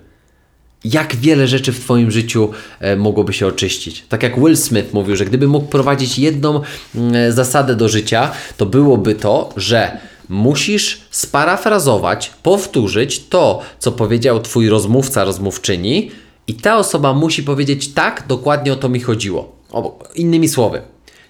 Jak 0.84 1.16
wiele 1.16 1.48
rzeczy 1.48 1.72
w 1.72 1.80
Twoim 1.80 2.10
życiu 2.10 2.50
e, 2.80 2.96
mogłoby 2.96 3.32
się 3.32 3.46
oczyścić. 3.46 4.04
Tak 4.08 4.22
jak 4.22 4.36
Will 4.38 4.56
Smith 4.56 4.92
mówił, 4.92 5.16
że 5.16 5.24
gdyby 5.24 5.48
mógł 5.48 5.66
prowadzić 5.66 6.18
jedną 6.18 6.60
mm, 6.94 7.32
zasadę 7.32 7.76
do 7.76 7.88
życia, 7.88 8.30
to 8.56 8.66
byłoby 8.66 9.14
to, 9.14 9.48
że 9.56 9.98
musisz 10.28 11.00
sparafrazować, 11.10 12.32
powtórzyć 12.42 13.24
to, 13.28 13.62
co 13.78 13.92
powiedział 13.92 14.40
Twój 14.40 14.68
rozmówca, 14.68 15.24
rozmówczyni, 15.24 16.10
i 16.46 16.54
ta 16.54 16.78
osoba 16.78 17.14
musi 17.14 17.42
powiedzieć 17.42 17.88
tak, 17.88 18.24
dokładnie 18.28 18.72
o 18.72 18.76
to 18.76 18.88
mi 18.88 19.00
chodziło. 19.00 19.56
O, 19.72 19.98
innymi 20.14 20.48
słowy. 20.48 20.82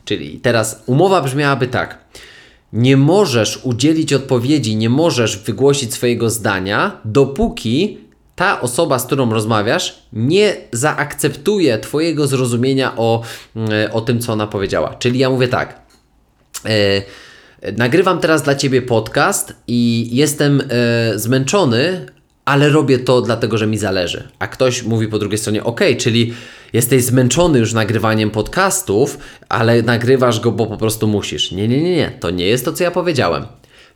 Czyli 0.05 0.41
teraz 0.41 0.83
umowa 0.87 1.23
brzmiałaby 1.23 1.67
tak 1.67 2.04
nie 2.75 2.97
możesz 2.97 3.61
udzielić 3.63 4.13
odpowiedzi, 4.13 4.77
nie 4.77 4.91
możesz 4.91 5.39
wygłosić 5.39 5.95
swojego 5.95 6.31
zdania, 6.31 7.01
dopóki 7.05 7.99
ta 8.37 8.61
osoba, 8.61 8.99
z 8.99 9.07
którą 9.07 9.31
rozmawiasz, 9.31 10.03
nie 10.13 10.57
zaakceptuje 10.73 11.79
Twojego 11.79 12.27
zrozumienia 12.27 12.97
o, 12.97 13.23
mm, 13.57 13.71
o 13.93 14.01
tym, 14.01 14.21
co 14.21 14.33
ona 14.33 14.47
powiedziała. 14.47 14.95
Czyli 14.95 15.19
ja 15.19 15.31
mówię 15.31 15.49
tak. 15.49 15.81
E, 16.67 17.73
nagrywam 17.73 18.19
teraz 18.19 18.43
dla 18.43 18.55
Ciebie 18.55 18.83
podcast 18.83 19.53
i 19.69 20.09
jestem 20.13 20.61
e, 20.61 21.19
zmęczony, 21.19 22.07
ale 22.45 22.69
robię 22.69 22.99
to 22.99 23.23
dlatego, 23.23 23.59
że 23.59 23.67
mi 23.67 23.79
zależy. 23.79 24.29
A 24.39 24.47
ktoś 24.47 24.83
mówi 24.83 25.09
po 25.09 25.19
drugiej 25.19 25.39
stronie, 25.39 25.65
ok, 25.65 25.81
czyli 25.99 26.35
jesteś 26.75 27.05
zmęczony 27.05 27.59
już 27.59 27.73
nagrywaniem 27.73 28.31
podcastów, 28.31 29.19
ale 29.49 29.83
nagrywasz 29.83 30.41
go, 30.41 30.53
bo 30.53 30.67
po 30.67 30.77
prostu 30.77 31.07
musisz. 31.07 31.53
Nie, 31.53 31.69
nie, 31.69 31.83
nie, 31.83 31.97
nie, 31.97 32.13
to 32.21 32.31
nie 32.31 32.47
jest 32.47 32.65
to, 32.65 32.73
co 32.73 32.85
ja 32.85 32.91
powiedziałem. 32.91 33.47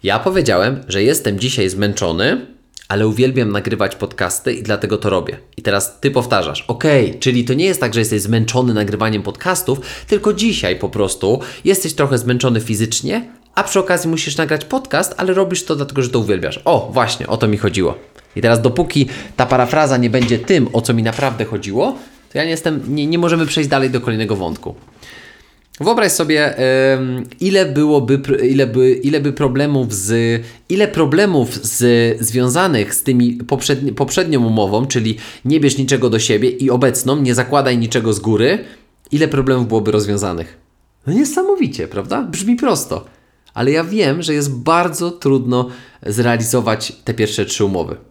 Ja 0.03 0.19
powiedziałem, 0.19 0.85
że 0.89 1.03
jestem 1.03 1.39
dzisiaj 1.39 1.69
zmęczony, 1.69 2.47
ale 2.89 3.09
uwielbiam 3.09 3.53
nagrywać 3.53 3.97
podcasty 3.97 4.53
i 4.53 4.63
dlatego 4.63 4.99
to 4.99 5.11
robię. 5.11 5.39
I 5.57 5.63
teraz 5.63 6.01
ty 6.01 6.11
powtarzasz, 6.11 6.65
ok, 6.69 6.85
czyli 7.21 7.45
to 7.45 7.55
nie 7.55 7.65
jest 7.65 7.81
tak, 7.81 7.95
że 7.95 8.01
jesteś 8.01 8.23
zmęczony 8.23 8.75
nagrywaniem 8.75 9.23
podcastów, 9.23 9.81
tylko 10.07 10.33
dzisiaj 10.33 10.77
po 10.77 10.89
prostu 10.89 11.41
jesteś 11.65 11.95
trochę 11.95 12.19
zmęczony 12.19 12.61
fizycznie, 12.61 13.29
a 13.55 13.65
przy 13.65 13.79
okazji 13.79 14.11
musisz 14.11 14.37
nagrać 14.37 14.65
podcast, 14.65 15.15
ale 15.17 15.35
robisz 15.35 15.65
to 15.65 15.77
dlatego, 15.77 16.03
że 16.03 16.09
to 16.11 16.19
uwielbiasz. 16.19 16.61
O, 16.65 16.91
właśnie, 16.93 17.27
o 17.27 17.37
to 17.37 17.49
mi 17.49 17.57
chodziło. 17.57 17.99
I 18.37 18.41
teraz 18.41 18.63
dopóki 18.63 19.09
ta 19.37 19.47
parafraza 19.47 19.97
nie 19.97 20.11
będzie 20.11 20.39
tym, 20.39 20.69
o 20.73 20.81
co 20.81 20.95
mi 20.95 21.03
naprawdę 21.03 21.45
chodziło, 21.45 21.97
to 22.33 22.39
ja 22.39 22.45
nie 22.45 22.51
jestem, 22.51 22.83
nie, 22.89 23.07
nie 23.07 23.19
możemy 23.19 23.47
przejść 23.47 23.71
dalej 23.71 23.91
do 23.91 24.01
kolejnego 24.01 24.37
wątku. 24.37 24.75
Wyobraź 25.81 26.13
sobie, 26.13 26.55
ile 27.41 27.67
byłoby, 27.67 28.21
ile 28.49 28.67
by, 28.67 28.93
ile 28.93 29.21
by 29.21 29.33
problemów 29.33 29.95
z, 29.95 30.43
ile 30.69 30.89
problemów 30.89 31.55
z, 31.55 32.17
związanych 32.21 32.95
z 32.95 33.03
tymi 33.03 33.33
poprzedni, 33.33 33.93
poprzednią 33.93 34.47
umową, 34.47 34.87
czyli 34.87 35.17
nie 35.45 35.61
bierz 35.61 35.79
niczego 35.79 36.11
do 36.11 36.19
siebie 36.19 36.51
i 36.51 36.71
obecną, 36.71 37.23
nie 37.23 37.35
zakładaj 37.35 37.79
niczego 37.79 38.13
z 38.13 38.21
góry, 38.21 38.59
ile 39.13 39.29
problemów 39.29 39.69
byłoby 39.69 39.91
rozwiązanych. 39.91 40.59
No 41.07 41.13
niesamowicie, 41.13 41.89
prawda? 41.89 42.23
Brzmi 42.23 42.57
prosto. 42.57 43.05
Ale 43.55 43.71
ja 43.71 43.85
wiem, 43.85 44.23
że 44.23 44.35
jest 44.35 44.55
bardzo 44.55 45.11
trudno 45.11 45.69
zrealizować 46.07 46.93
te 47.05 47.15
pierwsze 47.15 47.45
trzy 47.47 47.65
umowy 47.65 48.08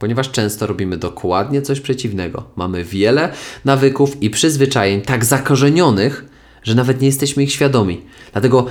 ponieważ 0.00 0.30
często 0.30 0.66
robimy 0.66 0.96
dokładnie 0.96 1.62
coś 1.62 1.80
przeciwnego. 1.80 2.44
Mamy 2.56 2.84
wiele 2.84 3.32
nawyków 3.64 4.22
i 4.22 4.30
przyzwyczajeń 4.30 5.02
tak 5.02 5.24
zakorzenionych, 5.24 6.24
że 6.62 6.74
nawet 6.74 7.00
nie 7.00 7.06
jesteśmy 7.06 7.42
ich 7.42 7.52
świadomi. 7.52 8.00
Dlatego 8.32 8.66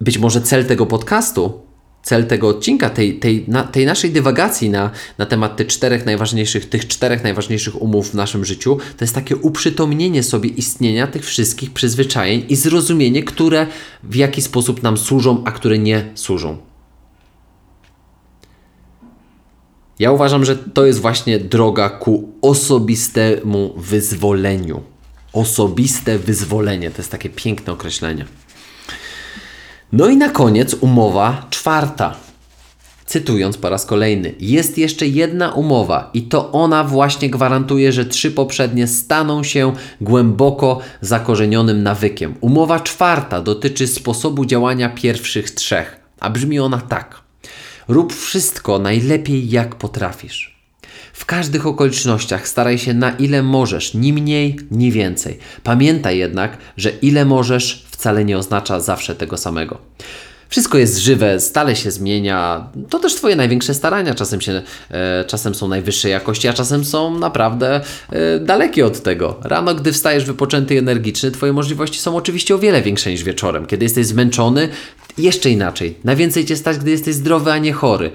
być 0.00 0.18
może 0.18 0.40
cel 0.40 0.66
tego 0.66 0.86
podcastu, 0.86 1.60
cel 2.02 2.26
tego 2.26 2.48
odcinka, 2.48 2.90
tej, 2.90 3.18
tej, 3.18 3.44
na, 3.48 3.62
tej 3.62 3.86
naszej 3.86 4.10
dywagacji 4.10 4.70
na, 4.70 4.90
na 5.18 5.26
temat 5.26 5.56
tych 5.56 5.66
czterech 5.66 6.06
najważniejszych, 6.06 6.68
tych 6.68 6.88
czterech 6.88 7.22
najważniejszych 7.22 7.82
umów 7.82 8.10
w 8.10 8.14
naszym 8.14 8.44
życiu, 8.44 8.78
to 8.96 9.04
jest 9.04 9.14
takie 9.14 9.36
uprzytomnienie 9.36 10.22
sobie 10.22 10.50
istnienia 10.50 11.06
tych 11.06 11.24
wszystkich 11.24 11.70
przyzwyczajeń 11.72 12.44
i 12.48 12.56
zrozumienie, 12.56 13.22
które 13.22 13.66
w 14.02 14.14
jaki 14.14 14.42
sposób 14.42 14.82
nam 14.82 14.96
służą, 14.96 15.42
a 15.44 15.52
które 15.52 15.78
nie 15.78 16.10
służą. 16.14 16.69
Ja 20.00 20.12
uważam, 20.12 20.44
że 20.44 20.56
to 20.56 20.86
jest 20.86 21.00
właśnie 21.00 21.38
droga 21.38 21.90
ku 21.90 22.32
osobistemu 22.42 23.74
wyzwoleniu. 23.76 24.82
Osobiste 25.32 26.18
wyzwolenie 26.18 26.90
to 26.90 26.96
jest 26.98 27.10
takie 27.10 27.28
piękne 27.28 27.72
określenie. 27.72 28.24
No 29.92 30.08
i 30.08 30.16
na 30.16 30.28
koniec 30.28 30.76
umowa 30.80 31.46
czwarta. 31.50 32.16
Cytując 33.06 33.56
po 33.56 33.70
raz 33.70 33.86
kolejny, 33.86 34.34
jest 34.40 34.78
jeszcze 34.78 35.06
jedna 35.06 35.52
umowa 35.52 36.10
i 36.14 36.22
to 36.22 36.52
ona 36.52 36.84
właśnie 36.84 37.30
gwarantuje, 37.30 37.92
że 37.92 38.04
trzy 38.04 38.30
poprzednie 38.30 38.86
staną 38.86 39.42
się 39.42 39.72
głęboko 40.00 40.78
zakorzenionym 41.00 41.82
nawykiem. 41.82 42.34
Umowa 42.40 42.80
czwarta 42.80 43.42
dotyczy 43.42 43.86
sposobu 43.86 44.44
działania 44.44 44.88
pierwszych 44.88 45.50
trzech, 45.50 46.00
a 46.20 46.30
brzmi 46.30 46.60
ona 46.60 46.78
tak. 46.78 47.29
Rób 47.90 48.14
wszystko 48.14 48.78
najlepiej 48.78 49.50
jak 49.50 49.74
potrafisz. 49.74 50.60
W 51.12 51.24
każdych 51.24 51.66
okolicznościach 51.66 52.48
staraj 52.48 52.78
się 52.78 52.94
na 52.94 53.10
ile 53.10 53.42
możesz, 53.42 53.94
ni 53.94 54.12
mniej, 54.12 54.56
ni 54.70 54.92
więcej. 54.92 55.38
Pamiętaj 55.62 56.18
jednak, 56.18 56.58
że 56.76 56.90
ile 56.90 57.24
możesz 57.24 57.86
wcale 57.90 58.24
nie 58.24 58.38
oznacza 58.38 58.80
zawsze 58.80 59.14
tego 59.14 59.36
samego. 59.36 59.78
Wszystko 60.50 60.78
jest 60.78 60.98
żywe, 60.98 61.40
stale 61.40 61.76
się 61.76 61.90
zmienia. 61.90 62.68
To 62.88 62.98
też 62.98 63.14
Twoje 63.14 63.36
największe 63.36 63.74
starania 63.74 64.14
czasem, 64.14 64.40
się, 64.40 64.62
e, 64.90 65.24
czasem 65.24 65.54
są 65.54 65.68
najwyższej 65.68 66.12
jakości, 66.12 66.48
a 66.48 66.52
czasem 66.52 66.84
są 66.84 67.18
naprawdę 67.18 67.80
e, 68.10 68.38
dalekie 68.38 68.86
od 68.86 69.02
tego. 69.02 69.40
Rano, 69.44 69.74
gdy 69.74 69.92
wstajesz 69.92 70.24
wypoczęty 70.24 70.74
i 70.74 70.78
energiczny, 70.78 71.30
Twoje 71.30 71.52
możliwości 71.52 72.00
są 72.00 72.16
oczywiście 72.16 72.54
o 72.54 72.58
wiele 72.58 72.82
większe 72.82 73.10
niż 73.10 73.24
wieczorem. 73.24 73.66
Kiedy 73.66 73.84
jesteś 73.84 74.06
zmęczony, 74.06 74.68
jeszcze 75.18 75.50
inaczej. 75.50 75.98
Najwięcej 76.04 76.44
Cię 76.44 76.56
stać, 76.56 76.78
gdy 76.78 76.90
jesteś 76.90 77.14
zdrowy, 77.14 77.52
a 77.52 77.58
nie 77.58 77.72
chory 77.72 78.10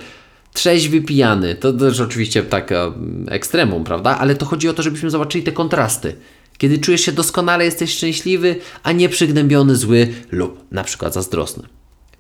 trzeźwy, 0.54 1.02
pijany. 1.02 1.56
To 1.56 1.74
też 1.74 2.00
oczywiście 2.00 2.44
taka 2.44 2.94
ekstremum, 3.28 3.84
prawda? 3.84 4.18
Ale 4.18 4.36
to 4.36 4.46
chodzi 4.46 4.70
o 4.70 4.74
to, 4.74 4.84
żebyśmy 4.84 5.10
zobaczyli 5.10 5.44
te 5.44 5.52
kontrasty. 5.52 6.16
Kiedy 6.58 6.78
czujesz 6.78 7.02
się 7.02 7.12
doskonale, 7.12 7.66
jesteś 7.66 7.94
szczęśliwy, 7.94 8.56
a 8.84 8.92
nie 8.92 9.10
przygnębiony, 9.10 9.76
zły 9.76 10.08
lub 10.32 10.66
na 10.72 10.84
przykład 10.84 11.14
zazdrosny. 11.14 11.64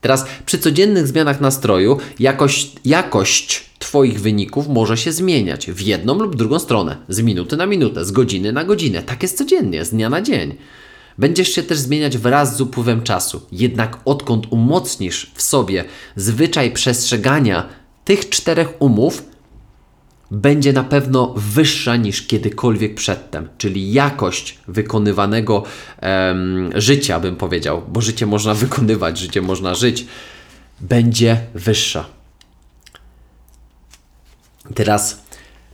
Teraz 0.06 0.26
przy 0.46 0.58
codziennych 0.58 1.08
zmianach 1.08 1.42
nastroju 1.42 1.98
jakość, 2.20 2.72
jakość 2.86 3.70
Twoich 3.80 4.22
wyników 4.22 4.68
może 4.68 4.98
się 4.98 5.12
zmieniać 5.12 5.68
w 5.72 5.82
jedną 5.82 6.20
lub 6.20 6.36
drugą 6.36 6.60
stronę, 6.60 6.98
z 7.10 7.22
minuty 7.22 7.58
na 7.58 7.66
minutę, 7.66 8.06
z 8.06 8.12
godziny 8.12 8.52
na 8.52 8.64
godzinę. 8.64 9.04
Tak 9.04 9.24
jest 9.24 9.38
codziennie, 9.38 9.86
z 9.86 9.90
dnia 9.90 10.10
na 10.10 10.22
dzień. 10.22 10.56
Będziesz 11.18 11.50
się 11.50 11.64
też 11.64 11.78
zmieniać 11.78 12.18
wraz 12.18 12.58
z 12.58 12.62
upływem 12.62 13.02
czasu. 13.02 13.42
Jednak 13.52 13.98
odkąd 14.06 14.46
umocnisz 14.50 15.32
w 15.36 15.42
sobie 15.42 15.86
zwyczaj 16.16 16.72
przestrzegania 16.72 17.70
tych 18.04 18.30
czterech 18.30 18.82
umów, 18.82 19.24
będzie 20.36 20.74
na 20.74 20.84
pewno 20.84 21.34
wyższa 21.38 21.96
niż 21.96 22.28
kiedykolwiek 22.28 22.96
przedtem, 22.96 23.50
czyli 23.58 23.94
jakość 23.94 24.60
wykonywanego 24.68 25.64
życia, 26.76 27.20
bym 27.20 27.36
powiedział, 27.36 27.82
bo 27.88 28.02
życie 28.02 28.26
można 28.26 28.54
wykonywać, 28.64 29.20
życie 29.20 29.42
można 29.42 29.76
żyć, 29.76 30.06
będzie 30.82 31.38
wyższa. 31.54 32.06
Teraz 34.76 35.24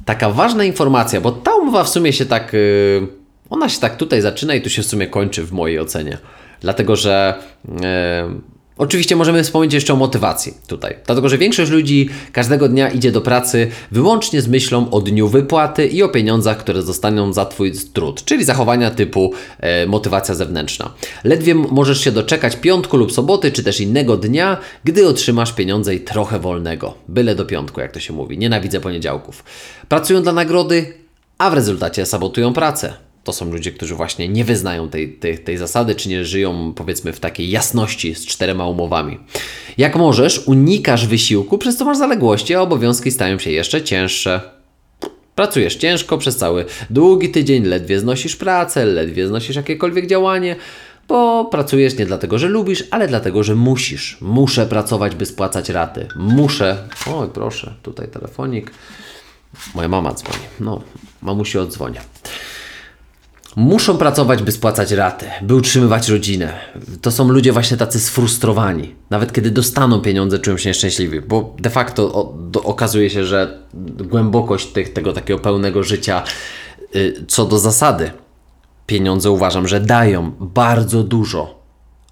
taka 0.06 0.30
ważna 0.30 0.64
informacja, 0.64 1.22
bo 1.22 1.32
ta 1.32 1.56
umowa 1.56 1.84
w 1.84 1.90
sumie 1.90 2.14
się 2.14 2.26
tak, 2.26 2.54
yy, 2.54 3.08
ona 3.50 3.70
się 3.70 3.80
tak 3.80 3.98
tutaj 3.98 4.22
zaczyna 4.22 4.56
i 4.56 4.62
tu 4.62 4.70
się 4.70 4.82
w 4.82 4.86
sumie 4.86 5.08
kończy 5.08 5.44
w 5.44 5.52
mojej 5.52 5.80
ocenie. 5.80 6.18
Dlatego, 6.62 6.96
że 6.96 7.44
yy, 7.66 7.74
Oczywiście 8.78 9.16
możemy 9.16 9.44
wspomnieć 9.44 9.74
jeszcze 9.74 9.94
o 9.94 9.96
motywacji 9.96 10.54
tutaj, 10.68 10.96
dlatego 11.06 11.30
że 11.30 11.38
większość 11.38 11.72
ludzi 11.72 12.10
każdego 12.32 12.70
dnia 12.70 12.90
idzie 12.90 13.12
do 13.12 13.22
pracy 13.22 13.68
wyłącznie 13.92 14.42
z 14.42 14.48
myślą 14.48 14.92
o 14.92 15.02
dniu 15.02 15.28
wypłaty 15.28 15.88
i 15.88 16.04
o 16.04 16.10
pieniądzach, 16.10 16.58
które 16.58 16.82
zostaną 16.82 17.34
za 17.34 17.46
Twój 17.46 17.74
trud, 17.94 18.26
czyli 18.26 18.44
zachowania 18.44 18.92
typu 18.92 19.34
e, 19.60 19.86
motywacja 19.86 20.36
zewnętrzna. 20.36 20.94
Ledwie 21.24 21.56
możesz 21.56 22.04
się 22.04 22.12
doczekać 22.12 22.56
piątku 22.56 22.98
lub 22.98 23.12
soboty, 23.12 23.52
czy 23.52 23.64
też 23.64 23.82
innego 23.82 24.18
dnia, 24.18 24.58
gdy 24.84 25.08
otrzymasz 25.08 25.54
pieniądze 25.54 25.96
i 25.96 26.00
trochę 26.00 26.40
wolnego. 26.40 26.94
Byle 27.08 27.36
do 27.36 27.46
piątku, 27.46 27.82
jak 27.82 27.92
to 27.92 28.00
się 28.00 28.14
mówi. 28.14 28.38
Nienawidzę 28.38 28.80
poniedziałków. 28.80 29.44
Pracują 29.90 30.24
dla 30.24 30.34
nagrody, 30.34 30.94
a 31.38 31.50
w 31.50 31.54
rezultacie 31.54 32.06
sabotują 32.06 32.54
pracę 32.54 32.94
to 33.24 33.34
są 33.34 33.52
ludzie, 33.52 33.72
którzy 33.72 33.96
właśnie 33.96 34.28
nie 34.28 34.46
wyznają 34.46 34.90
tej, 34.90 35.14
tej, 35.14 35.40
tej 35.40 35.58
zasady, 35.58 35.96
czy 35.96 36.10
nie 36.10 36.26
żyją 36.26 36.74
powiedzmy 36.76 37.14
w 37.14 37.20
takiej 37.20 37.50
jasności 37.50 38.16
z 38.16 38.26
czterema 38.26 38.68
umowami. 38.68 39.20
Jak 39.78 39.96
możesz, 39.96 40.48
unikasz 40.48 41.08
wysiłku, 41.08 41.58
przez 41.58 41.78
co 41.78 41.86
masz 41.86 41.98
zaległości, 41.98 42.56
a 42.56 42.62
obowiązki 42.62 43.12
stają 43.12 43.40
się 43.40 43.52
jeszcze 43.52 43.84
cięższe. 43.84 44.42
Pracujesz 45.36 45.76
ciężko 45.76 46.18
przez 46.18 46.38
cały 46.38 46.66
długi 46.90 47.30
tydzień, 47.30 47.66
ledwie 47.66 48.00
znosisz 48.00 48.36
pracę, 48.36 48.86
ledwie 48.86 49.28
znosisz 49.28 49.56
jakiekolwiek 49.56 50.08
działanie, 50.08 50.56
bo 51.08 51.46
pracujesz 51.46 51.98
nie 51.98 52.06
dlatego, 52.06 52.40
że 52.40 52.48
lubisz, 52.48 52.84
ale 52.92 53.08
dlatego, 53.08 53.44
że 53.44 53.56
musisz. 53.56 54.18
Muszę 54.22 54.66
pracować, 54.66 55.16
by 55.16 55.26
spłacać 55.26 55.70
raty. 55.70 56.08
Muszę. 56.16 56.88
Oj, 57.14 57.28
proszę, 57.34 57.74
tutaj 57.84 58.08
telefonik. 58.08 58.72
Moja 59.76 59.88
mama 59.88 60.14
dzwoni. 60.14 60.44
No, 60.60 60.82
mamusi 61.22 61.58
odzwonia. 61.58 62.02
Muszą 63.56 63.98
pracować, 63.98 64.44
by 64.44 64.52
spłacać 64.52 64.92
raty, 64.92 65.26
by 65.42 65.56
utrzymywać 65.56 66.10
rodzinę. 66.10 66.54
To 67.02 67.12
są 67.12 67.28
ludzie 67.28 67.52
właśnie 67.52 67.78
tacy 67.78 68.00
sfrustrowani. 68.00 68.96
Nawet 69.10 69.34
kiedy 69.34 69.52
dostaną 69.52 70.00
pieniądze, 70.00 70.40
czują 70.40 70.58
się 70.58 70.70
nieszczęśliwi, 70.70 71.22
bo 71.22 71.56
de 71.60 71.70
facto 71.70 72.14
o, 72.14 72.34
do, 72.38 72.64
okazuje 72.64 73.10
się, 73.10 73.26
że 73.26 73.60
głębokość 73.98 74.68
tych, 74.68 74.94
tego 74.94 75.14
takiego 75.14 75.40
pełnego 75.40 75.84
życia, 75.84 76.24
y, 76.96 77.26
co 77.28 77.46
do 77.46 77.60
zasady, 77.60 78.12
pieniądze 78.88 79.32
uważam, 79.32 79.68
że 79.68 79.80
dają 79.80 80.32
bardzo 80.40 81.04
dużo, 81.04 81.62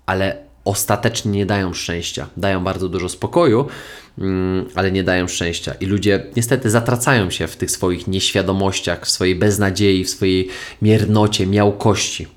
ale 0.05 0.48
ostatecznie 0.69 1.31
nie 1.31 1.45
dają 1.45 1.73
szczęścia. 1.73 2.27
Dają 2.37 2.63
bardzo 2.63 2.89
dużo 2.89 3.09
spokoju, 3.09 3.67
mm, 4.17 4.65
ale 4.75 4.91
nie 4.91 5.03
dają 5.03 5.27
szczęścia. 5.27 5.73
I 5.73 5.85
ludzie 5.85 6.25
niestety 6.35 6.69
zatracają 6.69 7.29
się 7.29 7.47
w 7.47 7.55
tych 7.55 7.71
swoich 7.71 8.07
nieświadomościach, 8.07 9.05
w 9.05 9.09
swojej 9.09 9.35
beznadziei, 9.35 10.03
w 10.03 10.09
swojej 10.09 10.49
miernocie, 10.81 11.47
miałkości. 11.47 12.27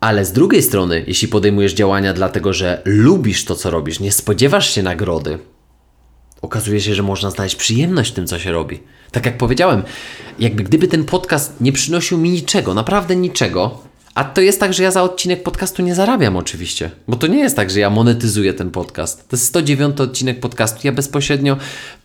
Ale 0.00 0.24
z 0.24 0.32
drugiej 0.32 0.62
strony, 0.62 1.04
jeśli 1.06 1.28
podejmujesz 1.28 1.74
działania 1.74 2.12
dlatego, 2.12 2.52
że 2.52 2.82
lubisz 2.84 3.44
to, 3.44 3.54
co 3.54 3.70
robisz, 3.70 4.00
nie 4.00 4.12
spodziewasz 4.12 4.74
się 4.74 4.82
nagrody, 4.82 5.38
okazuje 6.42 6.80
się, 6.80 6.94
że 6.94 7.02
można 7.02 7.30
znaleźć 7.30 7.56
przyjemność 7.56 8.10
w 8.10 8.14
tym, 8.14 8.26
co 8.26 8.38
się 8.38 8.52
robi. 8.52 8.80
Tak 9.10 9.26
jak 9.26 9.38
powiedziałem, 9.38 9.82
jakby 10.38 10.62
gdyby 10.62 10.88
ten 10.88 11.04
podcast 11.04 11.60
nie 11.60 11.72
przynosił 11.72 12.18
mi 12.18 12.30
niczego, 12.30 12.74
naprawdę 12.74 13.16
niczego, 13.16 13.86
a 14.16 14.24
to 14.24 14.40
jest 14.40 14.60
tak, 14.60 14.74
że 14.74 14.82
ja 14.82 14.90
za 14.90 15.02
odcinek 15.02 15.42
podcastu 15.42 15.82
nie 15.82 15.94
zarabiam 15.94 16.36
oczywiście, 16.36 16.90
bo 17.08 17.16
to 17.16 17.26
nie 17.26 17.38
jest 17.38 17.56
tak, 17.56 17.70
że 17.70 17.80
ja 17.80 17.90
monetyzuję 17.90 18.54
ten 18.54 18.70
podcast. 18.70 19.28
To 19.28 19.36
jest 19.36 19.46
109 19.46 20.00
odcinek 20.00 20.40
podcastu. 20.40 20.80
Ja 20.84 20.92
bezpośrednio 20.92 21.56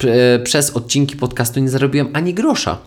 e, 0.04 0.40
przez 0.40 0.70
odcinki 0.70 1.16
podcastu 1.16 1.60
nie 1.60 1.70
zarobiłem 1.70 2.10
ani 2.14 2.34
grosza. 2.34 2.78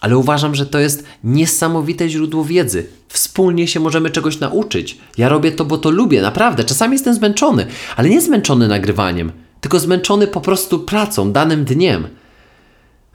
Ale 0.00 0.18
uważam, 0.18 0.54
że 0.54 0.66
to 0.66 0.78
jest 0.78 1.04
niesamowite 1.24 2.08
źródło 2.08 2.44
wiedzy. 2.44 2.86
Wspólnie 3.08 3.68
się 3.68 3.80
możemy 3.80 4.10
czegoś 4.10 4.40
nauczyć. 4.40 4.98
Ja 5.16 5.28
robię 5.28 5.52
to, 5.52 5.64
bo 5.64 5.78
to 5.78 5.90
lubię, 5.90 6.22
naprawdę. 6.22 6.64
Czasami 6.64 6.92
jestem 6.92 7.14
zmęczony, 7.14 7.66
ale 7.96 8.08
nie 8.08 8.20
zmęczony 8.20 8.68
nagrywaniem, 8.68 9.32
tylko 9.60 9.78
zmęczony 9.80 10.26
po 10.26 10.40
prostu 10.40 10.78
pracą, 10.78 11.32
danym 11.32 11.64
dniem. 11.64 12.08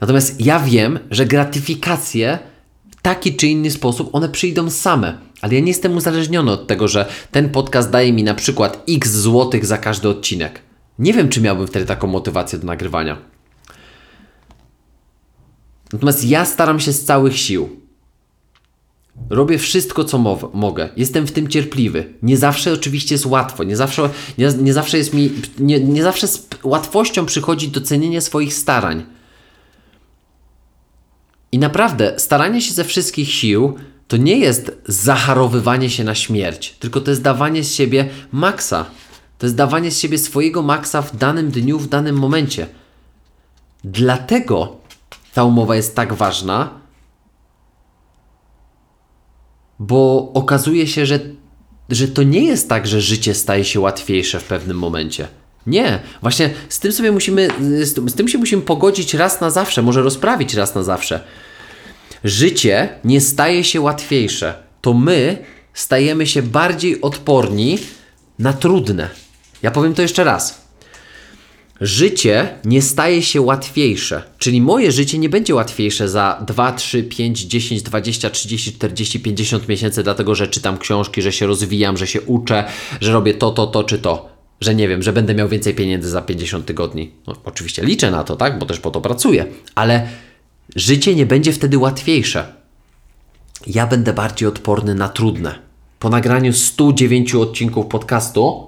Natomiast 0.00 0.40
ja 0.40 0.58
wiem, 0.60 0.98
że 1.10 1.26
gratyfikacje 1.26 2.38
taki 3.04 3.36
czy 3.36 3.46
inny 3.46 3.70
sposób 3.70 4.14
one 4.14 4.28
przyjdą 4.28 4.70
same. 4.70 5.18
Ale 5.40 5.54
ja 5.54 5.60
nie 5.60 5.68
jestem 5.68 5.96
uzależniony 5.96 6.52
od 6.52 6.66
tego, 6.66 6.88
że 6.88 7.06
ten 7.30 7.50
podcast 7.50 7.90
daje 7.90 8.12
mi 8.12 8.22
na 8.22 8.34
przykład 8.34 8.84
x 8.88 9.10
złotych 9.10 9.66
za 9.66 9.78
każdy 9.78 10.08
odcinek. 10.08 10.62
Nie 10.98 11.12
wiem, 11.12 11.28
czy 11.28 11.40
miałbym 11.40 11.66
wtedy 11.66 11.86
taką 11.86 12.06
motywację 12.06 12.58
do 12.58 12.66
nagrywania. 12.66 13.16
Natomiast 15.92 16.24
ja 16.24 16.44
staram 16.44 16.80
się 16.80 16.92
z 16.92 17.04
całych 17.04 17.38
sił. 17.38 17.68
Robię 19.30 19.58
wszystko, 19.58 20.04
co 20.04 20.18
mo 20.18 20.50
mogę. 20.54 20.88
Jestem 20.96 21.26
w 21.26 21.32
tym 21.32 21.48
cierpliwy. 21.48 22.14
Nie 22.22 22.36
zawsze 22.36 22.72
oczywiście 22.72 23.14
jest 23.14 23.26
łatwo. 23.26 23.64
Nie 23.64 23.76
zawsze, 23.76 24.10
nie, 24.38 24.48
nie 24.60 24.72
zawsze 24.72 24.98
jest 24.98 25.14
mi. 25.14 25.30
Nie, 25.58 25.80
nie 25.80 26.02
zawsze 26.02 26.28
z 26.28 26.48
łatwością 26.62 27.26
przychodzi 27.26 27.68
docenienie 27.68 28.20
swoich 28.20 28.54
starań. 28.54 29.13
I 31.54 31.58
naprawdę, 31.58 32.14
staranie 32.18 32.60
się 32.60 32.74
ze 32.74 32.84
wszystkich 32.84 33.32
sił 33.32 33.76
to 34.08 34.16
nie 34.16 34.38
jest 34.38 34.72
zaharowywanie 34.86 35.90
się 35.90 36.04
na 36.04 36.14
śmierć, 36.14 36.70
tylko 36.70 37.00
to 37.00 37.10
jest 37.10 37.22
dawanie 37.22 37.64
z 37.64 37.74
siebie 37.74 38.08
maksa. 38.32 38.86
To 39.38 39.46
jest 39.46 39.56
dawanie 39.56 39.90
z 39.90 39.98
siebie 39.98 40.18
swojego 40.18 40.62
maksa 40.62 41.02
w 41.02 41.16
danym 41.16 41.50
dniu, 41.50 41.78
w 41.78 41.88
danym 41.88 42.16
momencie. 42.16 42.66
Dlatego 43.84 44.76
ta 45.34 45.44
umowa 45.44 45.76
jest 45.76 45.96
tak 45.96 46.14
ważna, 46.14 46.80
bo 49.78 50.32
okazuje 50.32 50.86
się, 50.86 51.06
że, 51.06 51.20
że 51.88 52.08
to 52.08 52.22
nie 52.22 52.44
jest 52.44 52.68
tak, 52.68 52.86
że 52.86 53.00
życie 53.00 53.34
staje 53.34 53.64
się 53.64 53.80
łatwiejsze 53.80 54.40
w 54.40 54.44
pewnym 54.44 54.78
momencie. 54.78 55.28
Nie, 55.66 56.00
właśnie 56.22 56.50
z 56.68 56.78
tym 56.78 56.92
sobie 56.92 57.12
musimy, 57.12 57.48
z, 57.82 58.14
tym 58.14 58.28
się 58.28 58.38
musimy 58.38 58.62
pogodzić 58.62 59.14
raz 59.14 59.40
na 59.40 59.50
zawsze, 59.50 59.82
może 59.82 60.02
rozprawić 60.02 60.54
raz 60.54 60.74
na 60.74 60.82
zawsze. 60.82 61.20
Życie 62.24 62.88
nie 63.04 63.20
staje 63.20 63.64
się 63.64 63.80
łatwiejsze, 63.80 64.54
to 64.80 64.94
my 64.94 65.38
stajemy 65.74 66.26
się 66.26 66.42
bardziej 66.42 67.00
odporni 67.00 67.78
na 68.38 68.52
trudne. 68.52 69.08
Ja 69.62 69.70
powiem 69.70 69.94
to 69.94 70.02
jeszcze 70.02 70.24
raz. 70.24 70.64
Życie 71.80 72.48
nie 72.64 72.82
staje 72.82 73.22
się 73.22 73.40
łatwiejsze, 73.40 74.22
czyli 74.38 74.60
moje 74.60 74.92
życie 74.92 75.18
nie 75.18 75.28
będzie 75.28 75.54
łatwiejsze 75.54 76.08
za 76.08 76.42
2, 76.46 76.72
3, 76.72 77.02
5, 77.02 77.40
10, 77.40 77.82
20, 77.82 78.30
30, 78.30 78.72
40, 78.72 79.20
50 79.20 79.68
miesięcy, 79.68 80.02
dlatego 80.02 80.34
że 80.34 80.48
czytam 80.48 80.78
książki, 80.78 81.22
że 81.22 81.32
się 81.32 81.46
rozwijam, 81.46 81.96
że 81.96 82.06
się 82.06 82.20
uczę, 82.20 82.64
że 83.00 83.12
robię 83.12 83.34
to, 83.34 83.50
to, 83.50 83.66
to 83.66 83.84
czy 83.84 83.98
to. 83.98 84.33
Że 84.60 84.74
nie 84.74 84.88
wiem, 84.88 85.02
że 85.02 85.12
będę 85.12 85.34
miał 85.34 85.48
więcej 85.48 85.74
pieniędzy 85.74 86.10
za 86.10 86.22
50 86.22 86.66
tygodni. 86.66 87.10
No, 87.26 87.34
oczywiście 87.44 87.84
liczę 87.84 88.10
na 88.10 88.24
to, 88.24 88.36
tak, 88.36 88.58
bo 88.58 88.66
też 88.66 88.80
po 88.80 88.90
to 88.90 89.00
pracuję, 89.00 89.46
ale 89.74 90.08
życie 90.76 91.14
nie 91.14 91.26
będzie 91.26 91.52
wtedy 91.52 91.78
łatwiejsze. 91.78 92.54
Ja 93.66 93.86
będę 93.86 94.12
bardziej 94.12 94.48
odporny 94.48 94.94
na 94.94 95.08
trudne. 95.08 95.58
Po 95.98 96.08
nagraniu 96.08 96.52
109 96.52 97.34
odcinków 97.34 97.86
podcastu 97.86 98.66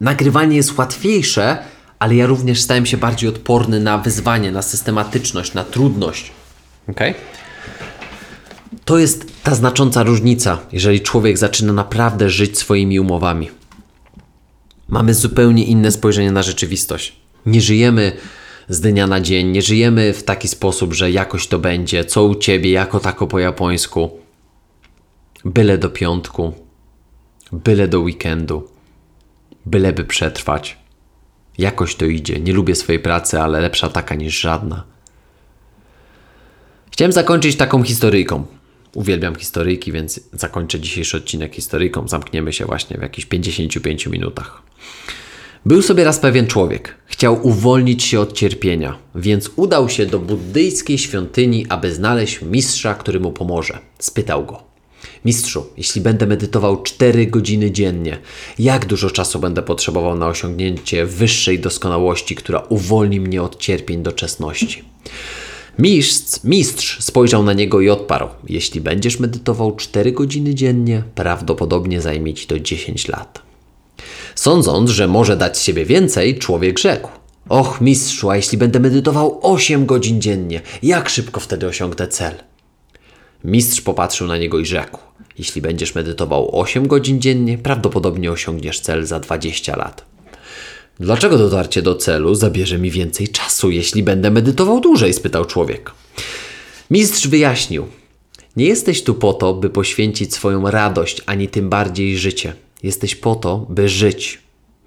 nagrywanie 0.00 0.56
jest 0.56 0.78
łatwiejsze, 0.78 1.58
ale 1.98 2.14
ja 2.14 2.26
również 2.26 2.60
stałem 2.60 2.86
się 2.86 2.96
bardziej 2.96 3.28
odporny 3.28 3.80
na 3.80 3.98
wyzwanie, 3.98 4.52
na 4.52 4.62
systematyczność, 4.62 5.54
na 5.54 5.64
trudność. 5.64 6.32
Ok? 6.88 7.00
To 8.86 8.98
jest 8.98 9.42
ta 9.42 9.54
znacząca 9.54 10.02
różnica, 10.02 10.58
jeżeli 10.72 11.00
człowiek 11.00 11.38
zaczyna 11.38 11.72
naprawdę 11.72 12.30
żyć 12.30 12.58
swoimi 12.58 13.00
umowami. 13.00 13.50
Mamy 14.88 15.14
zupełnie 15.14 15.64
inne 15.64 15.92
spojrzenie 15.92 16.32
na 16.32 16.42
rzeczywistość. 16.42 17.16
Nie 17.46 17.60
żyjemy 17.60 18.12
z 18.68 18.80
dnia 18.80 19.06
na 19.06 19.20
dzień, 19.20 19.46
nie 19.46 19.62
żyjemy 19.62 20.12
w 20.12 20.22
taki 20.22 20.48
sposób, 20.48 20.94
że 20.94 21.10
jakoś 21.10 21.46
to 21.46 21.58
będzie, 21.58 22.04
co 22.04 22.24
u 22.24 22.34
ciebie, 22.34 22.70
jako 22.70 23.00
tako 23.00 23.26
po 23.26 23.38
japońsku. 23.38 24.10
Byle 25.44 25.78
do 25.78 25.90
piątku, 25.90 26.52
byle 27.52 27.88
do 27.88 28.00
weekendu 28.00 28.68
byleby 29.66 30.04
przetrwać. 30.04 30.78
Jakoś 31.58 31.94
to 31.94 32.04
idzie. 32.04 32.40
Nie 32.40 32.52
lubię 32.52 32.74
swojej 32.74 33.02
pracy, 33.02 33.40
ale 33.40 33.60
lepsza 33.60 33.88
taka 33.88 34.14
niż 34.14 34.40
żadna. 34.40 34.84
Chciałem 36.90 37.12
zakończyć 37.12 37.56
taką 37.56 37.82
historyjką. 37.82 38.55
Uwielbiam 38.96 39.34
historyjki, 39.34 39.92
więc 39.92 40.20
zakończę 40.32 40.80
dzisiejszy 40.80 41.16
odcinek 41.16 41.54
historyjką. 41.54 42.08
Zamkniemy 42.08 42.52
się 42.52 42.64
właśnie 42.64 42.98
w 42.98 43.02
jakichś 43.02 43.26
55 43.26 44.06
minutach. 44.06 44.62
Był 45.66 45.82
sobie 45.82 46.04
raz 46.04 46.18
pewien 46.18 46.46
człowiek. 46.46 46.94
Chciał 47.06 47.46
uwolnić 47.46 48.04
się 48.04 48.20
od 48.20 48.32
cierpienia, 48.32 48.98
więc 49.14 49.50
udał 49.56 49.88
się 49.88 50.06
do 50.06 50.18
buddyjskiej 50.18 50.98
świątyni, 50.98 51.66
aby 51.68 51.94
znaleźć 51.94 52.42
mistrza, 52.42 52.94
który 52.94 53.20
mu 53.20 53.32
pomoże. 53.32 53.78
Spytał 53.98 54.46
go: 54.46 54.62
Mistrzu, 55.24 55.66
jeśli 55.76 56.00
będę 56.00 56.26
medytował 56.26 56.82
4 56.82 57.26
godziny 57.26 57.70
dziennie, 57.70 58.18
jak 58.58 58.86
dużo 58.86 59.10
czasu 59.10 59.38
będę 59.38 59.62
potrzebował 59.62 60.18
na 60.18 60.26
osiągnięcie 60.26 61.06
wyższej 61.06 61.58
doskonałości, 61.58 62.34
która 62.34 62.60
uwolni 62.60 63.20
mnie 63.20 63.42
od 63.42 63.58
cierpień 63.58 64.02
doczesności? 64.02 64.84
Mistrz, 65.78 66.44
mistrz 66.44 67.00
spojrzał 67.00 67.42
na 67.42 67.52
niego 67.52 67.80
i 67.80 67.90
odparł: 67.90 68.28
Jeśli 68.48 68.80
będziesz 68.80 69.20
medytował 69.20 69.76
4 69.76 70.12
godziny 70.12 70.54
dziennie, 70.54 71.02
prawdopodobnie 71.14 72.00
zajmie 72.00 72.34
ci 72.34 72.46
to 72.46 72.60
10 72.60 73.08
lat. 73.08 73.42
Sądząc, 74.34 74.90
że 74.90 75.08
może 75.08 75.36
dać 75.36 75.58
siebie 75.58 75.84
więcej, 75.84 76.38
człowiek 76.38 76.78
rzekł: 76.78 77.08
Och, 77.48 77.80
mistrzu, 77.80 78.30
a 78.30 78.36
jeśli 78.36 78.58
będę 78.58 78.80
medytował 78.80 79.38
8 79.42 79.86
godzin 79.86 80.20
dziennie, 80.20 80.60
jak 80.82 81.08
szybko 81.08 81.40
wtedy 81.40 81.66
osiągnę 81.66 82.08
cel? 82.08 82.34
Mistrz 83.44 83.80
popatrzył 83.80 84.26
na 84.26 84.38
niego 84.38 84.58
i 84.58 84.66
rzekł: 84.66 84.98
Jeśli 85.38 85.62
będziesz 85.62 85.94
medytował 85.94 86.60
8 86.60 86.86
godzin 86.88 87.20
dziennie, 87.20 87.58
prawdopodobnie 87.58 88.32
osiągniesz 88.32 88.80
cel 88.80 89.06
za 89.06 89.20
20 89.20 89.76
lat. 89.76 90.15
Dlaczego 91.00 91.38
dotarcie 91.38 91.82
do 91.82 91.94
celu 91.94 92.34
zabierze 92.34 92.78
mi 92.78 92.90
więcej 92.90 93.28
czasu, 93.28 93.70
jeśli 93.70 94.02
będę 94.02 94.30
medytował 94.30 94.80
dłużej? 94.80 95.12
spytał 95.12 95.44
człowiek. 95.44 95.90
Mistrz 96.90 97.28
wyjaśnił: 97.28 97.86
Nie 98.56 98.64
jesteś 98.64 99.02
tu 99.02 99.14
po 99.14 99.32
to, 99.32 99.54
by 99.54 99.70
poświęcić 99.70 100.34
swoją 100.34 100.70
radość, 100.70 101.22
ani 101.26 101.48
tym 101.48 101.68
bardziej 101.68 102.18
życie. 102.18 102.52
Jesteś 102.82 103.14
po 103.14 103.34
to, 103.34 103.66
by 103.68 103.88
żyć, 103.88 104.38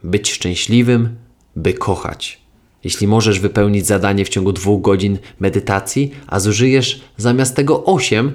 być 0.03 0.31
szczęśliwym, 0.31 1.15
by 1.55 1.73
kochać. 1.73 2.39
Jeśli 2.83 3.07
możesz 3.07 3.39
wypełnić 3.39 3.85
zadanie 3.85 4.25
w 4.25 4.29
ciągu 4.29 4.53
dwóch 4.53 4.81
godzin 4.81 5.17
medytacji, 5.39 6.11
a 6.27 6.39
zużyjesz 6.39 7.01
zamiast 7.17 7.55
tego 7.55 7.85
osiem, 7.85 8.31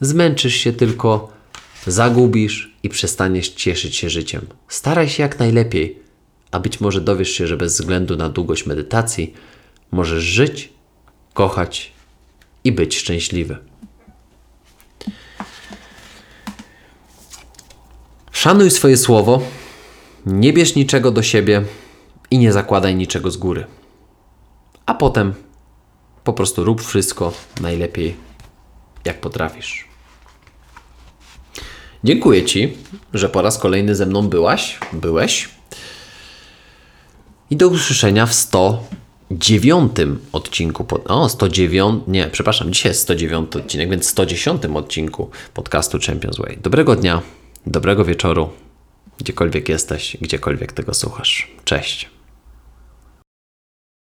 zmęczysz 0.00 0.54
się 0.54 0.72
tylko, 0.72 1.32
zagubisz 1.86 2.74
i 2.82 2.88
przestaniesz 2.88 3.48
cieszyć 3.48 3.96
się 3.96 4.10
życiem. 4.10 4.46
Staraj 4.68 5.08
się 5.08 5.22
jak 5.22 5.38
najlepiej, 5.38 6.01
a 6.52 6.60
być 6.60 6.80
może 6.80 7.00
dowiesz 7.00 7.30
się, 7.30 7.46
że 7.46 7.56
bez 7.56 7.72
względu 7.72 8.16
na 8.16 8.28
długość 8.28 8.66
medytacji 8.66 9.34
możesz 9.90 10.24
żyć, 10.24 10.72
kochać 11.34 11.92
i 12.64 12.72
być 12.72 12.96
szczęśliwy. 12.96 13.58
Szanuj 18.32 18.70
swoje 18.70 18.96
słowo, 18.96 19.42
nie 20.26 20.52
bierz 20.52 20.74
niczego 20.74 21.10
do 21.10 21.22
siebie 21.22 21.64
i 22.30 22.38
nie 22.38 22.52
zakładaj 22.52 22.96
niczego 22.96 23.30
z 23.30 23.36
góry. 23.36 23.64
A 24.86 24.94
potem 24.94 25.34
po 26.24 26.32
prostu 26.32 26.64
rób 26.64 26.82
wszystko 26.82 27.32
najlepiej, 27.60 28.16
jak 29.04 29.20
potrafisz. 29.20 29.88
Dziękuję 32.04 32.44
Ci, 32.44 32.76
że 33.14 33.28
po 33.28 33.42
raz 33.42 33.58
kolejny 33.58 33.94
ze 33.94 34.06
mną 34.06 34.28
byłaś, 34.28 34.78
byłeś. 34.92 35.48
I 37.50 37.56
do 37.56 37.68
usłyszenia 37.68 38.26
w 38.26 38.34
109 38.34 39.92
odcinku. 40.32 40.84
Pod, 40.84 41.10
o, 41.10 41.28
109. 41.28 42.02
Nie, 42.06 42.26
przepraszam, 42.32 42.72
dzisiaj 42.72 42.90
jest 42.90 43.02
109 43.02 43.56
odcinek, 43.56 43.90
więc 43.90 44.08
110 44.08 44.62
odcinku 44.74 45.30
podcastu 45.54 45.98
Champions 46.06 46.38
Way. 46.38 46.58
Dobrego 46.62 46.96
dnia, 46.96 47.22
dobrego 47.66 48.04
wieczoru, 48.04 48.50
gdziekolwiek 49.18 49.68
jesteś, 49.68 50.16
gdziekolwiek 50.20 50.72
tego 50.72 50.94
słuchasz. 50.94 51.48
Cześć. 51.64 52.10